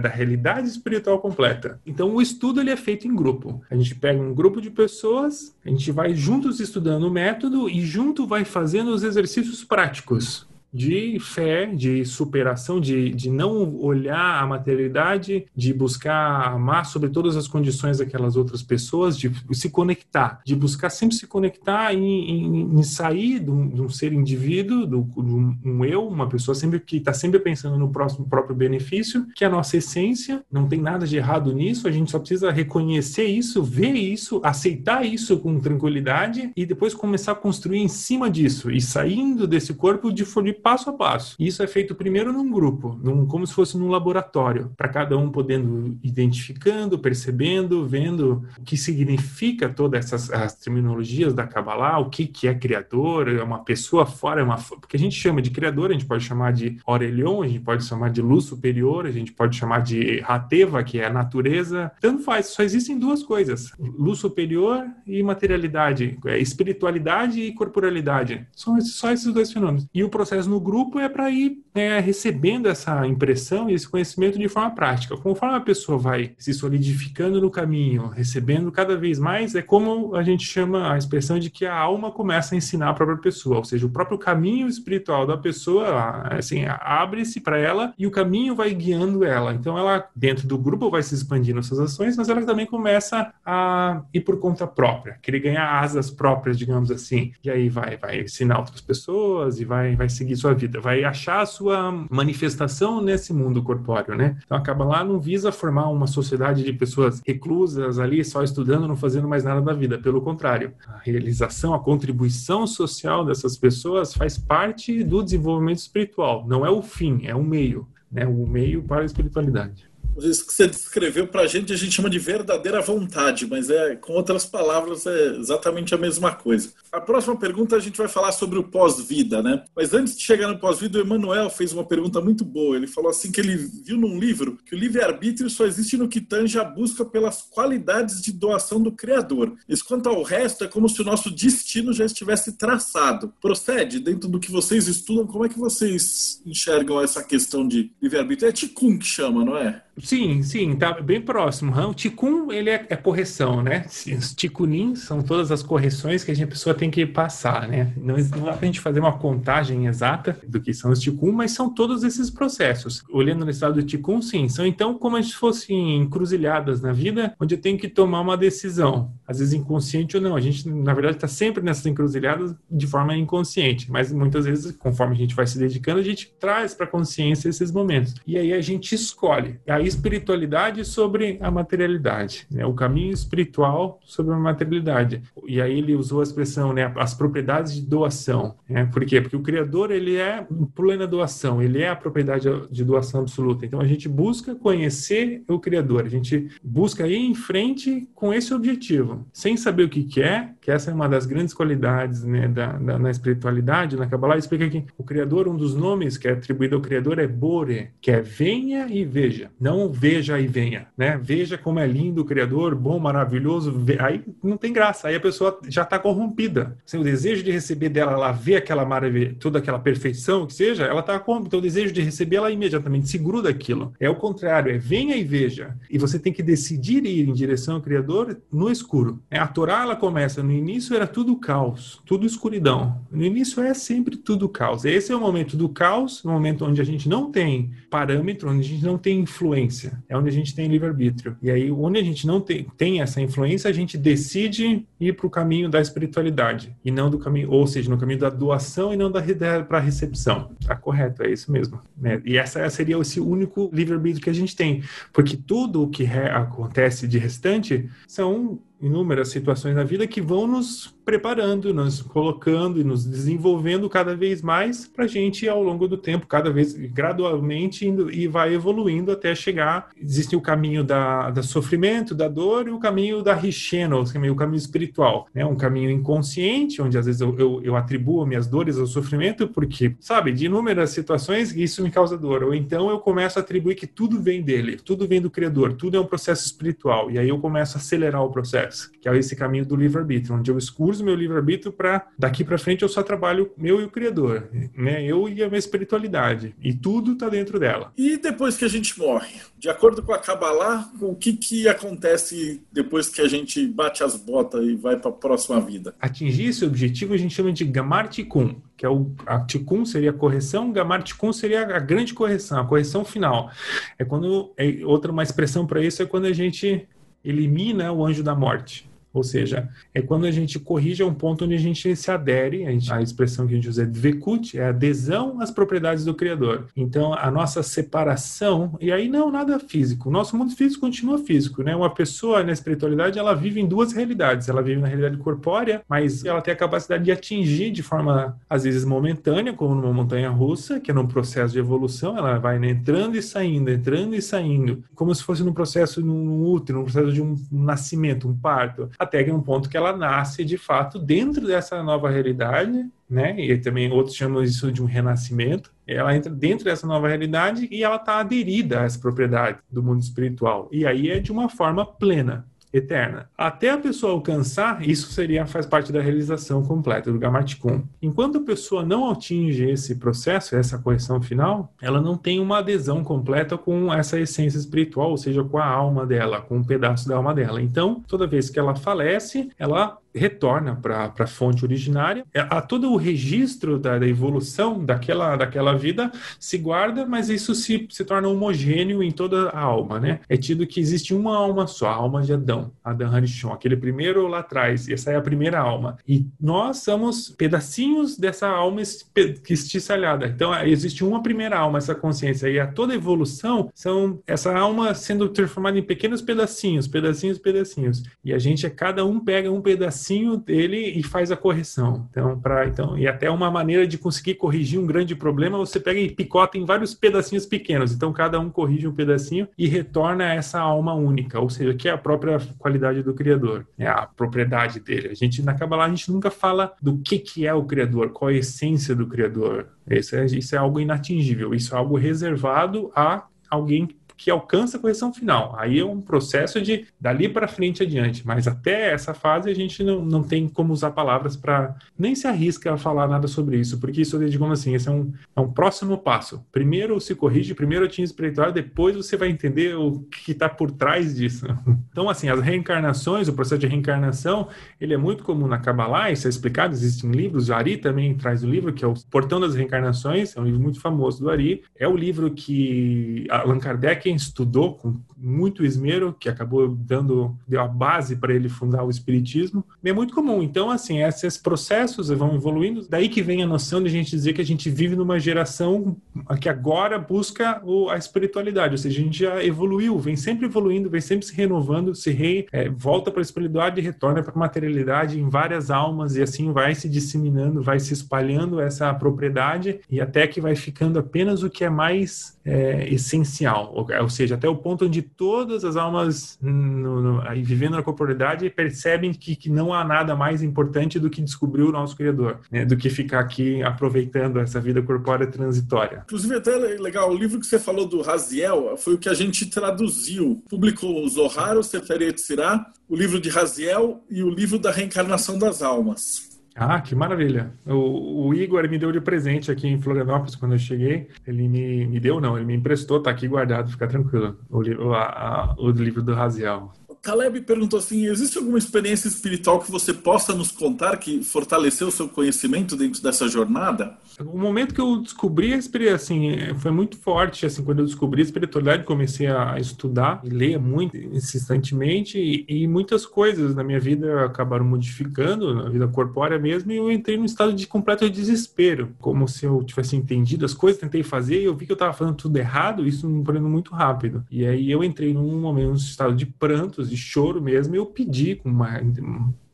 da 0.00 0.08
realidade 0.08 0.68
espiritual 0.68 1.18
completa. 1.18 1.80
Então 1.86 2.14
o 2.14 2.20
estudo 2.20 2.60
ele 2.60 2.70
é 2.70 2.76
feito 2.76 3.08
em 3.08 3.14
grupo. 3.14 3.62
A 3.70 3.74
gente 3.74 3.94
pega 3.94 4.20
um 4.20 4.34
grupo 4.34 4.60
de 4.60 4.70
pessoas, 4.70 5.56
a 5.64 5.70
gente 5.70 5.90
vai 5.90 6.14
juntos 6.14 6.51
juntos 6.52 6.60
estudando 6.60 7.04
o 7.04 7.10
método 7.10 7.68
e 7.68 7.80
junto 7.84 8.26
vai 8.26 8.44
fazendo 8.44 8.92
os 8.92 9.02
exercícios 9.02 9.64
práticos 9.64 10.46
de 10.72 11.18
fé, 11.20 11.66
de 11.66 12.04
superação, 12.04 12.80
de, 12.80 13.10
de 13.10 13.30
não 13.30 13.76
olhar 13.78 14.42
a 14.42 14.46
materialidade, 14.46 15.46
de 15.54 15.74
buscar 15.74 16.52
amar 16.52 16.86
sobre 16.86 17.10
todas 17.10 17.36
as 17.36 17.46
condições 17.46 17.98
daquelas 17.98 18.36
outras 18.36 18.62
pessoas, 18.62 19.18
de 19.18 19.30
se 19.52 19.68
conectar, 19.68 20.40
de 20.44 20.56
buscar 20.56 20.90
sempre 20.90 21.16
se 21.16 21.26
conectar 21.26 21.92
em, 21.92 22.30
em, 22.30 22.78
em 22.78 22.82
sair 22.82 23.40
de 23.40 23.50
um, 23.50 23.68
de 23.68 23.82
um, 23.82 23.88
ser 23.88 24.12
indivíduo, 24.12 24.86
do, 24.86 25.02
de 25.02 25.68
um, 25.68 25.84
eu, 25.84 26.06
uma 26.06 26.28
pessoa 26.28 26.54
sempre 26.54 26.80
que 26.80 26.96
está 26.96 27.12
sempre 27.12 27.38
pensando 27.38 27.76
no 27.76 27.90
próximo 27.90 28.26
próprio 28.26 28.56
benefício, 28.56 29.26
que 29.34 29.44
é 29.44 29.46
a 29.46 29.50
nossa 29.50 29.76
essência, 29.76 30.42
não 30.50 30.66
tem 30.66 30.80
nada 30.80 31.06
de 31.06 31.16
errado 31.16 31.52
nisso, 31.52 31.86
a 31.86 31.90
gente 31.90 32.10
só 32.10 32.18
precisa 32.18 32.50
reconhecer 32.50 33.24
isso, 33.24 33.62
ver 33.62 33.94
isso, 33.94 34.40
aceitar 34.42 35.04
isso 35.04 35.38
com 35.38 35.60
tranquilidade 35.60 36.50
e 36.56 36.64
depois 36.64 36.94
começar 36.94 37.32
a 37.32 37.36
construir 37.36 37.78
em 37.78 37.88
cima 37.88 38.30
disso 38.30 38.70
e 38.70 38.80
saindo 38.80 39.46
desse 39.46 39.74
corpo 39.74 40.12
de, 40.12 40.24
de 40.24 40.52
passo 40.62 40.90
a 40.90 40.92
passo. 40.92 41.36
Isso 41.38 41.62
é 41.62 41.66
feito 41.66 41.94
primeiro 41.94 42.32
num 42.32 42.50
grupo, 42.50 42.98
num, 43.02 43.26
como 43.26 43.46
se 43.46 43.52
fosse 43.52 43.76
num 43.76 43.88
laboratório, 43.88 44.72
para 44.76 44.88
cada 44.88 45.16
um 45.16 45.30
podendo 45.30 45.98
identificando, 46.02 46.98
percebendo, 46.98 47.84
vendo 47.84 48.44
o 48.58 48.62
que 48.62 48.76
significa 48.76 49.68
todas 49.68 50.04
essas 50.04 50.30
as 50.30 50.54
terminologias 50.54 51.34
da 51.34 51.46
Kabbalah, 51.46 51.98
o 51.98 52.08
que, 52.08 52.26
que 52.26 52.46
é 52.46 52.54
criador, 52.54 53.28
é 53.28 53.42
uma 53.42 53.64
pessoa 53.64 54.06
fora, 54.06 54.40
é 54.40 54.44
uma 54.44 54.56
porque 54.56 54.96
a 54.96 55.00
gente 55.00 55.16
chama 55.16 55.42
de 55.42 55.50
criador, 55.50 55.90
a 55.90 55.92
gente 55.92 56.06
pode 56.06 56.24
chamar 56.24 56.52
de 56.52 56.78
Aurelion, 56.86 57.42
a 57.42 57.48
gente 57.48 57.60
pode 57.60 57.84
chamar 57.84 58.10
de 58.10 58.22
luz 58.22 58.44
superior, 58.44 59.06
a 59.06 59.10
gente 59.10 59.32
pode 59.32 59.56
chamar 59.56 59.82
de 59.82 60.20
Rateva, 60.20 60.82
que 60.82 60.98
é 60.98 61.06
a 61.06 61.12
natureza. 61.12 61.92
Tanto 62.00 62.22
faz, 62.22 62.46
só 62.46 62.62
existem 62.62 62.98
duas 62.98 63.22
coisas: 63.22 63.72
luz 63.78 64.18
superior 64.18 64.86
e 65.06 65.22
materialidade, 65.22 66.18
é, 66.26 66.38
espiritualidade 66.38 67.40
e 67.40 67.52
corporalidade. 67.52 68.46
São 68.54 68.80
só 68.80 69.10
esses 69.10 69.32
dois 69.32 69.52
fenômenos. 69.52 69.86
E 69.92 70.04
o 70.04 70.08
processo 70.08 70.48
no 70.52 70.60
grupo 70.60 70.98
é 70.98 71.08
para 71.08 71.30
ir 71.30 71.62
é, 71.74 71.98
recebendo 71.98 72.68
essa 72.68 73.06
impressão 73.06 73.70
e 73.70 73.74
esse 73.74 73.88
conhecimento 73.88 74.38
de 74.38 74.48
forma 74.48 74.70
prática. 74.74 75.16
Conforme 75.16 75.56
a 75.56 75.60
pessoa 75.60 75.96
vai 75.96 76.34
se 76.36 76.52
solidificando 76.52 77.40
no 77.40 77.50
caminho, 77.50 78.08
recebendo 78.08 78.70
cada 78.70 78.94
vez 78.96 79.18
mais, 79.18 79.54
é 79.54 79.62
como 79.62 80.14
a 80.14 80.22
gente 80.22 80.44
chama 80.44 80.92
a 80.92 80.98
expressão 80.98 81.38
de 81.38 81.48
que 81.48 81.64
a 81.64 81.74
alma 81.74 82.10
começa 82.10 82.54
a 82.54 82.58
ensinar 82.58 82.90
a 82.90 82.94
própria 82.94 83.16
pessoa, 83.16 83.58
ou 83.58 83.64
seja, 83.64 83.86
o 83.86 83.90
próprio 83.90 84.18
caminho 84.18 84.68
espiritual 84.68 85.26
da 85.26 85.36
pessoa, 85.36 86.28
assim, 86.30 86.64
abre-se 86.66 87.40
para 87.40 87.58
ela 87.58 87.94
e 87.98 88.06
o 88.06 88.10
caminho 88.10 88.54
vai 88.54 88.74
guiando 88.74 89.24
ela. 89.24 89.54
Então, 89.54 89.78
ela, 89.78 90.06
dentro 90.14 90.46
do 90.46 90.58
grupo, 90.58 90.90
vai 90.90 91.02
se 91.02 91.14
expandindo 91.14 91.60
essas 91.60 91.78
ações, 91.78 92.16
mas 92.16 92.28
ela 92.28 92.44
também 92.44 92.66
começa 92.66 93.32
a 93.46 94.02
ir 94.12 94.20
por 94.20 94.38
conta 94.38 94.66
própria, 94.66 95.18
querer 95.22 95.40
ganhar 95.40 95.80
asas 95.80 96.10
próprias, 96.10 96.58
digamos 96.58 96.90
assim. 96.90 97.32
E 97.42 97.50
aí 97.50 97.70
vai, 97.70 97.96
vai 97.96 98.20
ensinar 98.20 98.58
outras 98.58 98.82
pessoas 98.82 99.58
e 99.58 99.64
vai, 99.64 99.96
vai 99.96 100.08
seguir 100.08 100.36
sua 100.42 100.54
vida, 100.54 100.80
vai 100.80 101.04
achar 101.04 101.40
a 101.40 101.46
sua 101.46 102.06
manifestação 102.10 103.00
nesse 103.00 103.32
mundo 103.32 103.62
corpóreo, 103.62 104.16
né? 104.16 104.36
Então, 104.44 104.58
acaba 104.58 104.84
lá, 104.84 105.04
não 105.04 105.20
visa 105.20 105.52
formar 105.52 105.88
uma 105.88 106.06
sociedade 106.06 106.64
de 106.64 106.72
pessoas 106.72 107.22
reclusas 107.24 107.98
ali, 107.98 108.24
só 108.24 108.42
estudando, 108.42 108.88
não 108.88 108.96
fazendo 108.96 109.28
mais 109.28 109.44
nada 109.44 109.60
da 109.60 109.72
vida. 109.72 109.98
Pelo 109.98 110.20
contrário, 110.20 110.74
a 110.86 110.98
realização, 110.98 111.74
a 111.74 111.78
contribuição 111.78 112.66
social 112.66 113.24
dessas 113.24 113.56
pessoas 113.56 114.14
faz 114.14 114.36
parte 114.36 115.04
do 115.04 115.22
desenvolvimento 115.22 115.78
espiritual. 115.78 116.44
Não 116.46 116.66
é 116.66 116.70
o 116.70 116.82
fim, 116.82 117.22
é 117.24 117.34
o 117.34 117.42
meio, 117.42 117.86
né? 118.10 118.26
O 118.26 118.46
meio 118.46 118.82
para 118.82 119.02
a 119.02 119.04
espiritualidade. 119.04 119.92
Isso 120.18 120.46
que 120.46 120.52
você 120.52 120.66
descreveu 120.68 121.26
para 121.26 121.42
a 121.42 121.46
gente, 121.46 121.72
a 121.72 121.76
gente 121.76 121.92
chama 121.92 122.10
de 122.10 122.18
verdadeira 122.18 122.82
vontade, 122.82 123.46
mas 123.46 123.70
é 123.70 123.96
com 123.96 124.12
outras 124.12 124.44
palavras 124.44 125.06
é 125.06 125.36
exatamente 125.38 125.94
a 125.94 125.98
mesma 125.98 126.34
coisa. 126.34 126.70
A 126.92 127.00
próxima 127.00 127.34
pergunta 127.34 127.74
a 127.74 127.80
gente 127.80 127.96
vai 127.96 128.06
falar 128.06 128.32
sobre 128.32 128.58
o 128.58 128.64
pós-vida, 128.64 129.42
né? 129.42 129.64
Mas 129.74 129.94
antes 129.94 130.14
de 130.14 130.22
chegar 130.22 130.46
no 130.48 130.58
pós-vida, 130.58 130.98
o 130.98 131.00
Emanuel 131.00 131.48
fez 131.48 131.72
uma 131.72 131.86
pergunta 131.86 132.20
muito 132.20 132.44
boa. 132.44 132.76
Ele 132.76 132.86
falou 132.86 133.10
assim 133.10 133.32
que 133.32 133.40
ele 133.40 133.56
viu 133.56 133.96
num 133.96 134.18
livro 134.18 134.58
que 134.66 134.74
o 134.74 134.78
livre-arbítrio 134.78 135.48
só 135.48 135.64
existe 135.64 135.96
no 135.96 136.06
que 136.06 136.20
tange 136.20 136.58
a 136.58 136.64
busca 136.64 137.02
pelas 137.02 137.40
qualidades 137.40 138.20
de 138.20 138.30
doação 138.30 138.78
do 138.78 138.92
Criador. 138.92 139.56
Isso 139.66 139.86
quanto 139.86 140.10
ao 140.10 140.22
resto, 140.22 140.64
é 140.64 140.68
como 140.68 140.86
se 140.86 141.00
o 141.00 141.04
nosso 141.04 141.30
destino 141.30 141.94
já 141.94 142.04
estivesse 142.04 142.58
traçado. 142.58 143.32
Procede, 143.40 143.98
dentro 143.98 144.28
do 144.28 144.38
que 144.38 144.50
vocês 144.50 144.86
estudam, 144.86 145.26
como 145.26 145.46
é 145.46 145.48
que 145.48 145.58
vocês 145.58 146.42
enxergam 146.44 147.00
essa 147.00 147.24
questão 147.24 147.66
de 147.66 147.90
livre-arbítrio? 148.02 148.50
É 148.50 148.52
Ticum 148.52 148.98
que 148.98 149.06
chama, 149.06 149.42
não 149.42 149.56
é? 149.56 149.82
Sim, 149.98 150.42
sim, 150.42 150.74
tá 150.74 151.00
bem 151.00 151.20
próximo. 151.20 151.72
O 151.72 151.94
Ticum, 151.94 152.50
ele 152.50 152.70
é, 152.70 152.86
é, 152.88 152.96
correção, 152.96 153.62
né? 153.62 153.84
Os 154.18 154.34
Ticunim 154.34 154.94
são 154.94 155.22
todas 155.22 155.50
as 155.50 155.62
correções 155.62 156.24
que 156.24 156.30
a, 156.30 156.34
gente, 156.34 156.44
a 156.44 156.50
pessoa 156.50 156.74
tem 156.74 156.81
que 156.90 157.06
passar, 157.06 157.68
né? 157.68 157.92
Não, 157.96 158.16
não 158.16 158.44
dá 158.44 158.52
pra 158.52 158.66
gente 158.66 158.80
fazer 158.80 159.00
uma 159.00 159.12
contagem 159.12 159.86
exata 159.86 160.38
do 160.46 160.60
que 160.60 160.74
são 160.74 160.90
os 160.90 161.00
Ticum, 161.00 161.32
mas 161.32 161.52
são 161.52 161.72
todos 161.72 162.02
esses 162.02 162.30
processos. 162.30 163.02
Olhando 163.10 163.44
no 163.44 163.50
estado 163.50 163.74
do 163.74 163.82
Ticum, 163.82 164.20
sim, 164.20 164.48
são 164.48 164.66
então 164.66 164.98
como 164.98 165.22
se 165.22 165.34
fossem 165.34 165.96
encruzilhadas 165.96 166.80
na 166.80 166.92
vida, 166.92 167.34
onde 167.40 167.54
eu 167.54 167.60
tenho 167.60 167.78
que 167.78 167.88
tomar 167.88 168.20
uma 168.20 168.36
decisão, 168.36 169.12
às 169.26 169.38
vezes 169.38 169.54
inconsciente 169.54 170.16
ou 170.16 170.22
não. 170.22 170.36
A 170.36 170.40
gente, 170.40 170.68
na 170.68 170.94
verdade, 170.94 171.16
está 171.16 171.28
sempre 171.28 171.62
nessas 171.62 171.86
encruzilhadas 171.86 172.54
de 172.70 172.86
forma 172.86 173.16
inconsciente, 173.16 173.90
mas 173.90 174.12
muitas 174.12 174.44
vezes, 174.44 174.72
conforme 174.76 175.14
a 175.14 175.18
gente 175.18 175.34
vai 175.34 175.46
se 175.46 175.58
dedicando, 175.58 176.00
a 176.00 176.04
gente 176.04 176.32
traz 176.38 176.74
para 176.74 176.86
a 176.86 176.88
consciência 176.88 177.48
esses 177.48 177.70
momentos. 177.70 178.14
E 178.26 178.36
aí 178.36 178.52
a 178.52 178.60
gente 178.60 178.94
escolhe. 178.94 179.58
Aí 179.68 179.86
espiritualidade 179.86 180.84
sobre 180.84 181.38
a 181.40 181.50
materialidade, 181.50 182.46
né? 182.50 182.64
o 182.64 182.74
caminho 182.74 183.12
espiritual 183.12 184.00
sobre 184.04 184.34
a 184.34 184.38
materialidade. 184.38 185.22
E 185.46 185.60
aí 185.60 185.78
ele 185.78 185.94
usou 185.94 186.20
a 186.20 186.22
expressão, 186.22 186.71
né, 186.72 186.92
as 186.96 187.14
propriedades 187.14 187.74
de 187.74 187.82
doação. 187.82 188.56
Né? 188.68 188.86
Por 188.86 189.04
quê? 189.04 189.20
Porque 189.20 189.36
o 189.36 189.42
Criador 189.42 189.90
ele 189.90 190.16
é 190.16 190.46
plena 190.74 191.06
doação, 191.06 191.62
ele 191.62 191.80
é 191.80 191.88
a 191.88 191.96
propriedade 191.96 192.48
de 192.70 192.84
doação 192.84 193.20
absoluta. 193.20 193.66
Então 193.66 193.80
a 193.80 193.86
gente 193.86 194.08
busca 194.08 194.54
conhecer 194.54 195.42
o 195.48 195.58
Criador, 195.58 196.04
a 196.04 196.08
gente 196.08 196.48
busca 196.62 197.06
ir 197.06 197.16
em 197.16 197.34
frente 197.34 198.08
com 198.14 198.32
esse 198.32 198.52
objetivo, 198.54 199.26
sem 199.32 199.56
saber 199.56 199.84
o 199.84 199.88
que, 199.88 200.04
que 200.04 200.20
é, 200.20 200.50
que 200.62 200.70
essa 200.70 200.92
é 200.92 200.94
uma 200.94 201.08
das 201.08 201.26
grandes 201.26 201.52
qualidades 201.52 202.22
né, 202.22 202.46
da, 202.46 202.72
da, 202.72 202.96
na 202.96 203.10
espiritualidade, 203.10 203.96
na 203.96 204.06
Kabbalah, 204.06 204.38
explica 204.38 204.68
que 204.68 204.84
o 204.96 205.02
Criador, 205.02 205.48
um 205.48 205.56
dos 205.56 205.74
nomes 205.74 206.16
que 206.16 206.28
é 206.28 206.32
atribuído 206.32 206.76
ao 206.76 206.80
Criador 206.80 207.18
é 207.18 207.26
Bore, 207.26 207.90
que 208.00 208.12
é 208.12 208.22
venha 208.22 208.86
e 208.88 209.04
veja. 209.04 209.50
Não 209.60 209.92
veja 209.92 210.38
e 210.38 210.46
venha, 210.46 210.86
né? 210.96 211.20
Veja 211.20 211.58
como 211.58 211.80
é 211.80 211.86
lindo 211.86 212.22
o 212.22 212.24
Criador, 212.24 212.76
bom, 212.76 212.96
maravilhoso. 213.00 213.74
Aí 213.98 214.22
não 214.42 214.56
tem 214.56 214.72
graça, 214.72 215.08
aí 215.08 215.16
a 215.16 215.20
pessoa 215.20 215.58
já 215.68 215.82
está 215.82 215.98
corrompida. 215.98 216.78
Assim, 216.86 216.98
o 216.98 217.02
desejo 217.02 217.42
de 217.42 217.50
receber 217.50 217.88
dela, 217.88 218.12
ela 218.12 218.30
vê 218.30 218.54
aquela 218.54 218.84
maravilha, 218.84 219.34
toda 219.40 219.58
aquela 219.58 219.80
perfeição 219.80 220.46
que 220.46 220.54
seja, 220.54 220.84
ela 220.84 221.00
está 221.00 221.18
corrompida. 221.18 221.48
Então 221.48 221.58
o 221.58 221.62
desejo 221.62 221.92
de 221.92 222.02
receber, 222.02 222.36
ela 222.36 222.52
imediatamente 222.52 223.08
se 223.08 223.18
gruda 223.18 223.48
aquilo. 223.48 223.92
É 223.98 224.08
o 224.08 224.14
contrário, 224.14 224.72
é 224.72 224.78
venha 224.78 225.16
e 225.16 225.24
veja. 225.24 225.76
E 225.90 225.98
você 225.98 226.20
tem 226.20 226.32
que 226.32 226.42
decidir 226.42 227.04
ir 227.04 227.28
em 227.28 227.32
direção 227.32 227.74
ao 227.74 227.82
Criador 227.82 228.38
no 228.52 228.70
escuro. 228.70 229.20
É, 229.28 229.40
a 229.40 229.46
Torá, 229.48 229.82
ela 229.82 229.96
começa, 229.96 230.40
no 230.40 230.51
início 230.52 230.94
era 230.94 231.06
tudo 231.06 231.36
caos, 231.36 232.00
tudo 232.04 232.26
escuridão. 232.26 233.00
No 233.10 233.24
início 233.24 233.62
é 233.62 233.74
sempre 233.74 234.16
tudo 234.16 234.48
caos. 234.48 234.84
Esse 234.84 235.12
é 235.12 235.16
o 235.16 235.20
momento 235.20 235.56
do 235.56 235.68
caos, 235.68 236.22
no 236.24 236.32
momento 236.32 236.64
onde 236.64 236.80
a 236.80 236.84
gente 236.84 237.08
não 237.08 237.30
tem 237.30 237.70
parâmetro, 237.90 238.50
onde 238.50 238.60
a 238.60 238.68
gente 238.68 238.84
não 238.84 238.98
tem 238.98 239.20
influência 239.20 239.42
influência, 239.42 240.02
é 240.08 240.16
onde 240.16 240.28
a 240.28 240.32
gente 240.32 240.54
tem 240.54 240.68
livre-arbítrio. 240.68 241.36
E 241.42 241.50
aí, 241.50 241.70
onde 241.70 241.98
a 241.98 242.02
gente 242.02 242.26
não 242.26 242.40
tem, 242.40 242.66
tem 242.76 243.00
essa 243.00 243.20
influência, 243.20 243.68
a 243.68 243.72
gente 243.72 243.98
decide 243.98 244.86
ir 245.08 245.14
para 245.14 245.26
o 245.26 245.30
caminho 245.30 245.68
da 245.68 245.80
espiritualidade, 245.80 246.74
e 246.84 246.90
não 246.90 247.10
do 247.10 247.18
caminho, 247.18 247.50
ou 247.50 247.66
seja, 247.66 247.90
no 247.90 247.98
caminho 247.98 248.20
da 248.20 248.30
doação 248.30 248.92
e 248.92 248.96
não 248.96 249.10
da 249.10 249.22
para 249.68 249.78
a 249.78 249.80
recepção. 249.80 250.50
Tá 250.66 250.76
correto, 250.76 251.22
é 251.22 251.30
isso 251.30 251.50
mesmo. 251.50 251.80
Né? 251.96 252.20
E 252.24 252.36
essa 252.36 252.68
seria 252.70 252.98
esse 252.98 253.20
único 253.20 253.70
livre-arbítrio 253.72 254.22
que 254.22 254.30
a 254.30 254.34
gente 254.34 254.54
tem, 254.54 254.82
porque 255.12 255.36
tudo 255.36 255.82
o 255.82 255.88
que 255.88 256.04
acontece 256.06 257.08
de 257.08 257.18
restante 257.18 257.88
são 258.06 258.58
inúmeras 258.80 259.28
situações 259.28 259.74
na 259.76 259.84
vida 259.84 260.06
que 260.06 260.20
vão 260.20 260.46
nos 260.46 260.94
preparando, 261.04 261.72
nos 261.74 262.00
colocando 262.00 262.80
e 262.80 262.84
nos 262.84 263.04
desenvolvendo 263.04 263.88
cada 263.88 264.14
vez 264.14 264.42
mais 264.42 264.86
para 264.86 265.04
a 265.04 265.08
gente, 265.08 265.48
ao 265.48 265.62
longo 265.62 265.88
do 265.88 265.96
tempo, 265.96 266.26
cada 266.26 266.50
vez 266.50 266.74
gradualmente 266.74 267.86
indo, 267.86 268.10
e 268.10 268.26
vai 268.26 268.54
evoluindo 268.54 269.10
até 269.10 269.34
chegar. 269.34 269.90
Existe 270.00 270.36
o 270.36 270.40
caminho 270.40 270.84
da, 270.84 271.30
da 271.30 271.42
sofrimento, 271.42 272.14
da 272.14 272.28
dor 272.28 272.68
e 272.68 272.70
o 272.70 272.78
caminho 272.78 273.22
da 273.22 273.34
richena, 273.34 273.96
o 273.96 274.10
caminho, 274.10 274.32
o 274.32 274.36
caminho 274.36 274.58
espiritual. 274.58 275.28
Né? 275.34 275.44
Um 275.44 275.56
caminho 275.56 275.90
inconsciente, 275.90 276.80
onde 276.80 276.96
às 276.96 277.06
vezes 277.06 277.20
eu, 277.20 277.38
eu, 277.38 277.60
eu 277.62 277.76
atribuo 277.76 278.24
minhas 278.26 278.46
dores 278.46 278.78
ao 278.78 278.86
sofrimento, 278.86 279.48
porque, 279.48 279.94
sabe, 280.00 280.32
de 280.32 280.46
inúmeras 280.46 280.90
situações 280.90 281.54
isso 281.54 281.82
me 281.82 281.90
causa 281.90 282.16
dor. 282.16 282.44
Ou 282.44 282.54
então 282.54 282.90
eu 282.90 282.98
começo 282.98 283.38
a 283.38 283.42
atribuir 283.42 283.74
que 283.74 283.86
tudo 283.86 284.20
vem 284.20 284.42
dele, 284.42 284.76
tudo 284.76 285.06
vem 285.06 285.20
do 285.20 285.30
Criador, 285.30 285.74
tudo 285.74 285.96
é 285.96 286.00
um 286.00 286.06
processo 286.06 286.46
espiritual. 286.46 287.10
E 287.10 287.18
aí 287.18 287.28
eu 287.28 287.38
começo 287.38 287.76
a 287.76 287.80
acelerar 287.80 288.22
o 288.22 288.30
processo 288.30 288.92
que 289.00 289.08
é 289.08 289.16
esse 289.16 289.34
caminho 289.34 289.66
do 289.66 289.74
livre-arbítrio, 289.74 290.36
onde 290.36 290.50
eu 290.50 290.56
escurso 290.92 291.04
meu 291.04 291.14
livre-arbítrio 291.14 291.72
para 291.72 292.06
daqui 292.18 292.44
para 292.44 292.58
frente 292.58 292.82
eu 292.82 292.88
só 292.88 293.02
trabalho 293.02 293.50
meu 293.56 293.80
e 293.80 293.84
o 293.84 293.90
Criador, 293.90 294.48
né? 294.76 295.02
Eu 295.04 295.28
e 295.28 295.42
a 295.42 295.48
minha 295.48 295.58
espiritualidade. 295.58 296.54
E 296.62 296.72
tudo 296.74 297.12
está 297.12 297.28
dentro 297.28 297.58
dela. 297.58 297.92
E 297.96 298.16
depois 298.16 298.56
que 298.56 298.64
a 298.64 298.68
gente 298.68 298.98
morre? 298.98 299.40
De 299.58 299.68
acordo 299.68 300.02
com 300.02 300.12
a 300.12 300.18
Kabbalah, 300.18 300.90
o 301.00 301.14
que, 301.14 301.32
que 301.32 301.68
acontece 301.68 302.62
depois 302.70 303.08
que 303.08 303.20
a 303.20 303.28
gente 303.28 303.66
bate 303.66 304.04
as 304.04 304.16
botas 304.16 304.64
e 304.64 304.74
vai 304.74 304.96
para 304.96 305.10
a 305.10 305.14
próxima 305.14 305.60
vida? 305.60 305.94
Atingir 306.00 306.46
esse 306.46 306.64
objetivo 306.64 307.14
a 307.14 307.16
gente 307.16 307.34
chama 307.34 307.52
de 307.52 307.64
Gamar 307.64 308.08
Tikkun, 308.08 308.56
que 308.76 308.84
é 308.84 308.88
o 308.88 309.12
a 309.26 309.40
Tikkun 309.40 309.84
seria 309.84 310.10
a 310.10 310.14
correção, 310.14 310.72
Gamar 310.72 311.02
Tikkun 311.02 311.32
seria 311.32 311.62
a 311.62 311.78
grande 311.78 312.12
correção, 312.12 312.60
a 312.60 312.66
correção 312.66 313.04
final. 313.04 313.50
É 313.98 314.04
quando 314.04 314.52
é, 314.56 314.84
outra 314.84 315.10
uma 315.10 315.22
expressão 315.22 315.66
para 315.66 315.82
isso 315.82 316.02
é 316.02 316.06
quando 316.06 316.26
a 316.26 316.32
gente 316.32 316.86
elimina 317.24 317.92
o 317.92 318.04
anjo 318.04 318.22
da 318.22 318.34
morte. 318.34 318.91
Ou 319.12 319.22
seja, 319.22 319.68
é 319.94 320.00
quando 320.00 320.26
a 320.26 320.30
gente 320.30 320.58
corrige 320.58 321.02
um 321.02 321.12
ponto 321.12 321.44
onde 321.44 321.54
a 321.54 321.58
gente 321.58 321.94
se 321.94 322.10
adere, 322.10 322.66
a, 322.66 322.70
gente, 322.70 322.92
a 322.92 323.02
expressão 323.02 323.46
que 323.46 323.52
a 323.52 323.56
gente 323.56 323.68
usa 323.68 323.82
é 323.82 323.86
dvekut, 323.86 324.58
é 324.58 324.68
adesão 324.68 325.40
às 325.40 325.50
propriedades 325.50 326.04
do 326.04 326.14
Criador. 326.14 326.66
Então, 326.76 327.12
a 327.14 327.30
nossa 327.30 327.62
separação, 327.62 328.76
e 328.80 328.90
aí 328.90 329.08
não 329.08 329.30
nada 329.30 329.58
físico. 329.58 330.08
O 330.08 330.12
nosso 330.12 330.36
mundo 330.36 330.54
físico 330.54 330.80
continua 330.80 331.18
físico, 331.18 331.62
né? 331.62 331.76
Uma 331.76 331.90
pessoa 331.90 332.42
na 332.42 332.52
espiritualidade, 332.52 333.18
ela 333.18 333.34
vive 333.34 333.60
em 333.60 333.66
duas 333.66 333.92
realidades. 333.92 334.48
Ela 334.48 334.62
vive 334.62 334.80
na 334.80 334.88
realidade 334.88 335.16
corpórea, 335.18 335.82
mas 335.88 336.24
ela 336.24 336.40
tem 336.40 336.54
a 336.54 336.56
capacidade 336.56 337.04
de 337.04 337.12
atingir 337.12 337.70
de 337.70 337.82
forma, 337.82 338.38
às 338.48 338.64
vezes, 338.64 338.84
momentânea, 338.84 339.52
como 339.52 339.74
numa 339.74 339.92
montanha 339.92 340.30
russa, 340.30 340.80
que 340.80 340.90
é 340.90 340.94
num 340.94 341.06
processo 341.06 341.52
de 341.52 341.58
evolução, 341.58 342.16
ela 342.16 342.38
vai 342.38 342.58
né, 342.58 342.70
entrando 342.70 343.16
e 343.16 343.22
saindo, 343.22 343.70
entrando 343.70 344.14
e 344.14 344.22
saindo, 344.22 344.82
como 344.94 345.14
se 345.14 345.22
fosse 345.22 345.42
num 345.42 345.52
processo, 345.52 346.00
num 346.00 346.44
útero, 346.44 346.78
num 346.78 346.84
processo 346.84 347.12
de 347.12 347.20
um 347.20 347.36
nascimento, 347.50 348.28
um 348.28 348.34
parto 348.36 348.90
até 349.02 349.22
que 349.22 349.30
um 349.30 349.40
ponto 349.40 349.68
que 349.68 349.76
ela 349.76 349.96
nasce 349.96 350.44
de 350.44 350.56
fato 350.56 350.98
dentro 350.98 351.46
dessa 351.46 351.82
nova 351.82 352.10
realidade, 352.10 352.86
né? 353.08 353.38
E 353.38 353.58
também 353.58 353.90
outros 353.90 354.16
chamam 354.16 354.42
isso 354.42 354.72
de 354.72 354.82
um 354.82 354.86
renascimento. 354.86 355.72
Ela 355.86 356.16
entra 356.16 356.30
dentro 356.30 356.64
dessa 356.64 356.86
nova 356.86 357.08
realidade 357.08 357.68
e 357.70 357.84
ela 357.84 357.96
está 357.96 358.18
aderida 358.18 358.80
a 358.80 358.84
essa 358.84 358.98
propriedade 358.98 359.58
do 359.70 359.82
mundo 359.82 360.00
espiritual. 360.00 360.68
E 360.72 360.86
aí 360.86 361.10
é 361.10 361.18
de 361.20 361.30
uma 361.30 361.48
forma 361.48 361.84
plena 361.84 362.46
eterna. 362.72 363.28
Até 363.36 363.70
a 363.70 363.78
pessoa 363.78 364.12
alcançar, 364.12 364.86
isso 364.86 365.12
seria 365.12 365.46
faz 365.46 365.66
parte 365.66 365.92
da 365.92 366.00
realização 366.00 366.62
completa 366.62 367.12
do 367.12 367.18
Gamartikun. 367.18 367.82
Enquanto 368.00 368.38
a 368.38 368.42
pessoa 368.42 368.84
não 368.84 369.10
atinge 369.10 369.68
esse 369.68 369.96
processo, 369.96 370.56
essa 370.56 370.78
correção 370.78 371.20
final, 371.20 371.72
ela 371.80 372.00
não 372.00 372.16
tem 372.16 372.40
uma 372.40 372.58
adesão 372.58 373.04
completa 373.04 373.58
com 373.58 373.92
essa 373.92 374.18
essência 374.18 374.58
espiritual, 374.58 375.10
ou 375.10 375.16
seja, 375.16 375.44
com 375.44 375.58
a 375.58 375.66
alma 375.66 376.06
dela, 376.06 376.40
com 376.40 376.58
um 376.58 376.64
pedaço 376.64 377.08
da 377.08 377.16
alma 377.16 377.34
dela. 377.34 377.60
Então, 377.60 378.02
toda 378.06 378.26
vez 378.26 378.48
que 378.48 378.58
ela 378.58 378.74
falece, 378.74 379.50
ela 379.58 379.98
retorna 380.14 380.76
para 380.76 381.12
a 381.18 381.26
fonte 381.26 381.64
originária. 381.64 382.24
É, 382.32 382.40
a, 382.40 382.60
todo 382.60 382.92
o 382.92 382.96
registro 382.96 383.78
da, 383.78 383.98
da, 383.98 384.06
evolução 384.06 384.84
daquela, 384.84 385.36
daquela 385.36 385.76
vida 385.76 386.10
se 386.38 386.58
guarda, 386.58 387.06
mas 387.06 387.28
isso 387.28 387.54
se, 387.54 387.86
se 387.90 388.04
torna 388.04 388.28
homogêneo 388.28 389.02
em 389.02 389.10
toda 389.10 389.48
a 389.50 389.60
alma, 389.60 389.98
né? 389.98 390.20
É 390.28 390.36
tido 390.36 390.66
que 390.66 390.80
existe 390.80 391.14
uma 391.14 391.36
alma 391.36 391.66
só, 391.66 391.88
a 391.88 391.94
alma 391.94 392.22
de 392.22 392.32
Adão, 392.32 392.72
Adão 392.84 393.12
Harishon, 393.12 393.52
aquele 393.52 393.76
primeiro 393.76 394.26
lá 394.26 394.40
atrás, 394.40 394.88
essa 394.88 395.10
é 395.10 395.16
a 395.16 395.22
primeira 395.22 395.58
alma. 395.58 395.96
E 396.06 396.26
nós 396.40 396.78
somos 396.78 397.30
pedacinhos 397.30 398.16
dessa 398.16 398.48
alma 398.48 398.82
estiçalhada. 398.82 400.26
Então, 400.26 400.54
existe 400.62 401.04
uma 401.04 401.22
primeira 401.22 401.58
alma, 401.58 401.78
essa 401.78 401.94
consciência, 401.94 402.48
e 402.48 402.58
a 402.58 402.66
toda 402.66 402.94
evolução 402.94 403.70
são 403.74 404.20
essa 404.26 404.56
alma 404.56 404.94
sendo 404.94 405.28
transformada 405.28 405.78
em 405.78 405.82
pequenos 405.82 406.20
pedacinhos, 406.20 406.86
pedacinhos, 406.86 407.38
pedacinhos. 407.38 408.02
E 408.24 408.32
a 408.32 408.38
gente, 408.38 408.68
cada 408.70 409.04
um 409.04 409.18
pega 409.20 409.50
um 409.50 409.60
pedacinho 409.60 410.01
pedacinho 410.02 410.36
dele 410.36 410.92
e 410.96 411.02
faz 411.02 411.30
a 411.30 411.36
correção. 411.36 412.06
Então, 412.10 412.38
para 412.38 412.66
então 412.66 412.98
e 412.98 413.06
até 413.06 413.30
uma 413.30 413.50
maneira 413.50 413.86
de 413.86 413.96
conseguir 413.96 414.34
corrigir 414.34 414.78
um 414.78 414.86
grande 414.86 415.14
problema, 415.14 415.56
você 415.56 415.78
pega 415.78 416.00
e 416.00 416.10
picota 416.10 416.58
em 416.58 416.64
vários 416.64 416.92
pedacinhos 416.92 417.46
pequenos. 417.46 417.92
Então, 417.92 418.12
cada 418.12 418.40
um 418.40 418.50
corrige 418.50 418.88
um 418.88 418.94
pedacinho 418.94 419.48
e 419.56 419.68
retorna 419.68 420.34
essa 420.34 420.60
alma 420.60 420.94
única, 420.94 421.40
ou 421.40 421.48
seja, 421.48 421.74
que 421.74 421.88
é 421.88 421.92
a 421.92 421.98
própria 421.98 422.38
qualidade 422.58 423.02
do 423.02 423.14
criador, 423.14 423.66
é 423.78 423.86
a 423.86 424.06
propriedade 424.06 424.80
dele. 424.80 425.08
A 425.08 425.14
gente 425.14 425.42
na 425.42 425.54
Kabbalah 425.54 425.84
a 425.84 425.88
gente 425.88 426.10
nunca 426.10 426.30
fala 426.30 426.72
do 426.82 426.98
que 426.98 427.18
que 427.18 427.46
é 427.46 427.54
o 427.54 427.64
criador, 427.64 428.10
qual 428.10 428.28
a 428.28 428.34
essência 428.34 428.94
do 428.94 429.06
criador. 429.06 429.68
Isso 429.88 430.16
é, 430.16 430.26
isso 430.26 430.54
é 430.54 430.58
algo 430.58 430.80
inatingível, 430.80 431.54
isso 431.54 431.74
é 431.74 431.78
algo 431.78 431.96
reservado 431.96 432.90
a 432.94 433.24
alguém 433.50 433.88
que 434.22 434.30
alcança 434.30 434.76
a 434.76 434.80
correção 434.80 435.12
final. 435.12 435.56
Aí 435.58 435.80
é 435.80 435.84
um 435.84 436.00
processo 436.00 436.60
de 436.60 436.86
dali 437.00 437.28
para 437.28 437.48
frente 437.48 437.82
adiante, 437.82 438.24
mas 438.24 438.46
até 438.46 438.92
essa 438.92 439.12
fase 439.12 439.50
a 439.50 439.54
gente 439.54 439.82
não, 439.82 440.04
não 440.04 440.22
tem 440.22 440.48
como 440.48 440.72
usar 440.72 440.92
palavras 440.92 441.36
para 441.36 441.74
nem 441.98 442.14
se 442.14 442.28
arrisca 442.28 442.72
a 442.72 442.76
falar 442.76 443.08
nada 443.08 443.26
sobre 443.26 443.58
isso, 443.58 443.80
porque 443.80 444.02
isso, 444.02 444.16
digamos 444.24 444.60
assim, 444.60 444.76
esse 444.76 444.88
é 444.88 444.92
um, 444.92 445.12
é 445.34 445.40
um 445.40 445.50
próximo 445.50 445.98
passo. 445.98 446.40
Primeiro 446.52 447.00
se 447.00 447.16
corrige, 447.16 447.52
primeiro 447.52 447.84
atinge 447.84 448.04
espiritual, 448.04 448.52
depois 448.52 448.94
você 448.94 449.16
vai 449.16 449.28
entender 449.28 449.74
o 449.74 450.00
que 450.02 450.30
está 450.30 450.48
por 450.48 450.70
trás 450.70 451.14
disso. 451.14 451.46
Então, 451.92 452.08
assim, 452.08 452.28
as 452.30 452.40
reencarnações, 452.40 453.28
o 453.28 453.34
processo 453.34 453.58
de 453.58 453.66
reencarnação, 453.66 454.48
ele 454.80 454.94
é 454.94 454.96
muito 454.96 455.22
comum 455.22 455.46
na 455.46 455.58
Kabbalah, 455.58 456.10
isso 456.10 456.26
é 456.26 456.30
explicado, 456.30 456.72
existem 456.72 457.10
livros, 457.10 457.50
o 457.50 457.54
Ari 457.54 457.76
também 457.76 458.14
traz 458.14 458.42
o 458.42 458.46
um 458.46 458.50
livro, 458.50 458.72
que 458.72 458.82
é 458.82 458.88
o 458.88 458.94
Portão 459.10 459.38
das 459.38 459.54
Reencarnações, 459.54 460.34
é 460.34 460.40
um 460.40 460.44
livro 460.44 460.60
muito 460.60 460.80
famoso 460.80 461.20
do 461.20 461.28
Ari, 461.28 461.62
é 461.78 461.86
o 461.86 461.94
livro 461.94 462.30
que 462.30 463.26
Allan 463.28 463.58
Kardec 463.58 464.11
estudou 464.14 464.74
com 464.74 464.96
muito 465.16 465.64
esmero, 465.64 466.14
que 466.18 466.28
acabou 466.28 466.68
dando 466.68 467.36
deu 467.46 467.60
a 467.60 467.68
base 467.68 468.16
para 468.16 468.34
ele 468.34 468.48
fundar 468.48 468.84
o 468.84 468.90
espiritismo, 468.90 469.64
é 469.84 469.92
muito 469.92 470.14
comum. 470.14 470.42
Então, 470.42 470.70
assim, 470.70 471.02
esses 471.02 471.36
processos 471.36 472.08
vão 472.08 472.34
evoluindo, 472.34 472.86
daí 472.88 473.08
que 473.08 473.22
vem 473.22 473.42
a 473.42 473.46
noção 473.46 473.80
de 473.80 473.88
a 473.88 473.92
gente 473.92 474.10
dizer 474.10 474.32
que 474.32 474.40
a 474.40 474.44
gente 474.44 474.68
vive 474.68 474.96
numa 474.96 475.20
geração 475.20 475.96
que 476.40 476.48
agora 476.48 476.98
busca 476.98 477.62
a 477.90 477.96
espiritualidade, 477.96 478.74
ou 478.74 478.78
seja, 478.78 479.00
a 479.00 479.04
gente 479.04 479.18
já 479.18 479.44
evoluiu, 479.44 479.98
vem 479.98 480.16
sempre 480.16 480.46
evoluindo, 480.46 480.90
vem 480.90 481.00
sempre 481.00 481.26
se 481.26 481.34
renovando, 481.34 481.94
se 481.94 482.10
re, 482.10 482.46
é, 482.52 482.68
volta 482.68 483.10
para 483.10 483.20
a 483.20 483.22
espiritualidade 483.22 483.80
e 483.80 483.84
retorna 483.84 484.22
para 484.22 484.32
a 484.34 484.38
materialidade 484.38 485.18
em 485.18 485.28
várias 485.28 485.70
almas. 485.70 486.16
E 486.16 486.22
assim 486.22 486.52
vai 486.52 486.74
se 486.74 486.88
disseminando, 486.88 487.62
vai 487.62 487.78
se 487.78 487.92
espalhando 487.92 488.60
essa 488.60 488.92
propriedade. 488.94 489.80
E 489.90 490.00
até 490.00 490.26
que 490.26 490.40
vai 490.40 490.54
ficando 490.54 490.98
apenas 490.98 491.42
o 491.42 491.50
que 491.50 491.64
é 491.64 491.70
mais 491.70 492.36
é, 492.44 492.88
essencial, 492.92 493.72
ou, 493.74 493.86
ou, 494.02 494.08
seja, 494.08 494.34
até 494.34 494.48
o 494.48 494.56
ponto 494.56 494.86
onde 494.86 495.00
todas 495.00 495.64
as 495.64 495.76
almas 495.76 496.38
no, 496.40 497.00
no, 497.00 497.20
aí, 497.22 497.42
vivendo 497.42 497.72
na 497.72 497.82
corporidade 497.82 498.50
percebem 498.50 499.12
que, 499.12 499.36
que, 499.36 499.48
não 499.48 499.72
há 499.72 499.84
nada 499.84 500.16
mais 500.16 500.42
importante 500.42 500.98
do 500.98 501.08
que 501.08 501.22
descobrir 501.22 501.62
o 501.62 501.72
nosso 501.72 501.96
Criador, 501.96 502.40
né, 502.50 502.64
do 502.64 502.76
que 502.76 502.90
ficar 502.90 503.20
aqui 503.20 503.62
aproveitando 503.62 504.40
essa 504.40 504.60
vida 504.60 504.82
corpórea 504.82 505.26
transitória. 505.26 506.02
Inclusive, 506.06 506.34
até 506.34 506.56
legal, 506.56 507.12
o 507.12 507.16
livro 507.16 507.38
que 507.38 507.46
você 507.46 507.58
falou 507.58 507.86
do 507.86 508.02
Raziel 508.02 508.76
foi 508.76 508.94
o 508.94 508.98
que 508.98 509.08
a 509.08 509.14
gente 509.14 509.46
traduziu, 509.46 510.42
publicou 510.48 511.04
o 511.04 511.08
Zohar, 511.08 511.56
o 511.56 511.62
Sefer 511.62 512.02
Yetzirah, 512.02 512.72
o 512.88 512.96
livro 512.96 513.20
de 513.20 513.28
Raziel 513.28 514.02
e 514.10 514.22
o 514.22 514.30
livro 514.30 514.58
da 514.58 514.70
reencarnação 514.70 515.38
das 515.38 515.62
almas. 515.62 516.31
Ah, 516.54 516.80
que 516.80 516.94
maravilha. 516.94 517.52
O, 517.66 518.28
o, 518.28 518.34
Igor 518.34 518.68
me 518.68 518.78
deu 518.78 518.92
de 518.92 519.00
presente 519.00 519.50
aqui 519.50 519.66
em 519.66 519.80
Florianópolis 519.80 520.36
quando 520.36 520.52
eu 520.52 520.58
cheguei. 520.58 521.08
Ele 521.26 521.48
me, 521.48 521.86
me 521.86 521.98
deu, 521.98 522.20
não, 522.20 522.36
ele 522.36 522.44
me 522.44 522.54
emprestou, 522.54 523.00
tá 523.00 523.10
aqui 523.10 523.26
guardado, 523.26 523.70
fica 523.70 523.86
tranquilo. 523.86 524.38
O, 524.50 524.60
o, 524.60 524.94
a, 524.94 525.02
a, 525.02 525.54
o 525.58 525.70
livro 525.70 526.02
do 526.02 526.14
Raziel. 526.14 526.70
Caleb 527.02 527.40
perguntou 527.40 527.80
assim: 527.80 528.06
existe 528.06 528.38
alguma 528.38 528.56
experiência 528.56 529.08
espiritual 529.08 529.58
que 529.58 529.70
você 529.70 529.92
possa 529.92 530.32
nos 530.32 530.52
contar 530.52 530.96
que 530.98 531.20
fortaleceu 531.24 531.88
o 531.88 531.90
seu 531.90 532.08
conhecimento 532.08 532.76
dentro 532.76 533.02
dessa 533.02 533.28
jornada? 533.28 533.98
O 534.20 534.38
momento 534.38 534.72
que 534.72 534.80
eu 534.80 534.98
descobri 534.98 535.52
a 535.52 535.94
assim, 535.94 536.54
foi 536.58 536.70
muito 536.70 536.96
forte, 536.96 537.44
assim, 537.44 537.64
quando 537.64 537.80
eu 537.80 537.86
descobri 537.86 538.20
a 538.20 538.24
espiritualidade, 538.24 538.84
comecei 538.84 539.26
a 539.26 539.58
estudar 539.58 540.20
e 540.22 540.28
ler 540.28 540.60
muito 540.60 540.96
insistentemente 540.96 542.18
e, 542.18 542.44
e 542.46 542.68
muitas 542.68 543.04
coisas 543.04 543.54
na 543.54 543.64
minha 543.64 543.80
vida 543.80 544.24
acabaram 544.24 544.64
modificando, 544.64 545.54
na 545.54 545.68
vida 545.68 545.88
corpórea 545.88 546.38
mesmo, 546.38 546.70
e 546.70 546.76
eu 546.76 546.92
entrei 546.92 547.16
num 547.16 547.24
estado 547.24 547.52
de 547.52 547.66
completo 547.66 548.08
desespero, 548.08 548.94
como 549.00 549.26
se 549.26 549.44
eu 549.44 549.62
tivesse 549.64 549.96
entendido 549.96 550.44
as 550.44 550.54
coisas, 550.54 550.80
tentei 550.80 551.02
fazer 551.02 551.40
e 551.40 551.44
eu 551.44 551.56
vi 551.56 551.66
que 551.66 551.72
eu 551.72 551.74
estava 551.74 551.92
fazendo 551.92 552.16
tudo 552.16 552.36
errado, 552.36 552.86
isso 552.86 553.08
me 553.08 553.24
prendeu 553.24 553.48
muito 553.48 553.72
rápido. 553.74 554.24
E 554.30 554.46
aí 554.46 554.70
eu 554.70 554.84
entrei 554.84 555.14
num 555.14 555.40
momento, 555.40 555.70
num 555.70 555.74
estado 555.74 556.14
de 556.14 556.26
prantos, 556.26 556.91
de 556.92 556.98
choro 556.98 557.40
mesmo, 557.40 557.74
eu 557.74 557.86
pedi 557.86 558.36
com 558.36 558.48
uma 558.48 558.68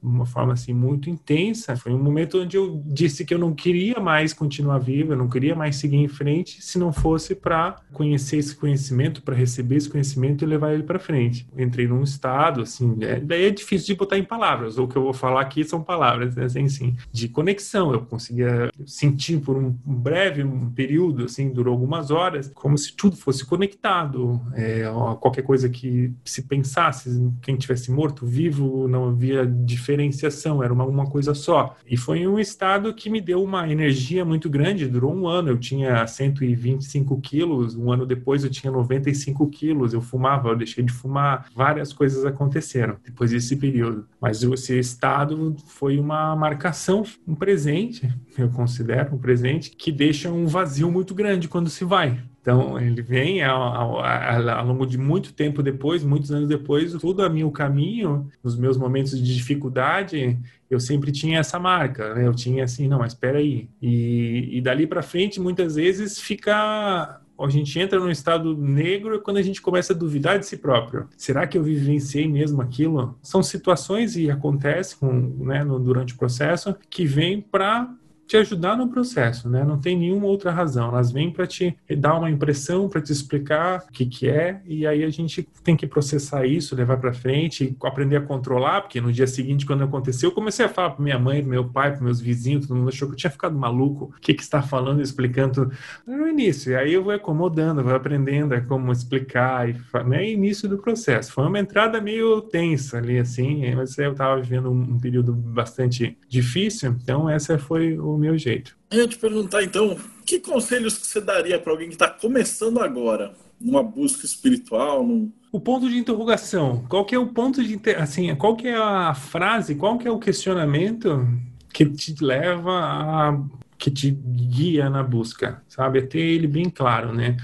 uma 0.02 0.26
forma 0.26 0.52
assim 0.52 0.72
muito 0.72 1.10
intensa. 1.10 1.76
Foi 1.76 1.92
um 1.92 2.02
momento 2.02 2.40
onde 2.40 2.56
eu 2.56 2.80
disse 2.86 3.24
que 3.24 3.34
eu 3.34 3.38
não 3.38 3.52
queria 3.52 4.00
mais 4.00 4.32
continuar 4.32 4.78
vivo, 4.78 5.12
eu 5.12 5.16
não 5.16 5.28
queria 5.28 5.54
mais 5.54 5.76
seguir 5.76 5.96
em 5.96 6.08
frente 6.08 6.62
se 6.62 6.78
não 6.78 6.92
fosse 6.92 7.34
para 7.34 7.76
conhecer 7.92 8.36
esse 8.36 8.54
conhecimento, 8.54 9.22
para 9.22 9.34
receber 9.34 9.76
esse 9.76 9.88
conhecimento 9.88 10.44
e 10.44 10.46
levar 10.46 10.72
ele 10.72 10.82
para 10.82 10.98
frente. 10.98 11.46
entrei 11.56 11.86
num 11.86 12.02
estado 12.02 12.62
assim, 12.62 12.96
é, 13.00 13.20
daí 13.20 13.46
é 13.46 13.50
difícil 13.50 13.88
de 13.88 13.94
botar 13.94 14.18
em 14.18 14.24
palavras. 14.24 14.78
O 14.78 14.86
que 14.86 14.96
eu 14.96 15.02
vou 15.02 15.12
falar 15.12 15.40
aqui 15.40 15.64
são 15.64 15.82
palavras, 15.82 16.36
né, 16.36 16.44
assim, 16.44 16.64
assim 16.64 16.96
de 17.10 17.28
conexão. 17.28 17.92
Eu 17.92 18.00
conseguia 18.02 18.70
sentir 18.86 19.40
por 19.40 19.56
um 19.56 19.70
breve 19.84 20.44
um 20.44 20.70
período, 20.70 21.24
assim, 21.24 21.50
durou 21.50 21.72
algumas 21.72 22.10
horas, 22.10 22.50
como 22.54 22.78
se 22.78 22.94
tudo 22.94 23.16
fosse 23.16 23.44
conectado. 23.44 24.40
É, 24.54 24.84
qualquer 25.20 25.42
coisa 25.42 25.68
que 25.68 26.12
se 26.24 26.42
pensasse, 26.42 27.10
quem 27.42 27.56
tivesse 27.56 27.90
morto, 27.90 28.24
vivo, 28.24 28.86
não 28.88 29.08
havia 29.08 29.46
diferença 29.46 29.87
diferenciação, 29.88 30.62
era 30.62 30.72
uma, 30.72 30.84
uma 30.84 31.06
coisa 31.06 31.34
só. 31.34 31.76
E 31.86 31.96
foi 31.96 32.26
um 32.26 32.38
estado 32.38 32.92
que 32.92 33.08
me 33.08 33.20
deu 33.20 33.42
uma 33.42 33.70
energia 33.70 34.24
muito 34.24 34.50
grande, 34.50 34.86
durou 34.86 35.14
um 35.14 35.26
ano. 35.26 35.48
Eu 35.48 35.58
tinha 35.58 36.06
125 36.06 37.18
quilos, 37.20 37.74
um 37.74 37.90
ano 37.90 38.04
depois 38.04 38.44
eu 38.44 38.50
tinha 38.50 38.70
95 38.70 39.48
quilos, 39.48 39.94
eu 39.94 40.02
fumava, 40.02 40.50
eu 40.50 40.56
deixei 40.56 40.84
de 40.84 40.92
fumar, 40.92 41.46
várias 41.54 41.92
coisas 41.92 42.24
aconteceram 42.26 42.96
depois 43.04 43.30
desse 43.30 43.56
período. 43.56 44.06
Mas 44.20 44.42
esse 44.42 44.78
estado 44.78 45.56
foi 45.66 45.98
uma 45.98 46.36
marcação, 46.36 47.02
um 47.26 47.34
presente, 47.34 48.08
eu 48.36 48.48
considero 48.50 49.14
um 49.14 49.18
presente, 49.18 49.70
que 49.70 49.90
deixa 49.90 50.30
um 50.30 50.46
vazio 50.46 50.90
muito 50.90 51.14
grande 51.14 51.48
quando 51.48 51.70
se 51.70 51.84
vai. 51.84 52.18
Então, 52.48 52.80
ele 52.80 53.02
vem 53.02 53.44
ao, 53.44 53.62
ao, 53.62 54.00
ao, 54.02 54.66
longo 54.66 54.86
de 54.86 54.96
muito 54.96 55.34
tempo 55.34 55.62
depois, 55.62 56.02
muitos 56.02 56.32
anos 56.32 56.48
depois, 56.48 56.94
tudo 56.94 57.22
a 57.22 57.28
o 57.28 57.50
caminho, 57.50 58.26
nos 58.42 58.56
meus 58.56 58.78
momentos 58.78 59.22
de 59.22 59.34
dificuldade, 59.34 60.38
eu 60.70 60.80
sempre 60.80 61.12
tinha 61.12 61.40
essa 61.40 61.58
marca, 61.58 62.14
né? 62.14 62.26
Eu 62.26 62.34
tinha 62.34 62.64
assim, 62.64 62.88
não, 62.88 63.00
mas 63.00 63.12
espera 63.12 63.36
aí. 63.36 63.68
E, 63.82 64.48
e 64.56 64.62
dali 64.62 64.86
para 64.86 65.02
frente, 65.02 65.38
muitas 65.38 65.74
vezes 65.74 66.18
fica 66.18 67.20
a 67.38 67.48
gente 67.50 67.78
entra 67.78 68.00
num 68.00 68.10
estado 68.10 68.56
negro 68.56 69.20
quando 69.20 69.36
a 69.36 69.42
gente 69.42 69.60
começa 69.60 69.92
a 69.92 69.96
duvidar 69.96 70.38
de 70.38 70.46
si 70.46 70.56
próprio. 70.56 71.06
Será 71.16 71.46
que 71.46 71.56
eu 71.56 71.62
vivenciei 71.62 72.26
mesmo 72.26 72.62
aquilo? 72.62 73.16
São 73.22 73.42
situações 73.42 74.16
e 74.16 74.30
acontece 74.30 74.96
com, 74.96 75.12
né, 75.12 75.62
no, 75.62 75.78
durante 75.78 76.14
o 76.14 76.16
processo 76.16 76.74
que 76.90 77.04
vem 77.04 77.40
para 77.40 77.94
te 78.28 78.36
ajudar 78.36 78.76
no 78.76 78.88
processo, 78.88 79.48
né? 79.48 79.64
Não 79.64 79.80
tem 79.80 79.96
nenhuma 79.96 80.26
outra 80.26 80.50
razão. 80.50 80.88
Elas 80.88 81.10
vêm 81.10 81.30
para 81.30 81.46
te 81.46 81.74
dar 81.96 82.18
uma 82.18 82.30
impressão, 82.30 82.86
para 82.86 83.00
te 83.00 83.10
explicar 83.10 83.86
o 83.88 83.92
que 83.92 84.04
que 84.04 84.28
é, 84.28 84.60
e 84.66 84.86
aí 84.86 85.02
a 85.02 85.08
gente 85.08 85.48
tem 85.64 85.74
que 85.74 85.86
processar 85.86 86.44
isso, 86.44 86.76
levar 86.76 86.98
para 86.98 87.14
frente, 87.14 87.74
aprender 87.82 88.16
a 88.16 88.20
controlar, 88.20 88.82
porque 88.82 89.00
no 89.00 89.10
dia 89.10 89.26
seguinte, 89.26 89.64
quando 89.64 89.82
aconteceu, 89.82 90.28
eu 90.28 90.34
comecei 90.34 90.66
a 90.66 90.68
falar 90.68 90.90
para 90.90 91.02
minha 91.02 91.18
mãe, 91.18 91.40
pro 91.40 91.48
meu 91.48 91.64
pai, 91.64 91.92
para 91.92 92.04
meus 92.04 92.20
vizinhos, 92.20 92.66
todo 92.66 92.76
mundo 92.76 92.90
achou 92.90 93.08
que 93.08 93.14
eu 93.14 93.18
tinha 93.18 93.30
ficado 93.30 93.56
maluco. 93.56 94.12
O 94.14 94.20
que 94.20 94.34
que 94.34 94.42
está 94.42 94.60
falando, 94.60 95.00
explicando 95.00 95.72
no 96.06 96.28
início. 96.28 96.72
E 96.72 96.76
aí 96.76 96.92
eu 96.92 97.02
vou 97.02 97.14
acomodando, 97.14 97.82
vou 97.82 97.94
aprendendo 97.94 98.52
a 98.54 98.60
como 98.60 98.92
explicar, 98.92 99.70
e, 99.70 99.74
né? 100.06 100.28
Início 100.28 100.68
do 100.68 100.76
processo. 100.76 101.32
Foi 101.32 101.46
uma 101.46 101.58
entrada 101.58 101.98
meio 101.98 102.42
tensa 102.42 102.98
ali, 102.98 103.18
assim, 103.18 103.74
mas 103.74 103.96
eu 103.96 104.12
estava 104.12 104.38
vivendo 104.38 104.70
um 104.70 104.98
período 105.00 105.32
bastante 105.32 106.18
difícil, 106.28 106.94
então 107.02 107.30
essa 107.30 107.58
foi 107.58 107.98
o 107.98 108.17
meu 108.18 108.36
jeito. 108.36 108.76
Eu 108.90 109.00
ia 109.00 109.08
te 109.08 109.18
perguntar 109.18 109.62
então, 109.62 109.96
que 110.24 110.40
conselhos 110.40 110.98
que 110.98 111.06
você 111.06 111.20
daria 111.20 111.58
para 111.58 111.72
alguém 111.72 111.88
que 111.88 111.94
está 111.94 112.08
começando 112.08 112.80
agora, 112.80 113.34
numa 113.60 113.82
busca 113.82 114.26
espiritual, 114.26 115.06
num... 115.06 115.32
O 115.50 115.60
ponto 115.60 115.88
de 115.88 115.96
interrogação, 115.96 116.84
qual 116.88 117.04
que 117.04 117.14
é 117.14 117.18
o 117.18 117.28
ponto 117.28 117.62
de 117.62 117.74
inter... 117.74 118.00
assim, 118.00 118.34
qual 118.34 118.56
que 118.56 118.68
é 118.68 118.76
a 118.76 119.14
frase, 119.14 119.74
qual 119.74 119.96
que 119.98 120.06
é 120.06 120.10
o 120.10 120.18
questionamento 120.18 121.26
que 121.72 121.86
te 121.86 122.14
leva 122.22 122.72
a 122.72 123.38
que 123.78 123.90
te 123.90 124.10
guia 124.10 124.90
na 124.90 125.04
busca, 125.04 125.62
sabe? 125.68 126.00
É 126.00 126.02
ter 126.02 126.18
ele 126.18 126.48
bem 126.48 126.68
claro, 126.68 127.14
né? 127.14 127.36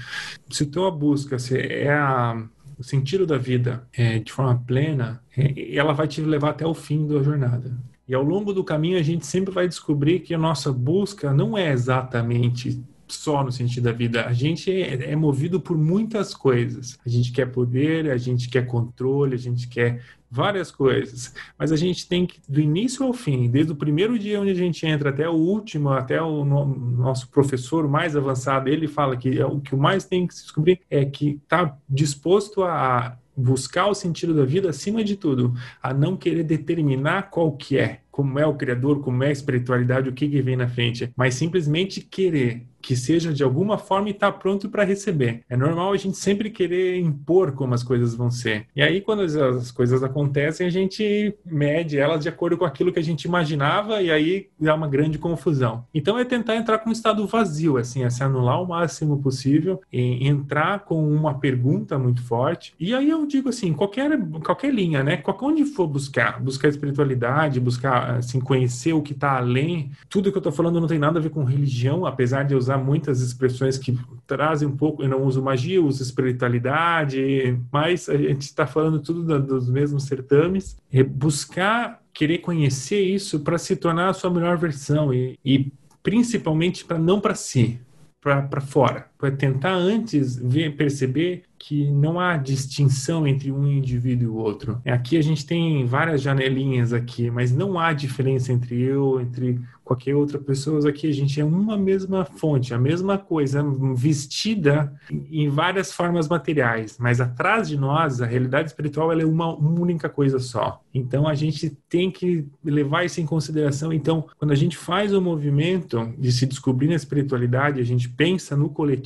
Se 0.51 0.65
tua 0.65 0.91
busca 0.91 1.39
se 1.39 1.57
é 1.57 1.93
a, 1.93 2.45
o 2.77 2.83
sentido 2.83 3.25
da 3.25 3.37
vida 3.37 3.87
é, 3.93 4.19
de 4.19 4.31
forma 4.31 4.61
plena, 4.67 5.23
é, 5.35 5.73
ela 5.75 5.93
vai 5.93 6.07
te 6.07 6.21
levar 6.21 6.49
até 6.49 6.67
o 6.67 6.73
fim 6.73 7.07
da 7.07 7.23
jornada. 7.23 7.71
E 8.07 8.13
ao 8.13 8.23
longo 8.23 8.53
do 8.53 8.63
caminho 8.63 8.99
a 8.99 9.01
gente 9.01 9.25
sempre 9.25 9.53
vai 9.53 9.67
descobrir 9.67 10.19
que 10.19 10.33
a 10.33 10.37
nossa 10.37 10.71
busca 10.71 11.33
não 11.33 11.57
é 11.57 11.71
exatamente 11.71 12.83
só 13.07 13.43
no 13.43 13.51
sentido 13.51 13.83
da 13.83 13.91
vida. 13.91 14.25
A 14.25 14.33
gente 14.33 14.71
é, 14.71 15.11
é, 15.11 15.15
movido 15.15 15.59
por 15.59 15.77
muitas 15.77 16.33
coisas. 16.33 16.97
A 17.05 17.09
gente 17.09 17.31
quer 17.31 17.47
poder, 17.47 18.09
a 18.09 18.17
gente 18.17 18.49
quer 18.49 18.65
controle, 18.65 19.35
a 19.35 19.37
gente 19.37 19.67
quer 19.67 20.01
várias 20.29 20.71
coisas. 20.71 21.33
Mas 21.57 21.71
a 21.71 21.75
gente 21.75 22.07
tem 22.07 22.25
que, 22.25 22.39
do 22.47 22.59
início 22.59 23.05
ao 23.05 23.13
fim, 23.13 23.49
desde 23.49 23.71
o 23.71 23.75
primeiro 23.75 24.17
dia 24.17 24.41
onde 24.41 24.51
a 24.51 24.55
gente 24.55 24.85
entra 24.85 25.09
até 25.09 25.29
o 25.29 25.33
último, 25.33 25.89
até 25.89 26.21
o 26.21 26.43
no, 26.43 26.65
nosso 26.65 27.29
professor 27.29 27.87
mais 27.87 28.15
avançado, 28.15 28.69
ele 28.69 28.87
fala 28.87 29.15
que 29.15 29.39
é, 29.39 29.45
o 29.45 29.59
que 29.59 29.75
mais 29.75 30.05
tem 30.05 30.27
que 30.27 30.33
se 30.33 30.43
descobrir 30.43 30.81
é 30.89 31.05
que 31.05 31.39
está 31.43 31.77
disposto 31.87 32.63
a 32.63 33.17
buscar 33.35 33.87
o 33.87 33.93
sentido 33.93 34.33
da 34.33 34.45
vida 34.45 34.69
acima 34.69 35.03
de 35.03 35.15
tudo, 35.15 35.53
a 35.81 35.93
não 35.93 36.15
querer 36.15 36.43
determinar 36.43 37.29
qual 37.29 37.51
que 37.51 37.77
é, 37.77 38.01
como 38.09 38.39
é 38.39 38.45
o 38.45 38.55
criador, 38.55 39.01
como 39.01 39.23
é 39.23 39.27
a 39.27 39.31
espiritualidade, 39.31 40.09
o 40.09 40.13
que, 40.13 40.27
que 40.27 40.41
vem 40.41 40.55
na 40.55 40.67
frente, 40.67 41.11
mas 41.15 41.35
simplesmente 41.35 42.01
querer 42.01 42.63
que 42.85 42.95
seja 42.95 43.33
de 43.33 43.43
alguma 43.43 43.79
forma 43.79 44.09
e 44.09 44.11
estar 44.11 44.31
tá 44.31 44.37
pronto 44.37 44.69
para 44.69 44.83
receber. 44.83 45.41
É 45.49 45.57
normal 45.57 45.91
a 45.91 45.97
gente 45.97 46.17
sempre 46.17 46.51
querer 46.51 46.99
impor 46.99 47.53
como 47.53 47.73
as 47.73 47.81
coisas 47.81 48.13
vão 48.13 48.29
ser. 48.29 48.67
E 48.75 48.81
aí, 48.83 49.01
quando 49.01 49.23
as, 49.23 49.35
as, 49.35 49.71
coisas 49.71 50.03
acontecem, 50.03 50.67
a 50.67 50.69
gente 50.69 51.35
mede 51.43 51.97
elas 51.97 52.21
de 52.21 52.29
acordo 52.29 52.59
com 52.59 52.63
aquilo 52.63 52.93
que 52.93 52.99
a 52.99 53.03
gente 53.03 53.23
imaginava 53.23 54.03
e 54.03 54.11
aí 54.11 54.49
dá 54.59 54.75
uma 54.75 54.87
grande 54.87 55.17
confusão. 55.17 55.83
Então, 55.95 56.19
é 56.19 56.23
tentar 56.23 56.55
entrar 56.55 56.77
com 56.77 56.89
um 56.89 56.93
estado 56.93 57.25
vazio, 57.25 57.77
assim, 57.77 58.03
é 58.03 58.09
se 58.11 58.23
anular 58.23 58.61
o 58.61 58.67
máximo 58.67 59.19
possível, 59.19 59.81
entrar 59.91 60.81
com 60.81 61.11
uma 61.11 61.39
pergunta 61.39 61.97
muito 61.97 62.21
forte. 62.21 62.75
E 62.79 62.93
aí 62.93 63.09
eu 63.09 63.25
digo 63.25 63.49
assim, 63.49 63.73
qualquer, 63.73 64.11
qualquer 64.43 64.71
linha, 64.71 65.03
né? 65.03 65.23
Onde 65.41 65.65
for 65.65 65.87
buscar, 65.87 66.39
buscar 66.39 66.67
espiritualidade, 66.67 67.59
buscar, 67.59 68.17
assim, 68.17 68.39
conhecer 68.39 68.93
o 68.93 69.01
que 69.01 69.13
está 69.13 69.37
além. 69.37 69.91
Tudo 70.07 70.31
que 70.31 70.37
eu 70.37 70.39
estou 70.39 70.53
falando 70.53 70.79
não 70.79 70.87
tem 70.87 70.99
nada 70.99 71.17
a 71.17 71.21
ver 71.21 71.29
com 71.29 71.43
religião, 71.43 72.05
apesar 72.05 72.43
de 72.43 72.53
usar 72.53 72.74
usar 72.75 72.77
muitas 72.77 73.21
expressões 73.21 73.77
que 73.77 73.97
trazem 74.27 74.67
um 74.67 74.75
pouco, 74.75 75.03
eu 75.03 75.09
não 75.09 75.23
uso 75.23 75.41
magia, 75.41 75.81
uso 75.81 76.03
espiritualidade, 76.03 77.57
mas 77.71 78.09
a 78.09 78.17
gente 78.17 78.41
está 78.41 78.67
falando 78.67 78.99
tudo 78.99 79.39
dos 79.39 79.69
mesmos 79.69 80.03
certames. 80.03 80.77
É 80.91 81.03
buscar 81.03 82.01
querer 82.13 82.39
conhecer 82.39 83.01
isso 83.01 83.39
para 83.39 83.57
se 83.57 83.75
tornar 83.75 84.09
a 84.09 84.13
sua 84.13 84.29
melhor 84.29 84.57
versão 84.57 85.13
e, 85.13 85.37
e 85.43 85.71
principalmente 86.03 86.85
para 86.85 86.97
não 86.97 87.19
para 87.19 87.35
si, 87.35 87.79
para 88.21 88.61
fora, 88.61 89.07
para 89.17 89.31
tentar 89.31 89.73
antes 89.73 90.35
ver, 90.35 90.75
perceber 90.75 91.43
que 91.57 91.89
não 91.89 92.19
há 92.19 92.37
distinção 92.37 93.25
entre 93.25 93.51
um 93.51 93.65
indivíduo 93.67 94.23
e 94.23 94.27
o 94.27 94.35
outro. 94.35 94.79
Aqui 94.85 95.17
a 95.17 95.21
gente 95.21 95.45
tem 95.45 95.85
várias 95.85 96.21
janelinhas 96.21 96.93
aqui, 96.93 97.31
mas 97.31 97.51
não 97.51 97.79
há 97.79 97.91
diferença 97.91 98.53
entre 98.53 98.79
eu, 98.79 99.19
entre 99.19 99.59
qualquer 99.83 100.15
outra 100.15 100.39
pessoa. 100.39 100.87
Aqui 100.89 101.07
a 101.07 101.13
gente 101.13 101.39
é 101.39 101.45
uma 101.45 101.77
mesma 101.77 102.25
fonte, 102.25 102.73
a 102.73 102.77
mesma 102.77 103.17
coisa, 103.17 103.63
vestida 103.95 104.93
em 105.09 105.47
várias 105.47 105.91
formas 105.91 106.27
materiais, 106.27 106.97
mas 106.99 107.21
atrás 107.21 107.67
de 107.67 107.77
nós, 107.77 108.21
a 108.21 108.25
realidade 108.25 108.69
espiritual 108.69 109.11
é 109.11 109.25
uma 109.25 109.55
única 109.55 110.09
coisa 110.09 110.39
só. 110.39 110.81
Então 110.93 111.27
a 111.27 111.35
gente 111.35 111.75
tem 111.87 112.11
que 112.11 112.45
levar 112.63 113.05
isso 113.05 113.21
em 113.21 113.25
consideração. 113.25 113.93
Então, 113.93 114.27
quando 114.37 114.51
a 114.51 114.55
gente 114.55 114.75
faz 114.75 115.13
o 115.13 115.21
movimento 115.21 116.13
de 116.17 116.31
se 116.31 116.45
descobrir 116.45 116.87
na 116.87 116.95
espiritualidade, 116.95 117.79
a 117.79 117.85
gente 117.85 118.09
pensa 118.09 118.55
no 118.55 118.69
coletivo, 118.69 119.04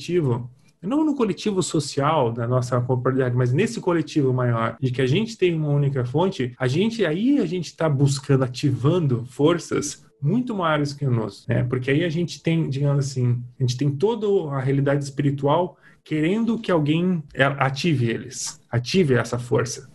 não 0.82 1.04
no 1.04 1.14
coletivo 1.14 1.62
social 1.62 2.32
da 2.32 2.48
nossa 2.48 2.80
comunidade, 2.80 3.36
mas 3.36 3.52
nesse 3.52 3.80
coletivo 3.80 4.32
maior, 4.32 4.76
de 4.80 4.90
que 4.90 5.02
a 5.02 5.06
gente 5.06 5.36
tem 5.36 5.54
uma 5.54 5.68
única 5.68 6.04
fonte, 6.04 6.54
a 6.58 6.66
gente 6.66 7.04
aí 7.04 7.38
a 7.38 7.46
gente 7.46 7.66
está 7.66 7.88
buscando, 7.88 8.44
ativando 8.44 9.26
forças 9.26 10.04
muito 10.22 10.54
maiores 10.54 10.92
que 10.92 11.06
o 11.06 11.10
nosso, 11.10 11.44
né? 11.48 11.64
Porque 11.64 11.90
aí 11.90 12.04
a 12.04 12.08
gente 12.08 12.42
tem, 12.42 12.68
digamos 12.68 13.06
assim, 13.06 13.42
a 13.58 13.62
gente 13.62 13.76
tem 13.76 13.90
toda 13.90 14.26
a 14.54 14.60
realidade 14.60 15.04
espiritual 15.04 15.76
querendo 16.02 16.58
que 16.58 16.70
alguém 16.70 17.22
ative 17.58 18.10
eles, 18.10 18.60
ative 18.70 19.14
essa 19.14 19.38
força. 19.38 19.90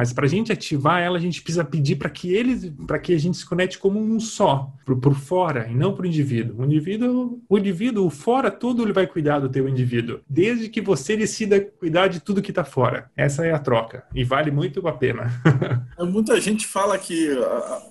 Mas 0.00 0.14
para 0.14 0.24
a 0.24 0.28
gente 0.28 0.50
ativar 0.50 1.02
ela, 1.02 1.18
a 1.18 1.20
gente 1.20 1.42
precisa 1.42 1.62
pedir 1.62 1.96
para 1.96 2.08
que 2.08 2.32
eles, 2.32 2.72
para 2.86 2.98
que 2.98 3.12
a 3.12 3.18
gente 3.18 3.36
se 3.36 3.44
conecte 3.44 3.78
como 3.78 4.00
um 4.00 4.18
só, 4.18 4.72
por, 4.98 5.14
fora 5.14 5.68
e 5.70 5.74
não 5.74 5.92
para 5.92 6.04
o 6.04 6.06
indivíduo. 6.06 6.62
O 6.62 6.64
indivíduo, 6.64 7.38
o 7.46 7.58
indivíduo, 7.58 8.06
o 8.06 8.10
fora, 8.10 8.50
tudo 8.50 8.82
ele 8.82 8.94
vai 8.94 9.06
cuidar 9.06 9.40
do 9.40 9.50
teu 9.50 9.68
indivíduo, 9.68 10.20
desde 10.26 10.70
que 10.70 10.80
você 10.80 11.18
decida 11.18 11.60
cuidar 11.60 12.06
de 12.06 12.18
tudo 12.18 12.40
que 12.40 12.50
está 12.50 12.64
fora. 12.64 13.10
Essa 13.14 13.44
é 13.44 13.52
a 13.52 13.58
troca 13.58 14.04
e 14.14 14.24
vale 14.24 14.50
muito 14.50 14.88
a 14.88 14.92
pena. 14.92 15.30
Muita 16.00 16.40
gente 16.40 16.66
fala 16.66 16.96
que 16.96 17.28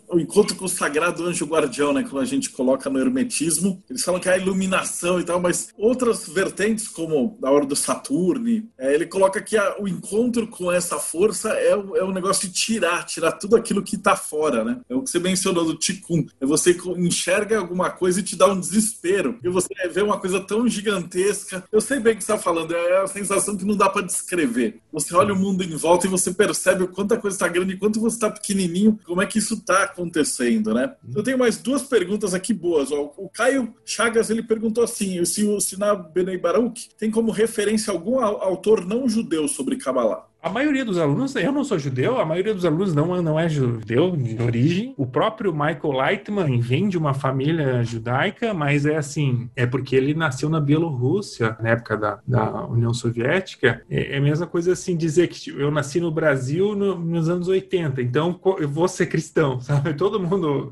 o 0.08 0.20
encontro 0.20 0.56
com 0.56 0.66
o 0.66 0.70
sagrado 0.70 1.24
anjo 1.26 1.46
guardião, 1.46 1.94
né, 1.94 2.02
quando 2.02 2.24
a 2.24 2.26
gente 2.26 2.50
coloca 2.50 2.90
no 2.90 3.00
hermetismo, 3.00 3.84
eles 3.88 4.04
falam 4.04 4.20
que 4.20 4.28
é 4.28 4.34
a 4.34 4.38
iluminação 4.38 5.20
e 5.20 5.24
tal, 5.24 5.40
mas 5.40 5.70
outras 5.78 6.28
vertentes, 6.28 6.88
como 6.88 7.38
a 7.44 7.52
hora 7.52 7.68
do 7.68 7.76
Saturne, 7.76 8.68
é, 8.78 8.94
ele 8.96 9.06
coloca 9.06 9.40
que 9.42 9.56
o 9.80 9.88
encontro 9.88 10.48
com 10.48 10.72
essa 10.72 10.98
força 10.98 11.50
é, 11.50 11.76
é 12.00 12.04
um 12.04 12.12
negócio 12.12 12.48
de 12.48 12.54
tirar, 12.54 13.06
tirar 13.06 13.34
tudo 13.34 13.56
aquilo 13.56 13.84
que 13.84 13.96
está 13.96 14.16
fora, 14.16 14.64
né? 14.64 14.80
É 14.90 14.96
o 14.96 15.02
que 15.02 15.10
você 15.10 15.20
mencionou 15.20 15.66
do 15.66 15.76
Ticum. 15.76 16.26
É 16.40 16.46
você 16.46 16.76
enxerga 16.98 17.60
alguma 17.60 17.90
coisa 17.92 18.20
e 18.20 18.24
te 18.24 18.36
dá 18.36 18.48
um 18.48 18.60
desespero. 18.60 19.38
E 19.44 19.50
você 19.50 19.70
vê 19.92 20.02
uma 20.02 20.20
coisa 20.20 20.40
tão 20.40 20.68
gigantesca. 20.68 21.64
Eu 21.72 21.82
sei 21.82 22.00
bem 22.00 22.14
o 22.14 22.18
que 22.18 22.24
você 22.24 22.32
está 22.32 22.42
falando, 22.42 22.76
é 22.76 23.02
a 23.02 23.08
sensação 23.08 23.56
que 23.58 23.66
não 23.66 23.76
dá 23.76 23.90
para 23.90 24.06
descrever. 24.06 24.80
Você 24.92 25.14
olha 25.16 25.34
o 25.34 25.38
mundo 25.38 25.64
em 25.64 25.76
volta 25.76 26.08
e 26.08 26.10
você 26.10 26.32
percebe 26.32 26.84
o 26.84 26.88
quanto 26.88 27.14
a 27.14 27.18
coisa 27.18 27.36
está 27.36 27.48
grande 27.48 27.74
e 27.74 27.78
quanto 27.78 28.00
você 28.00 28.16
está 28.16 28.30
pequenininho, 28.30 29.00
como 29.06 29.22
é 29.22 29.26
que 29.26 29.40
isso 29.40 29.56
está 29.56 29.84
acontecendo, 29.84 30.74
né? 30.74 30.96
Eu 31.14 31.24
tenho 31.24 31.38
mais 31.38 31.58
duas 31.58 31.84
perguntas 31.84 32.34
aqui 32.34 32.54
boas. 32.54 32.92
O 32.92 33.30
Caio 33.34 33.74
Chagas 33.86 34.30
ele 34.30 34.44
perguntou 34.44 34.84
assim: 34.84 35.24
se 35.26 35.44
o 35.44 35.60
Sinab 35.60 36.12
Benei 36.14 36.38
Baruch 36.38 36.90
tem 36.98 37.12
como 37.12 37.32
referência 37.32 37.92
algum 37.92 38.20
autor 38.20 38.86
não 38.86 39.10
judeu 39.10 39.48
sobre 39.48 39.76
Kabbalah? 39.78 40.29
A 40.42 40.50
maioria 40.50 40.86
dos 40.86 40.98
alunos, 40.98 41.36
eu 41.36 41.52
não 41.52 41.66
sou 41.66 41.78
judeu, 41.78 42.18
a 42.18 42.26
maioria 42.26 42.54
dos 42.54 42.64
alunos 42.64 42.96
não, 42.96 43.22
não 43.22 43.38
é 43.38 43.50
judeu 43.50 44.16
de 44.16 44.42
origem. 44.42 44.94
O 44.96 45.06
próprio 45.06 45.52
Michael 45.52 45.92
Leitman 45.92 46.62
vem 46.62 46.88
de 46.88 46.98
uma 46.98 47.14
família 47.14 47.84
judaica, 47.84 48.54
mas 48.54 48.86
é 48.86 48.96
assim, 48.96 49.50
é 49.54 49.66
porque 49.66 49.98
ele 49.98 50.14
nasceu 50.14 50.48
na 50.48 50.62
Bielorrússia, 50.62 51.58
na 51.62 51.72
época 51.72 51.98
da, 51.98 52.20
da 52.26 52.66
União 52.68 52.94
Soviética. 52.94 53.82
É, 53.90 54.16
é 54.16 54.18
a 54.18 54.22
mesma 54.22 54.48
coisa 54.48 54.72
assim, 54.72 54.96
dizer 54.96 55.28
que 55.28 55.42
tipo, 55.42 55.60
eu 55.60 55.70
nasci 55.70 56.00
no 56.00 56.10
Brasil 56.10 56.74
no, 56.74 56.98
nos 56.98 57.28
anos 57.28 57.50
80, 57.50 58.02
então 58.02 58.40
eu 58.60 58.70
vou 58.70 58.88
ser 58.88 59.08
cristão, 59.08 59.60
sabe? 59.62 59.94
Todo 59.94 60.22
mundo, 60.22 60.72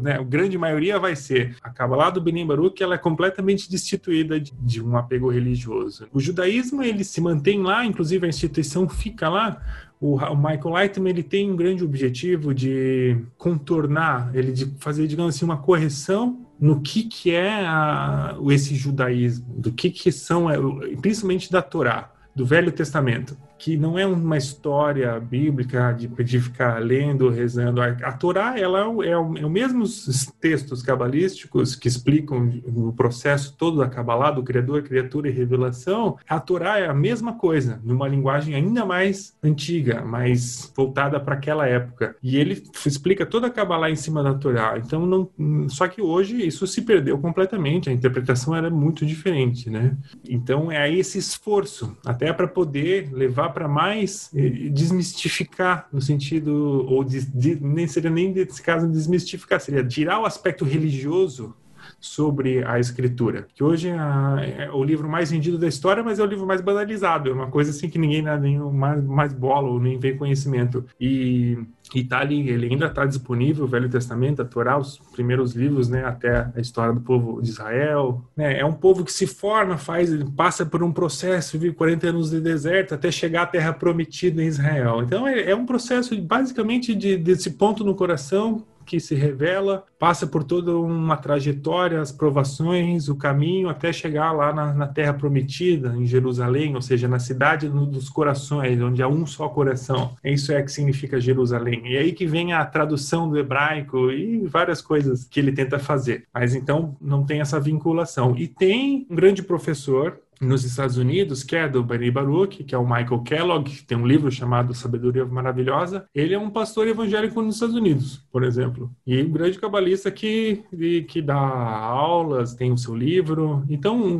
né, 0.00 0.14
a 0.14 0.22
grande 0.24 0.58
maioria 0.58 0.98
vai 0.98 1.14
ser. 1.14 1.56
A 1.62 1.86
lá 1.86 2.10
do 2.10 2.20
Benin 2.20 2.44
Baruch, 2.44 2.82
ela 2.82 2.96
é 2.96 2.98
completamente 2.98 3.70
destituída 3.70 4.40
de, 4.40 4.52
de 4.60 4.82
um 4.82 4.96
apego 4.96 5.30
religioso. 5.30 6.08
O 6.12 6.18
judaísmo, 6.18 6.82
ele 6.82 7.04
se 7.04 7.20
mantém 7.20 7.62
lá, 7.62 7.86
inclusive 7.86 8.26
a 8.26 8.28
instituição 8.28 8.88
fica 8.96 9.28
lá, 9.28 9.62
o, 10.00 10.18
Michael 10.36 10.70
Lightman 10.70 11.10
ele 11.10 11.22
tem 11.22 11.50
um 11.50 11.56
grande 11.56 11.84
objetivo 11.84 12.52
de 12.52 13.16
contornar, 13.38 14.30
ele 14.34 14.52
de 14.52 14.66
fazer, 14.78 15.06
digamos 15.06 15.34
assim, 15.34 15.44
uma 15.44 15.56
correção 15.56 16.46
no 16.60 16.80
que, 16.80 17.04
que 17.04 17.30
é 17.30 17.66
a, 17.66 18.36
esse 18.50 18.74
judaísmo, 18.74 19.46
do 19.56 19.72
que, 19.72 19.90
que 19.90 20.10
são, 20.12 20.50
é, 20.50 20.56
principalmente 21.00 21.50
da 21.50 21.62
Torá, 21.62 22.12
do 22.34 22.44
Velho 22.44 22.72
Testamento 22.72 23.36
que 23.58 23.76
não 23.76 23.98
é 23.98 24.06
uma 24.06 24.36
história 24.36 25.18
bíblica 25.18 25.92
de, 25.92 26.06
de 26.06 26.40
ficar 26.40 26.80
lendo, 26.80 27.28
rezando. 27.28 27.80
A, 27.80 28.12
Torá 28.12 28.58
ela 28.58 28.80
é, 28.80 28.84
o, 28.84 29.02
é, 29.02 29.18
o, 29.18 29.36
é 29.36 29.48
mesmos 29.48 30.30
textos 30.40 30.82
cabalísticos 30.82 31.74
que 31.74 31.88
explicam 31.88 32.60
o 32.66 32.92
processo 32.92 33.54
todo 33.56 33.78
da 33.78 33.88
Kabbalah, 33.88 34.30
do 34.30 34.42
Criador, 34.42 34.82
criatura 34.82 35.28
e 35.28 35.32
revelação. 35.32 36.16
A 36.28 36.38
Torá 36.38 36.78
é 36.78 36.86
a 36.86 36.94
mesma 36.94 37.34
coisa, 37.34 37.80
numa 37.82 38.06
linguagem 38.06 38.54
ainda 38.54 38.84
mais 38.84 39.34
antiga, 39.42 40.02
mais 40.04 40.72
voltada 40.76 41.18
para 41.18 41.34
aquela 41.34 41.66
época. 41.66 42.16
E 42.22 42.36
ele 42.36 42.62
explica 42.84 43.24
toda 43.24 43.46
a 43.46 43.50
Kabbalah 43.50 43.90
em 43.90 43.96
cima 43.96 44.22
da 44.22 44.34
Torá. 44.34 44.78
Então, 44.78 45.06
não, 45.06 45.68
só 45.68 45.88
que 45.88 46.02
hoje 46.02 46.46
isso 46.46 46.66
se 46.66 46.82
perdeu 46.82 47.18
completamente, 47.18 47.88
a 47.88 47.92
interpretação 47.92 48.54
era 48.54 48.68
muito 48.68 49.06
diferente, 49.06 49.70
né? 49.70 49.96
Então, 50.28 50.70
é 50.70 50.92
esse 50.92 51.18
esforço, 51.18 51.96
até 52.04 52.32
para 52.32 52.46
poder 52.46 53.10
levar 53.12 53.45
para 53.50 53.68
mais 53.68 54.30
desmistificar 54.72 55.88
no 55.92 56.00
sentido 56.00 56.86
ou 56.88 57.02
de, 57.04 57.56
nem 57.60 57.86
seria 57.86 58.10
nem 58.10 58.32
nesse 58.32 58.62
caso 58.62 58.88
desmistificar 58.88 59.60
seria 59.60 59.84
tirar 59.84 60.20
o 60.20 60.26
aspecto 60.26 60.64
religioso 60.64 61.54
sobre 62.00 62.64
a 62.64 62.78
escritura. 62.78 63.46
Que 63.54 63.64
hoje 63.64 63.88
é, 63.88 64.64
é 64.64 64.70
o 64.70 64.82
livro 64.82 65.08
mais 65.08 65.30
vendido 65.30 65.58
da 65.58 65.66
história, 65.66 66.02
mas 66.02 66.18
é 66.18 66.22
o 66.22 66.26
livro 66.26 66.46
mais 66.46 66.60
banalizado. 66.60 67.30
É 67.30 67.32
uma 67.32 67.48
coisa 67.48 67.70
assim 67.70 67.88
que 67.88 67.98
ninguém 67.98 68.22
dá 68.22 68.36
nem 68.36 68.58
mais, 68.58 69.04
mais 69.04 69.32
bola 69.32 69.68
ou 69.68 69.80
nem 69.80 69.98
vê 69.98 70.12
conhecimento. 70.12 70.84
E, 71.00 71.58
e 71.94 72.04
tá 72.04 72.20
ali, 72.20 72.48
ele 72.48 72.66
ainda 72.66 72.86
está 72.86 73.04
disponível, 73.04 73.64
o 73.64 73.68
Velho 73.68 73.88
Testamento, 73.88 74.42
a 74.42 74.44
Torá, 74.44 74.78
os 74.78 74.98
primeiros 75.12 75.54
livros, 75.54 75.88
né, 75.88 76.04
até 76.04 76.50
a 76.54 76.60
história 76.60 76.92
do 76.92 77.00
povo 77.00 77.40
de 77.40 77.50
Israel. 77.50 78.22
Né, 78.36 78.58
é 78.58 78.64
um 78.64 78.72
povo 78.72 79.04
que 79.04 79.12
se 79.12 79.26
forma, 79.26 79.76
faz, 79.76 80.10
passa 80.36 80.64
por 80.64 80.82
um 80.82 80.92
processo, 80.92 81.58
vive 81.58 81.74
40 81.74 82.08
anos 82.08 82.30
de 82.30 82.40
deserto 82.40 82.94
até 82.94 83.10
chegar 83.10 83.42
à 83.42 83.46
Terra 83.46 83.72
Prometida 83.72 84.42
em 84.42 84.46
Israel. 84.46 85.02
Então 85.02 85.26
é, 85.26 85.50
é 85.50 85.56
um 85.56 85.66
processo 85.66 86.20
basicamente 86.20 86.94
de, 86.94 87.16
desse 87.16 87.50
ponto 87.50 87.84
no 87.84 87.94
coração 87.94 88.64
que 88.86 89.00
se 89.00 89.14
revela, 89.14 89.84
passa 89.98 90.26
por 90.26 90.44
toda 90.44 90.76
uma 90.78 91.16
trajetória, 91.16 92.00
as 92.00 92.12
provações, 92.12 93.08
o 93.08 93.16
caminho 93.16 93.68
até 93.68 93.92
chegar 93.92 94.32
lá 94.32 94.52
na, 94.52 94.72
na 94.72 94.86
Terra 94.86 95.12
Prometida, 95.12 95.94
em 95.96 96.06
Jerusalém, 96.06 96.74
ou 96.74 96.80
seja, 96.80 97.08
na 97.08 97.18
cidade 97.18 97.68
dos 97.68 98.08
corações, 98.08 98.80
onde 98.80 99.02
há 99.02 99.08
um 99.08 99.26
só 99.26 99.48
coração. 99.48 100.14
Isso 100.24 100.52
é 100.52 100.62
que 100.62 100.70
significa 100.70 101.20
Jerusalém. 101.20 101.82
E 101.84 101.96
aí 101.96 102.12
que 102.12 102.26
vem 102.26 102.52
a 102.52 102.64
tradução 102.64 103.28
do 103.28 103.36
hebraico 103.36 104.10
e 104.10 104.46
várias 104.46 104.80
coisas 104.80 105.24
que 105.24 105.40
ele 105.40 105.52
tenta 105.52 105.78
fazer. 105.78 106.24
Mas 106.32 106.54
então 106.54 106.96
não 107.00 107.24
tem 107.24 107.40
essa 107.40 107.58
vinculação. 107.58 108.36
E 108.36 108.46
tem 108.46 109.06
um 109.10 109.16
grande 109.16 109.42
professor 109.42 110.18
nos 110.40 110.64
Estados 110.64 110.96
Unidos, 110.96 111.42
que 111.42 111.56
é 111.56 111.68
do 111.68 111.82
Barry 111.82 112.10
Baruch, 112.10 112.64
que 112.64 112.74
é 112.74 112.78
o 112.78 112.84
Michael 112.84 113.20
Kellogg, 113.20 113.70
que 113.70 113.84
tem 113.84 113.96
um 113.96 114.06
livro 114.06 114.30
chamado 114.30 114.74
Sabedoria 114.74 115.24
Maravilhosa. 115.24 116.06
Ele 116.14 116.34
é 116.34 116.38
um 116.38 116.50
pastor 116.50 116.86
evangélico 116.86 117.40
nos 117.42 117.56
Estados 117.56 117.74
Unidos, 117.74 118.24
por 118.30 118.42
exemplo. 118.42 118.90
E 119.06 119.22
um 119.22 119.30
grande 119.30 119.58
cabalista 119.58 120.10
que, 120.10 120.62
que 121.08 121.22
dá 121.22 121.36
aulas, 121.36 122.54
tem 122.54 122.72
o 122.72 122.78
seu 122.78 122.94
livro. 122.94 123.64
Então, 123.68 124.18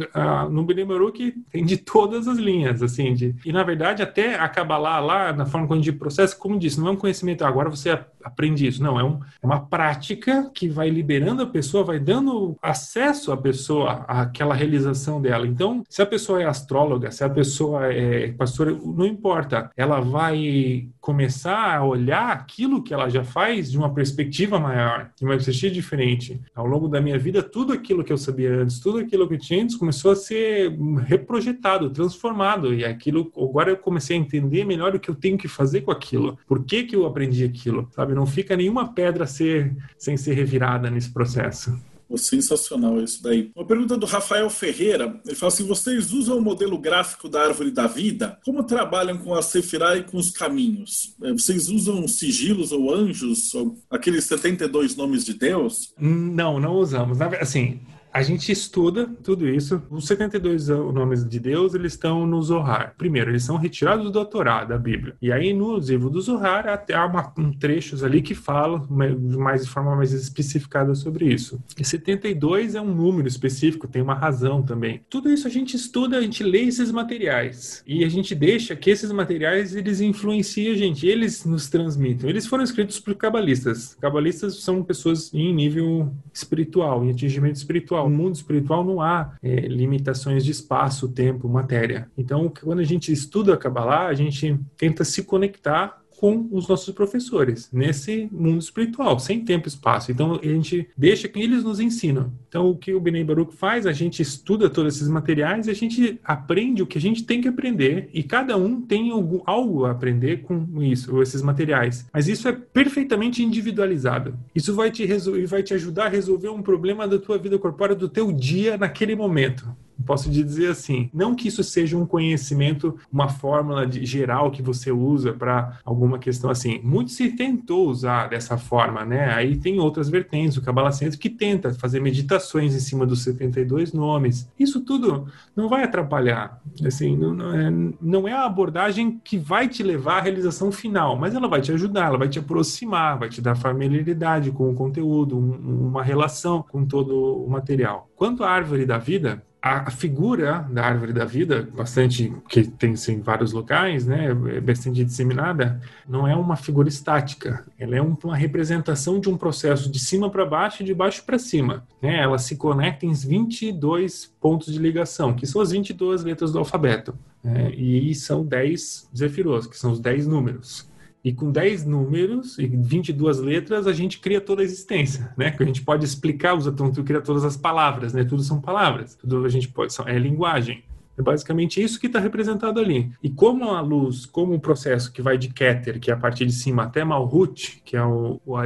no 0.51 0.64
Barry 0.64 0.85
Baruch 0.85 1.35
tem 1.51 1.64
de 1.64 1.77
todas 1.77 2.27
as 2.29 2.39
linhas, 2.39 2.83
assim. 2.83 3.14
De, 3.14 3.35
e, 3.45 3.53
na 3.53 3.62
verdade, 3.62 4.03
até 4.03 4.37
acabar 4.37 4.79
lá, 4.79 4.99
lá, 4.99 5.33
na 5.33 5.47
forma 5.47 5.67
como 5.67 5.81
a 5.81 5.83
gente 5.83 5.97
processa, 5.97 6.37
como 6.37 6.59
disse, 6.59 6.81
não 6.81 6.89
é 6.89 6.91
um 6.93 6.97
conhecimento, 6.97 7.45
agora 7.45 7.69
você 7.69 7.99
aprende 8.23 8.67
isso. 8.67 8.83
Não, 8.83 8.99
é, 8.99 9.05
um, 9.05 9.21
é 9.43 9.47
uma 9.47 9.61
prática 9.61 10.51
que 10.55 10.69
vai 10.69 10.89
liberando 10.89 11.43
a 11.43 11.47
pessoa, 11.47 11.85
vai 11.85 11.99
dando 11.99 12.57
acesso 12.62 13.33
à 13.33 13.37
pessoa 13.37 14.05
àquela 14.09 14.55
realização 14.55 15.21
dela. 15.21 15.47
Então, 15.47 15.83
se 15.89 16.03
a 16.03 16.06
a 16.07 16.09
pessoa 16.09 16.41
é 16.41 16.47
astróloga, 16.47 17.11
se 17.11 17.25
a 17.25 17.29
pessoa 17.29 17.93
é 17.93 18.33
pastora, 18.33 18.73
não 18.73 19.05
importa. 19.05 19.71
Ela 19.77 20.01
vai 20.01 20.89
começar 21.01 21.77
a 21.77 21.85
olhar 21.85 22.31
aquilo 22.31 22.83
que 22.83 22.95
ela 22.95 23.09
já 23.09 23.25
faz 23.25 23.71
de 23.71 23.77
uma 23.77 23.93
perspectiva 23.93 24.59
maior, 24.59 25.11
de 25.17 25.25
uma 25.25 25.35
perspectiva 25.35 25.75
diferente. 25.75 26.41
Ao 26.55 26.67
longo 26.67 26.89
da 26.89 27.01
minha 27.01 27.19
vida, 27.19 27.43
tudo 27.43 27.73
aquilo 27.73 28.05
que 28.05 28.13
eu 28.13 28.19
sabia 28.19 28.63
antes, 28.63 28.79
tudo 28.79 28.99
aquilo 28.99 29.27
que 29.27 29.35
eu 29.35 29.39
tinha 29.39 29.63
antes, 29.63 29.77
começou 29.77 30.13
a 30.13 30.17
ser 30.17 30.77
reprojetado, 31.05 31.91
transformado. 31.91 32.73
E 32.73 32.85
aquilo, 32.85 33.31
agora 33.37 33.71
eu 33.71 33.77
comecei 33.77 34.17
a 34.17 34.21
entender 34.21 34.65
melhor 34.65 34.95
o 34.95 35.01
que 35.01 35.11
eu 35.11 35.15
tenho 35.15 35.37
que 35.37 35.49
fazer 35.49 35.81
com 35.81 35.91
aquilo. 35.91 36.39
Por 36.47 36.65
que, 36.65 36.85
que 36.85 36.95
eu 36.95 37.05
aprendi 37.05 37.45
aquilo? 37.45 37.89
Sabe? 37.91 38.15
Não 38.15 38.27
fica 38.27 38.57
nenhuma 38.57 38.93
pedra 38.93 39.27
ser, 39.27 39.77
sem 39.99 40.17
ser 40.17 40.35
revirada 40.35 40.89
nesse 40.89 41.13
processo. 41.13 41.77
Sensacional 42.17 43.01
isso 43.01 43.23
daí. 43.23 43.51
Uma 43.55 43.67
pergunta 43.67 43.97
do 43.97 44.07
Rafael 44.07 44.49
Ferreira. 44.51 45.21
Ele 45.25 45.35
fala 45.35 45.53
assim: 45.53 45.67
vocês 45.67 46.13
usam 46.13 46.39
o 46.39 46.43
modelo 46.43 46.79
gráfico 46.79 47.29
da 47.29 47.43
árvore 47.43 47.71
da 47.71 47.87
vida? 47.87 48.39
Como 48.45 48.65
trabalham 48.65 49.19
com 49.19 49.35
a 49.35 49.43
Sefirah 49.43 49.97
e 49.97 50.03
com 50.05 50.17
os 50.17 50.31
caminhos? 50.31 51.15
É, 51.23 51.33
vocês 51.33 51.69
usam 51.69 52.07
sigilos 52.07 52.73
ou 52.73 52.95
anjos? 52.95 53.55
Ou 53.55 53.77
aqueles 53.91 54.25
72 54.25 54.97
nomes 54.97 55.25
de 55.25 55.35
Deus? 55.35 55.95
Não, 55.99 56.61
não 56.61 56.75
usamos. 56.75 57.21
Assim, 57.21 57.81
a 58.17 58.23
gente 58.23 58.51
estuda 58.51 59.07
tudo 59.23 59.47
isso. 59.47 59.83
Os 59.91 60.07
72 60.07 60.69
nomes 60.69 61.29
de 61.29 61.39
Deus, 61.39 61.75
eles 61.75 61.93
estão 61.93 62.27
no 62.27 62.41
Zohar. 62.41 62.95
Primeiro, 62.97 63.31
eles 63.31 63.45
são 63.45 63.59
retirados 63.59 64.11
do 64.11 64.25
Torá, 64.25 64.64
da 64.64 64.79
Bíblia. 64.79 65.14
E 65.21 65.31
aí, 65.31 65.53
no 65.53 65.77
livro 65.77 66.09
do 66.09 66.19
Zohar, 66.23 66.67
até 66.67 66.95
há 66.95 67.05
uma, 67.05 67.31
um 67.37 67.53
trechos 67.53 68.03
ali 68.03 68.23
que 68.23 68.35
falam 68.35 68.87
mais 68.89 69.64
de 69.64 69.69
forma 69.69 69.95
mais 69.95 70.14
especificada 70.14 70.95
sobre 70.95 71.27
isso. 71.27 71.62
E 71.79 71.85
72 71.85 72.75
é 72.75 72.81
um 72.81 72.95
número 72.95 73.29
específico, 73.29 73.87
tem 73.87 74.01
uma 74.01 74.14
razão 74.14 74.62
também. 74.62 75.03
Tudo 75.11 75.31
isso 75.31 75.47
a 75.47 75.51
gente 75.51 75.77
estuda, 75.77 76.17
a 76.17 76.23
gente 76.23 76.43
lê 76.43 76.62
esses 76.62 76.91
materiais. 76.91 77.85
E 77.87 78.03
a 78.03 78.09
gente 78.09 78.35
deixa 78.35 78.75
que 78.75 78.89
esses 78.89 79.12
materiais, 79.12 79.77
eles 79.77 80.01
influenciem 80.01 80.73
a 80.73 80.75
gente, 80.75 81.07
eles 81.07 81.45
nos 81.45 81.69
transmitem. 81.69 82.31
Eles 82.31 82.47
foram 82.47 82.64
escritos 82.64 82.99
por 82.99 83.14
cabalistas. 83.14 83.95
Cabalistas 84.01 84.62
são 84.62 84.83
pessoas 84.83 85.35
em 85.35 85.55
nível 85.55 86.11
espiritual, 86.33 87.05
em 87.05 87.11
atingimento 87.11 87.57
espiritual 87.57 88.06
no 88.09 88.17
mundo 88.17 88.35
espiritual 88.35 88.85
não 88.85 89.01
há 89.01 89.35
é, 89.43 89.61
limitações 89.69 90.45
de 90.45 90.51
espaço, 90.51 91.09
tempo, 91.09 91.49
matéria. 91.49 92.11
Então, 92.17 92.53
quando 92.63 92.81
a 92.81 92.85
gente 92.85 93.13
estuda 93.13 93.55
a 93.55 93.57
Kabbalah, 93.57 94.07
a 94.07 94.15
gente 94.15 94.59
tenta 94.77 95.05
se 95.05 95.25
conectar 95.25 96.01
com 96.17 96.49
os 96.51 96.67
nossos 96.69 96.93
professores 96.95 97.69
nesse 97.73 98.29
mundo 98.33 98.61
espiritual, 98.61 99.19
sem 99.19 99.45
tempo 99.45 99.67
e 99.67 99.71
espaço. 99.71 100.11
Então 100.11 100.41
a 100.43 100.47
gente 100.47 100.89
deixa 100.97 101.29
que 101.29 101.41
eles 101.41 101.62
nos 101.62 101.81
ensinam. 101.81 102.33
Então 102.49 102.71
o 102.71 102.77
que 102.77 102.93
o 102.95 103.01
Benei 103.01 103.25
Baruch 103.25 103.55
faz, 103.55 103.87
a 103.87 103.93
gente 103.93 104.23
estuda 104.23 104.71
todos 104.71 104.97
esses 104.97 105.09
materiais 105.09 105.67
e 105.67 105.71
a 105.71 105.75
gente 105.75 106.19
aprende 106.25 106.83
o 106.83 106.87
que 106.87 106.99
a 106.99 107.01
gente 107.01 107.25
tem 107.25 107.41
que 107.41 107.49
aprender 107.49 108.09
e 108.12 108.23
cada 108.23 108.57
um 108.57 108.81
tem 108.81 109.11
algo, 109.11 109.43
algo 109.47 109.85
a 109.85 109.91
aprender 109.91 110.43
com 110.43 110.83
isso, 110.83 111.21
esses 111.23 111.43
materiais. 111.43 112.07
Mas 112.12 112.29
isso 112.29 112.49
é 112.49 112.53
perfeitamente 112.53 113.43
individualizado. 113.43 114.39
Isso 114.55 114.75
vai 114.75 114.91
te, 114.91 115.07
vai 115.47 115.62
te 115.62 115.75
ajudar 115.75 116.07
a 116.07 116.11
resolver 116.11 116.49
um 116.49 116.62
problema 116.62 117.07
da 117.07 117.19
tua 117.19 117.39
vida 117.39 117.59
corpórea 117.59 117.95
do 117.95 118.09
teu 118.09 118.33
dia 118.33 118.77
naquele 118.77 119.14
momento 119.14 119.77
posso 120.05 120.30
dizer 120.30 120.70
assim, 120.70 121.11
não 121.12 121.34
que 121.34 121.49
isso 121.49 121.62
seja 121.62 121.97
um 121.97 122.07
conhecimento, 122.07 122.99
uma 123.12 123.28
fórmula 123.28 123.86
de, 123.86 124.05
geral 124.05 124.51
que 124.51 124.62
você 124.62 124.90
usa 124.90 125.32
para 125.32 125.78
alguma 125.84 126.18
questão 126.18 126.51
assim. 126.51 126.80
Muito 126.82 127.11
se 127.11 127.30
tentou 127.30 127.88
usar 127.88 128.28
dessa 128.28 128.59
forma, 128.59 129.05
né? 129.05 129.32
Aí 129.32 129.57
tem 129.57 129.80
outras 129.80 130.09
vertentes, 130.09 130.57
o 130.57 130.62
Kabbalah 130.62 130.92
Center 130.92 131.18
que 131.18 131.30
tenta 131.30 131.72
fazer 131.74 132.01
meditações 132.01 132.74
em 132.74 132.80
cima 132.80 133.07
dos 133.07 133.22
72 133.22 133.92
nomes. 133.92 134.49
Isso 134.59 134.80
tudo 134.80 135.26
não 135.55 135.68
vai 135.68 135.82
atrapalhar, 135.82 136.61
assim, 136.84 137.16
não, 137.16 137.34
não, 137.34 137.55
é, 137.55 137.70
não 138.01 138.28
é 138.28 138.32
a 138.32 138.44
abordagem 138.44 139.20
que 139.22 139.38
vai 139.38 139.68
te 139.68 139.82
levar 139.82 140.18
à 140.18 140.22
realização 140.22 140.70
final, 140.70 141.16
mas 141.16 141.34
ela 141.34 141.49
vai 141.49 141.61
te 141.61 141.72
ajudar, 141.72 142.07
ela 142.07 142.18
vai 142.18 142.28
te 142.28 142.38
aproximar, 142.38 143.18
vai 143.18 143.28
te 143.28 143.40
dar 143.40 143.55
familiaridade 143.55 144.51
com 144.51 144.70
o 144.70 144.74
conteúdo, 144.74 145.36
um, 145.38 145.88
uma 145.88 146.03
relação 146.03 146.62
com 146.62 146.84
todo 146.84 147.44
o 147.44 147.49
material. 147.49 148.09
Quanto 148.16 148.44
à 148.44 148.51
árvore 148.51 148.84
da 148.84 148.99
vida, 148.99 149.42
a, 149.67 149.91
figura 149.91 150.67
da 150.71 150.85
árvore 150.85 151.12
da 151.12 151.25
vida, 151.25 151.69
bastante 151.75 152.33
que 152.49 152.64
tem 152.64 152.95
em 153.09 153.21
vários 153.21 153.53
locais, 153.53 154.07
né, 154.07 154.29
é 154.55 154.61
bastante 154.61 155.05
disseminada, 155.05 155.81
não 156.09 156.27
é 156.27 156.35
uma 156.35 156.57
figura 156.57 156.89
estática. 156.89 157.64
Ela 157.79 157.97
é 157.97 158.03
um, 158.03 158.17
uma 158.23 158.37
representação 158.37 159.19
de 159.19 159.29
um 159.29 159.37
processo 159.37 159.91
de 159.91 159.99
cima 159.99 160.31
para 160.31 160.47
baixo 160.47 160.83
e 160.83 160.87
de 160.87 160.95
baixo 160.95 161.25
para 161.25 161.39
cima. 161.39 161.87
Né? 162.01 162.23
Ela 162.23 162.39
se 162.39 162.57
conecta 162.57 163.07
em 163.07 163.12
22 163.12 164.33
pontos 164.41 164.73
de 164.73 164.79
ligação, 164.79 165.35
que 165.35 165.47
são 165.47 165.61
as 165.61 165.71
22 165.71 166.25
letras 166.25 166.53
do 166.53 166.59
alfabeto. 166.59 167.17
Né? 167.43 167.71
E 167.75 168.14
são 168.14 168.45
10 168.45 169.11
Zefirot, 169.17 169.69
que 169.69 169.79
são 169.79 169.93
os 169.93 170.01
10 170.01 170.27
números. 170.27 170.89
E 171.27 171.33
com 171.33 171.51
10 171.51 171.85
números 171.85 172.57
e 172.57 172.68
22 172.68 173.41
letras, 173.41 173.89
a 173.89 173.93
gente 173.93 174.20
cria 174.20 174.41
toda 174.41 174.62
a 174.62 174.64
existência, 174.64 175.35
né? 175.37 175.51
Que 175.51 175.61
a 175.61 175.66
gente 175.66 175.83
pode 175.83 176.05
explicar, 176.05 176.55
usa 176.55 176.70
tanto 176.70 177.03
cria 177.03 177.20
todas 177.20 177.45
as 177.45 177.57
palavras, 177.57 178.12
né? 178.12 178.22
Tudo 178.22 178.45
são 178.45 178.61
palavras, 178.61 179.16
tudo 179.16 179.45
a 179.45 179.49
gente 179.49 179.66
pode, 179.66 179.93
é 180.07 180.16
linguagem. 180.20 180.85
É 181.17 181.23
basicamente 181.23 181.83
isso 181.83 181.99
que 181.99 182.07
está 182.07 182.19
representado 182.19 182.81
ali. 182.81 183.12
E 183.23 183.31
como 183.31 183.71
a 183.71 183.81
luz, 183.81 184.27
como 184.27 184.55
o 184.55 184.61
processo 184.61 185.12
que 185.12 185.23
vai 185.23 185.39
de 185.39 185.49
Keter, 185.49 185.99
que 185.99 186.11
é 186.11 186.14
a 186.14 186.17
partir 186.17 186.47
de 186.47 186.53
cima, 186.53 186.85
até 186.85 187.05
Malhut, 187.05 187.83
que 187.85 187.97
é 187.97 188.05
o, 188.05 188.41
o 188.45 188.57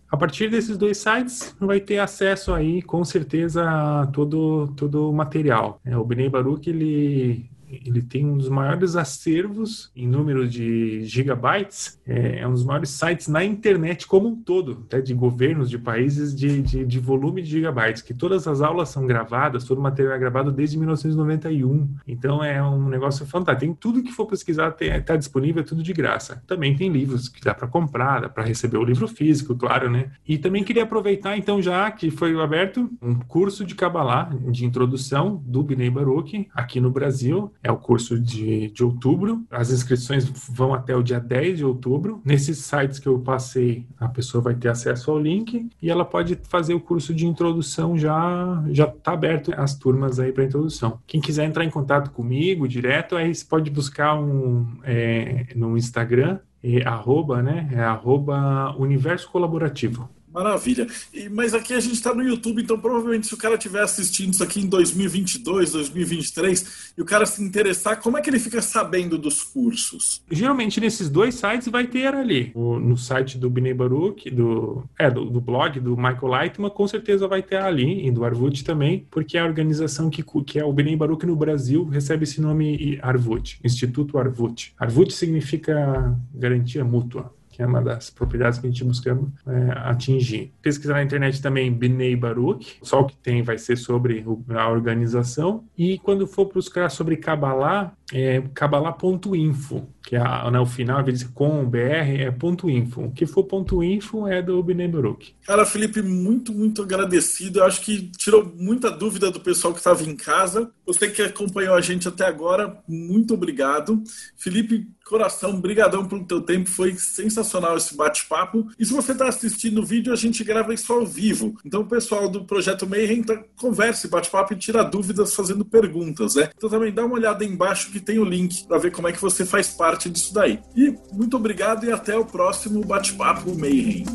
A 0.10 0.18
partir 0.18 0.50
desses 0.50 0.78
dois 0.78 0.98
sites, 0.98 1.56
vai 1.60 1.80
ter 1.80 1.98
acesso 1.98 2.54
aí, 2.54 2.82
com 2.82 3.04
certeza, 3.04 3.68
a 3.68 4.08
todo, 4.08 4.68
todo 4.76 5.10
o 5.10 5.14
material. 5.14 5.80
É, 5.84 5.98
o 5.98 6.06
Bnei 6.06 6.30
Baruch, 6.30 6.70
ele 6.70 7.50
ele 7.86 8.02
tem 8.02 8.26
um 8.26 8.38
dos 8.38 8.50
maiores 8.50 8.96
acervos 8.96 9.92
em 9.96 10.08
número 10.08 10.48
de 10.48 11.04
gigabytes, 11.06 12.00
é, 12.06 12.40
é 12.40 12.48
um 12.48 12.52
dos 12.52 12.64
maiores 12.64 12.90
sites 12.90 13.28
na 13.28 13.44
internet 13.44 14.08
como 14.08 14.30
um 14.30 14.36
todo, 14.36 14.86
né, 14.92 15.02
de 15.02 15.14
governos, 15.14 15.70
de 15.70 15.78
países, 15.78 16.36
de, 16.36 16.62
de, 16.62 16.86
de, 16.86 17.00
volume 17.00 17.42
de 17.42 17.50
gigabytes, 17.50 18.02
que 18.02 18.14
todas 18.14 18.48
as 18.48 18.62
aulas 18.62 18.90
são 18.90 19.06
gravadas, 19.06 19.64
todo 19.64 19.78
o 19.78 19.82
material 19.82 20.16
é 20.16 20.20
gravado 20.20 20.52
desde 20.52 20.78
1991. 20.78 21.90
Então 22.08 22.44
é 22.44 22.62
um 22.62 22.90
negócio 22.90 23.26
fantástico. 23.26 23.66
Tem 23.66 23.74
tudo 23.74 24.04
que 24.04 24.12
for 24.12 24.26
pesquisar, 24.26 24.76
está 24.80 25.16
disponível, 25.16 25.62
é 25.62 25.66
tudo 25.66 25.84
de 25.84 25.94
graça. 25.94 26.42
Também 26.48 26.76
tem 26.76 26.90
livros 26.90 27.30
que 27.30 27.42
dá 27.44 27.54
para 27.54 27.68
comprar, 27.68 28.22
dá 28.22 28.30
para 28.30 28.44
receber 28.44 28.78
o 28.78 28.84
livro 28.84 29.08
físico, 29.08 29.56
claro, 29.56 29.90
né? 29.90 30.12
E 30.28 30.38
também 30.38 30.64
queria 30.64 30.84
aproveitar, 30.84 31.38
então, 31.38 31.62
já 31.62 31.90
que 31.92 32.10
foi 32.10 32.40
aberto 32.42 32.90
um 33.02 33.16
curso 33.16 33.66
de 33.66 33.76
Kabbalah, 33.76 34.30
de 34.50 34.66
introdução 34.66 35.42
do 35.46 35.64
Bnei 35.64 35.90
Baruch, 35.90 36.48
aqui 36.54 36.80
no 36.80 36.92
Brasil. 36.92 37.52
É 37.64 37.72
o 37.72 37.78
curso 37.78 38.20
de, 38.20 38.70
de 38.70 38.84
outubro. 38.84 39.44
As 39.50 39.72
inscrições 39.72 40.26
vão 40.50 40.74
até 40.74 40.96
o 40.96 41.04
dia 41.04 41.20
10 41.20 41.60
de 41.60 41.66
outubro. 41.66 42.22
Nesses 42.26 42.60
sites 42.60 43.00
que 43.00 43.08
eu 43.08 43.20
passei, 43.20 43.86
a 44.00 44.08
pessoa 44.08 44.42
vai 44.42 44.56
ter 44.56 44.70
acesso 44.70 45.12
ao 45.12 45.20
link 45.20 45.70
e 45.82 45.90
ela 45.90 46.04
pode 46.04 46.40
fazer 46.50 46.74
o 46.74 46.80
curso 46.80 47.14
de 47.14 47.26
introdução 47.26 47.98
já 47.98 48.64
já 48.70 48.86
está 48.86 49.14
aberto 49.14 49.54
as 49.56 49.76
turmas 49.76 50.20
aí 50.20 50.32
para 50.32 50.44
introdução. 50.44 51.00
Quem 51.06 51.22
quiser 51.22 51.46
entrar 51.46 51.64
em 51.64 51.70
contato 51.70 52.12
comigo 52.12 52.68
direto, 52.68 53.16
aí 53.16 53.34
você 53.34 53.46
pode 53.46 53.70
buscar 53.70 54.16
um 54.20 54.68
é, 54.84 55.48
no 55.56 55.78
Instagram, 55.78 56.40
é, 56.64 56.88
arroba, 56.88 57.42
né? 57.42 57.70
É 57.72 57.80
arroba 57.80 58.76
Universo 58.78 59.30
Colaborativo. 59.32 60.10
Maravilha. 60.34 60.88
E, 61.14 61.28
mas 61.30 61.54
aqui 61.54 61.74
a 61.74 61.80
gente 61.80 61.96
está 61.96 62.14
no 62.14 62.24
YouTube, 62.24 62.62
então 62.62 62.80
provavelmente 62.80 63.28
se 63.28 63.34
o 63.34 63.38
cara 63.38 63.56
estiver 63.56 63.82
assistindo 63.82 64.34
isso 64.34 64.44
aqui 64.44 64.62
em 64.62 64.68
2022, 64.68 65.74
2023, 65.74 66.94
e 66.98 67.02
o 67.02 67.06
cara 67.06 67.26
se 67.26 67.44
interessar, 67.44 68.00
como 68.02 68.18
é 68.18 68.22
que 68.22 68.30
ele 68.30 68.40
fica 68.40 68.62
sabendo 68.62 69.18
dos 69.18 69.44
cursos? 69.44 70.22
Geralmente 70.32 70.80
nesses 70.80 71.10
dois 71.10 71.36
sites 71.36 71.68
vai 71.68 71.88
ter 71.88 72.14
ali. 72.14 72.52
O, 72.56 72.80
no 72.80 72.98
site 72.98 73.38
do 73.38 73.50
Binei 73.50 73.74
Baruch, 73.74 74.30
do, 74.30 74.84
é, 74.98 75.10
do, 75.10 75.26
do, 75.26 75.42
blog 75.42 75.80
do 75.80 75.98
Michael 75.98 76.28
Leitman, 76.28 76.70
com 76.70 76.88
certeza 76.88 77.28
vai 77.28 77.44
ter 77.44 77.58
ali, 77.58 78.08
e 78.08 78.12
do 78.12 78.24
Arvut 78.24 78.64
também, 78.64 79.06
porque 79.12 79.38
é 79.38 79.42
a 79.42 79.46
organização 79.46 80.10
que, 80.10 80.24
que 80.46 80.60
é 80.60 80.64
o 80.64 80.72
Binei 80.72 80.96
Baruch 80.96 81.26
no 81.26 81.36
Brasil 81.36 81.86
recebe 81.86 82.24
esse 82.24 82.40
nome 82.40 82.98
Arvut, 83.02 83.60
Instituto 83.64 84.18
Arvut. 84.18 84.74
Arvut 84.80 85.14
significa 85.14 86.18
garantia 86.34 86.84
mútua 86.84 87.34
que 87.52 87.62
é 87.62 87.66
uma 87.66 87.82
das 87.82 88.10
propriedades 88.10 88.60
que 88.60 88.68
a 88.68 88.70
gente 88.70 88.84
buscando 88.84 89.32
é, 89.46 89.72
atingir. 89.90 90.54
Pesquisar 90.62 90.94
na 90.94 91.04
internet 91.04 91.42
também 91.42 91.72
Binei 91.72 92.16
Baruch, 92.16 92.78
só 92.82 93.02
o 93.02 93.06
que 93.06 93.18
tem 93.18 93.44
vai 93.44 93.58
ser 93.58 93.76
sobre 93.76 94.24
a 94.50 94.70
organização. 94.70 95.66
E 95.78 95.98
quando 96.00 96.26
for 96.26 96.52
buscar 96.52 96.90
sobre 96.90 97.18
Kabbalah, 97.18 97.94
é 98.12 98.42
kabbalah.info, 98.54 99.88
que 100.04 100.16
é 100.16 100.52
né, 100.52 100.60
o 100.60 100.66
final, 100.66 101.02
invés 101.02 101.20
de 101.20 101.26
com 101.26 101.66
br, 101.66 101.78
é 101.78 102.32
ponto 102.32 102.70
.info. 102.70 103.06
O 103.06 103.12
que 103.12 103.26
for 103.26 103.44
ponto 103.44 103.84
.info 103.84 104.28
é 104.28 104.42
do 104.42 104.62
Binei 104.62 104.88
Baruch. 104.88 105.36
Cara, 105.46 105.66
Felipe, 105.66 106.02
muito, 106.02 106.54
muito 106.54 106.82
agradecido. 106.82 107.60
Eu 107.60 107.66
acho 107.66 107.82
que 107.82 108.12
tirou 108.18 108.52
muita 108.56 108.92
dúvida 108.92 109.32
do 109.32 109.40
pessoal 109.40 109.74
que 109.74 109.80
estava 109.80 110.04
em 110.04 110.16
casa. 110.16 110.72
Você 110.86 111.10
que 111.10 111.22
acompanhou 111.22 111.76
a 111.76 111.82
gente 111.82 112.08
até 112.08 112.26
agora, 112.26 112.78
muito 112.88 113.34
obrigado. 113.34 114.04
Felipe, 114.36 114.88
coração, 115.06 115.60
brigadão 115.60 116.08
pelo 116.08 116.26
teu 116.26 116.42
tempo, 116.42 116.70
foi 116.70 116.96
sensacional 116.96 117.78
esse 117.78 117.96
bate-papo. 117.96 118.68
E 118.80 118.86
se 118.86 118.94
você 118.94 119.12
está 119.12 119.28
assistindo 119.28 119.82
o 119.82 119.86
vídeo, 119.86 120.12
a 120.12 120.16
gente 120.16 120.44
grava 120.44 120.74
isso 120.74 120.92
ao 120.92 121.06
vivo. 121.06 121.58
Então 121.66 121.82
o 121.82 121.88
pessoal 121.88 122.30
do 122.30 122.46
Projeto 122.46 122.88
Mayhem 122.88 123.24
tá, 123.24 123.42
converse, 123.58 124.08
bate-papo 124.08 124.54
e 124.54 124.58
tira 124.58 124.84
dúvidas 124.84 125.34
fazendo 125.36 125.64
perguntas, 125.64 126.36
né? 126.36 126.50
Então 126.56 126.70
também 126.70 126.94
dá 126.94 127.06
uma 127.06 127.16
olhada 127.16 127.44
embaixo 127.44 127.92
que 127.92 128.01
tem 128.02 128.20
o 128.20 128.26
link 128.26 128.66
para 128.66 128.78
ver 128.78 128.92
como 128.92 129.08
é 129.08 129.12
que 129.12 129.22
você 129.22 129.46
faz 129.46 129.70
parte 129.70 130.10
disso 130.10 130.34
daí. 130.34 130.60
E 130.76 130.96
muito 131.12 131.38
obrigado 131.38 131.86
e 131.86 131.92
até 131.92 132.18
o 132.18 132.26
próximo 132.26 132.84
bate-papo 132.84 133.58
Mayhem. 133.58 134.06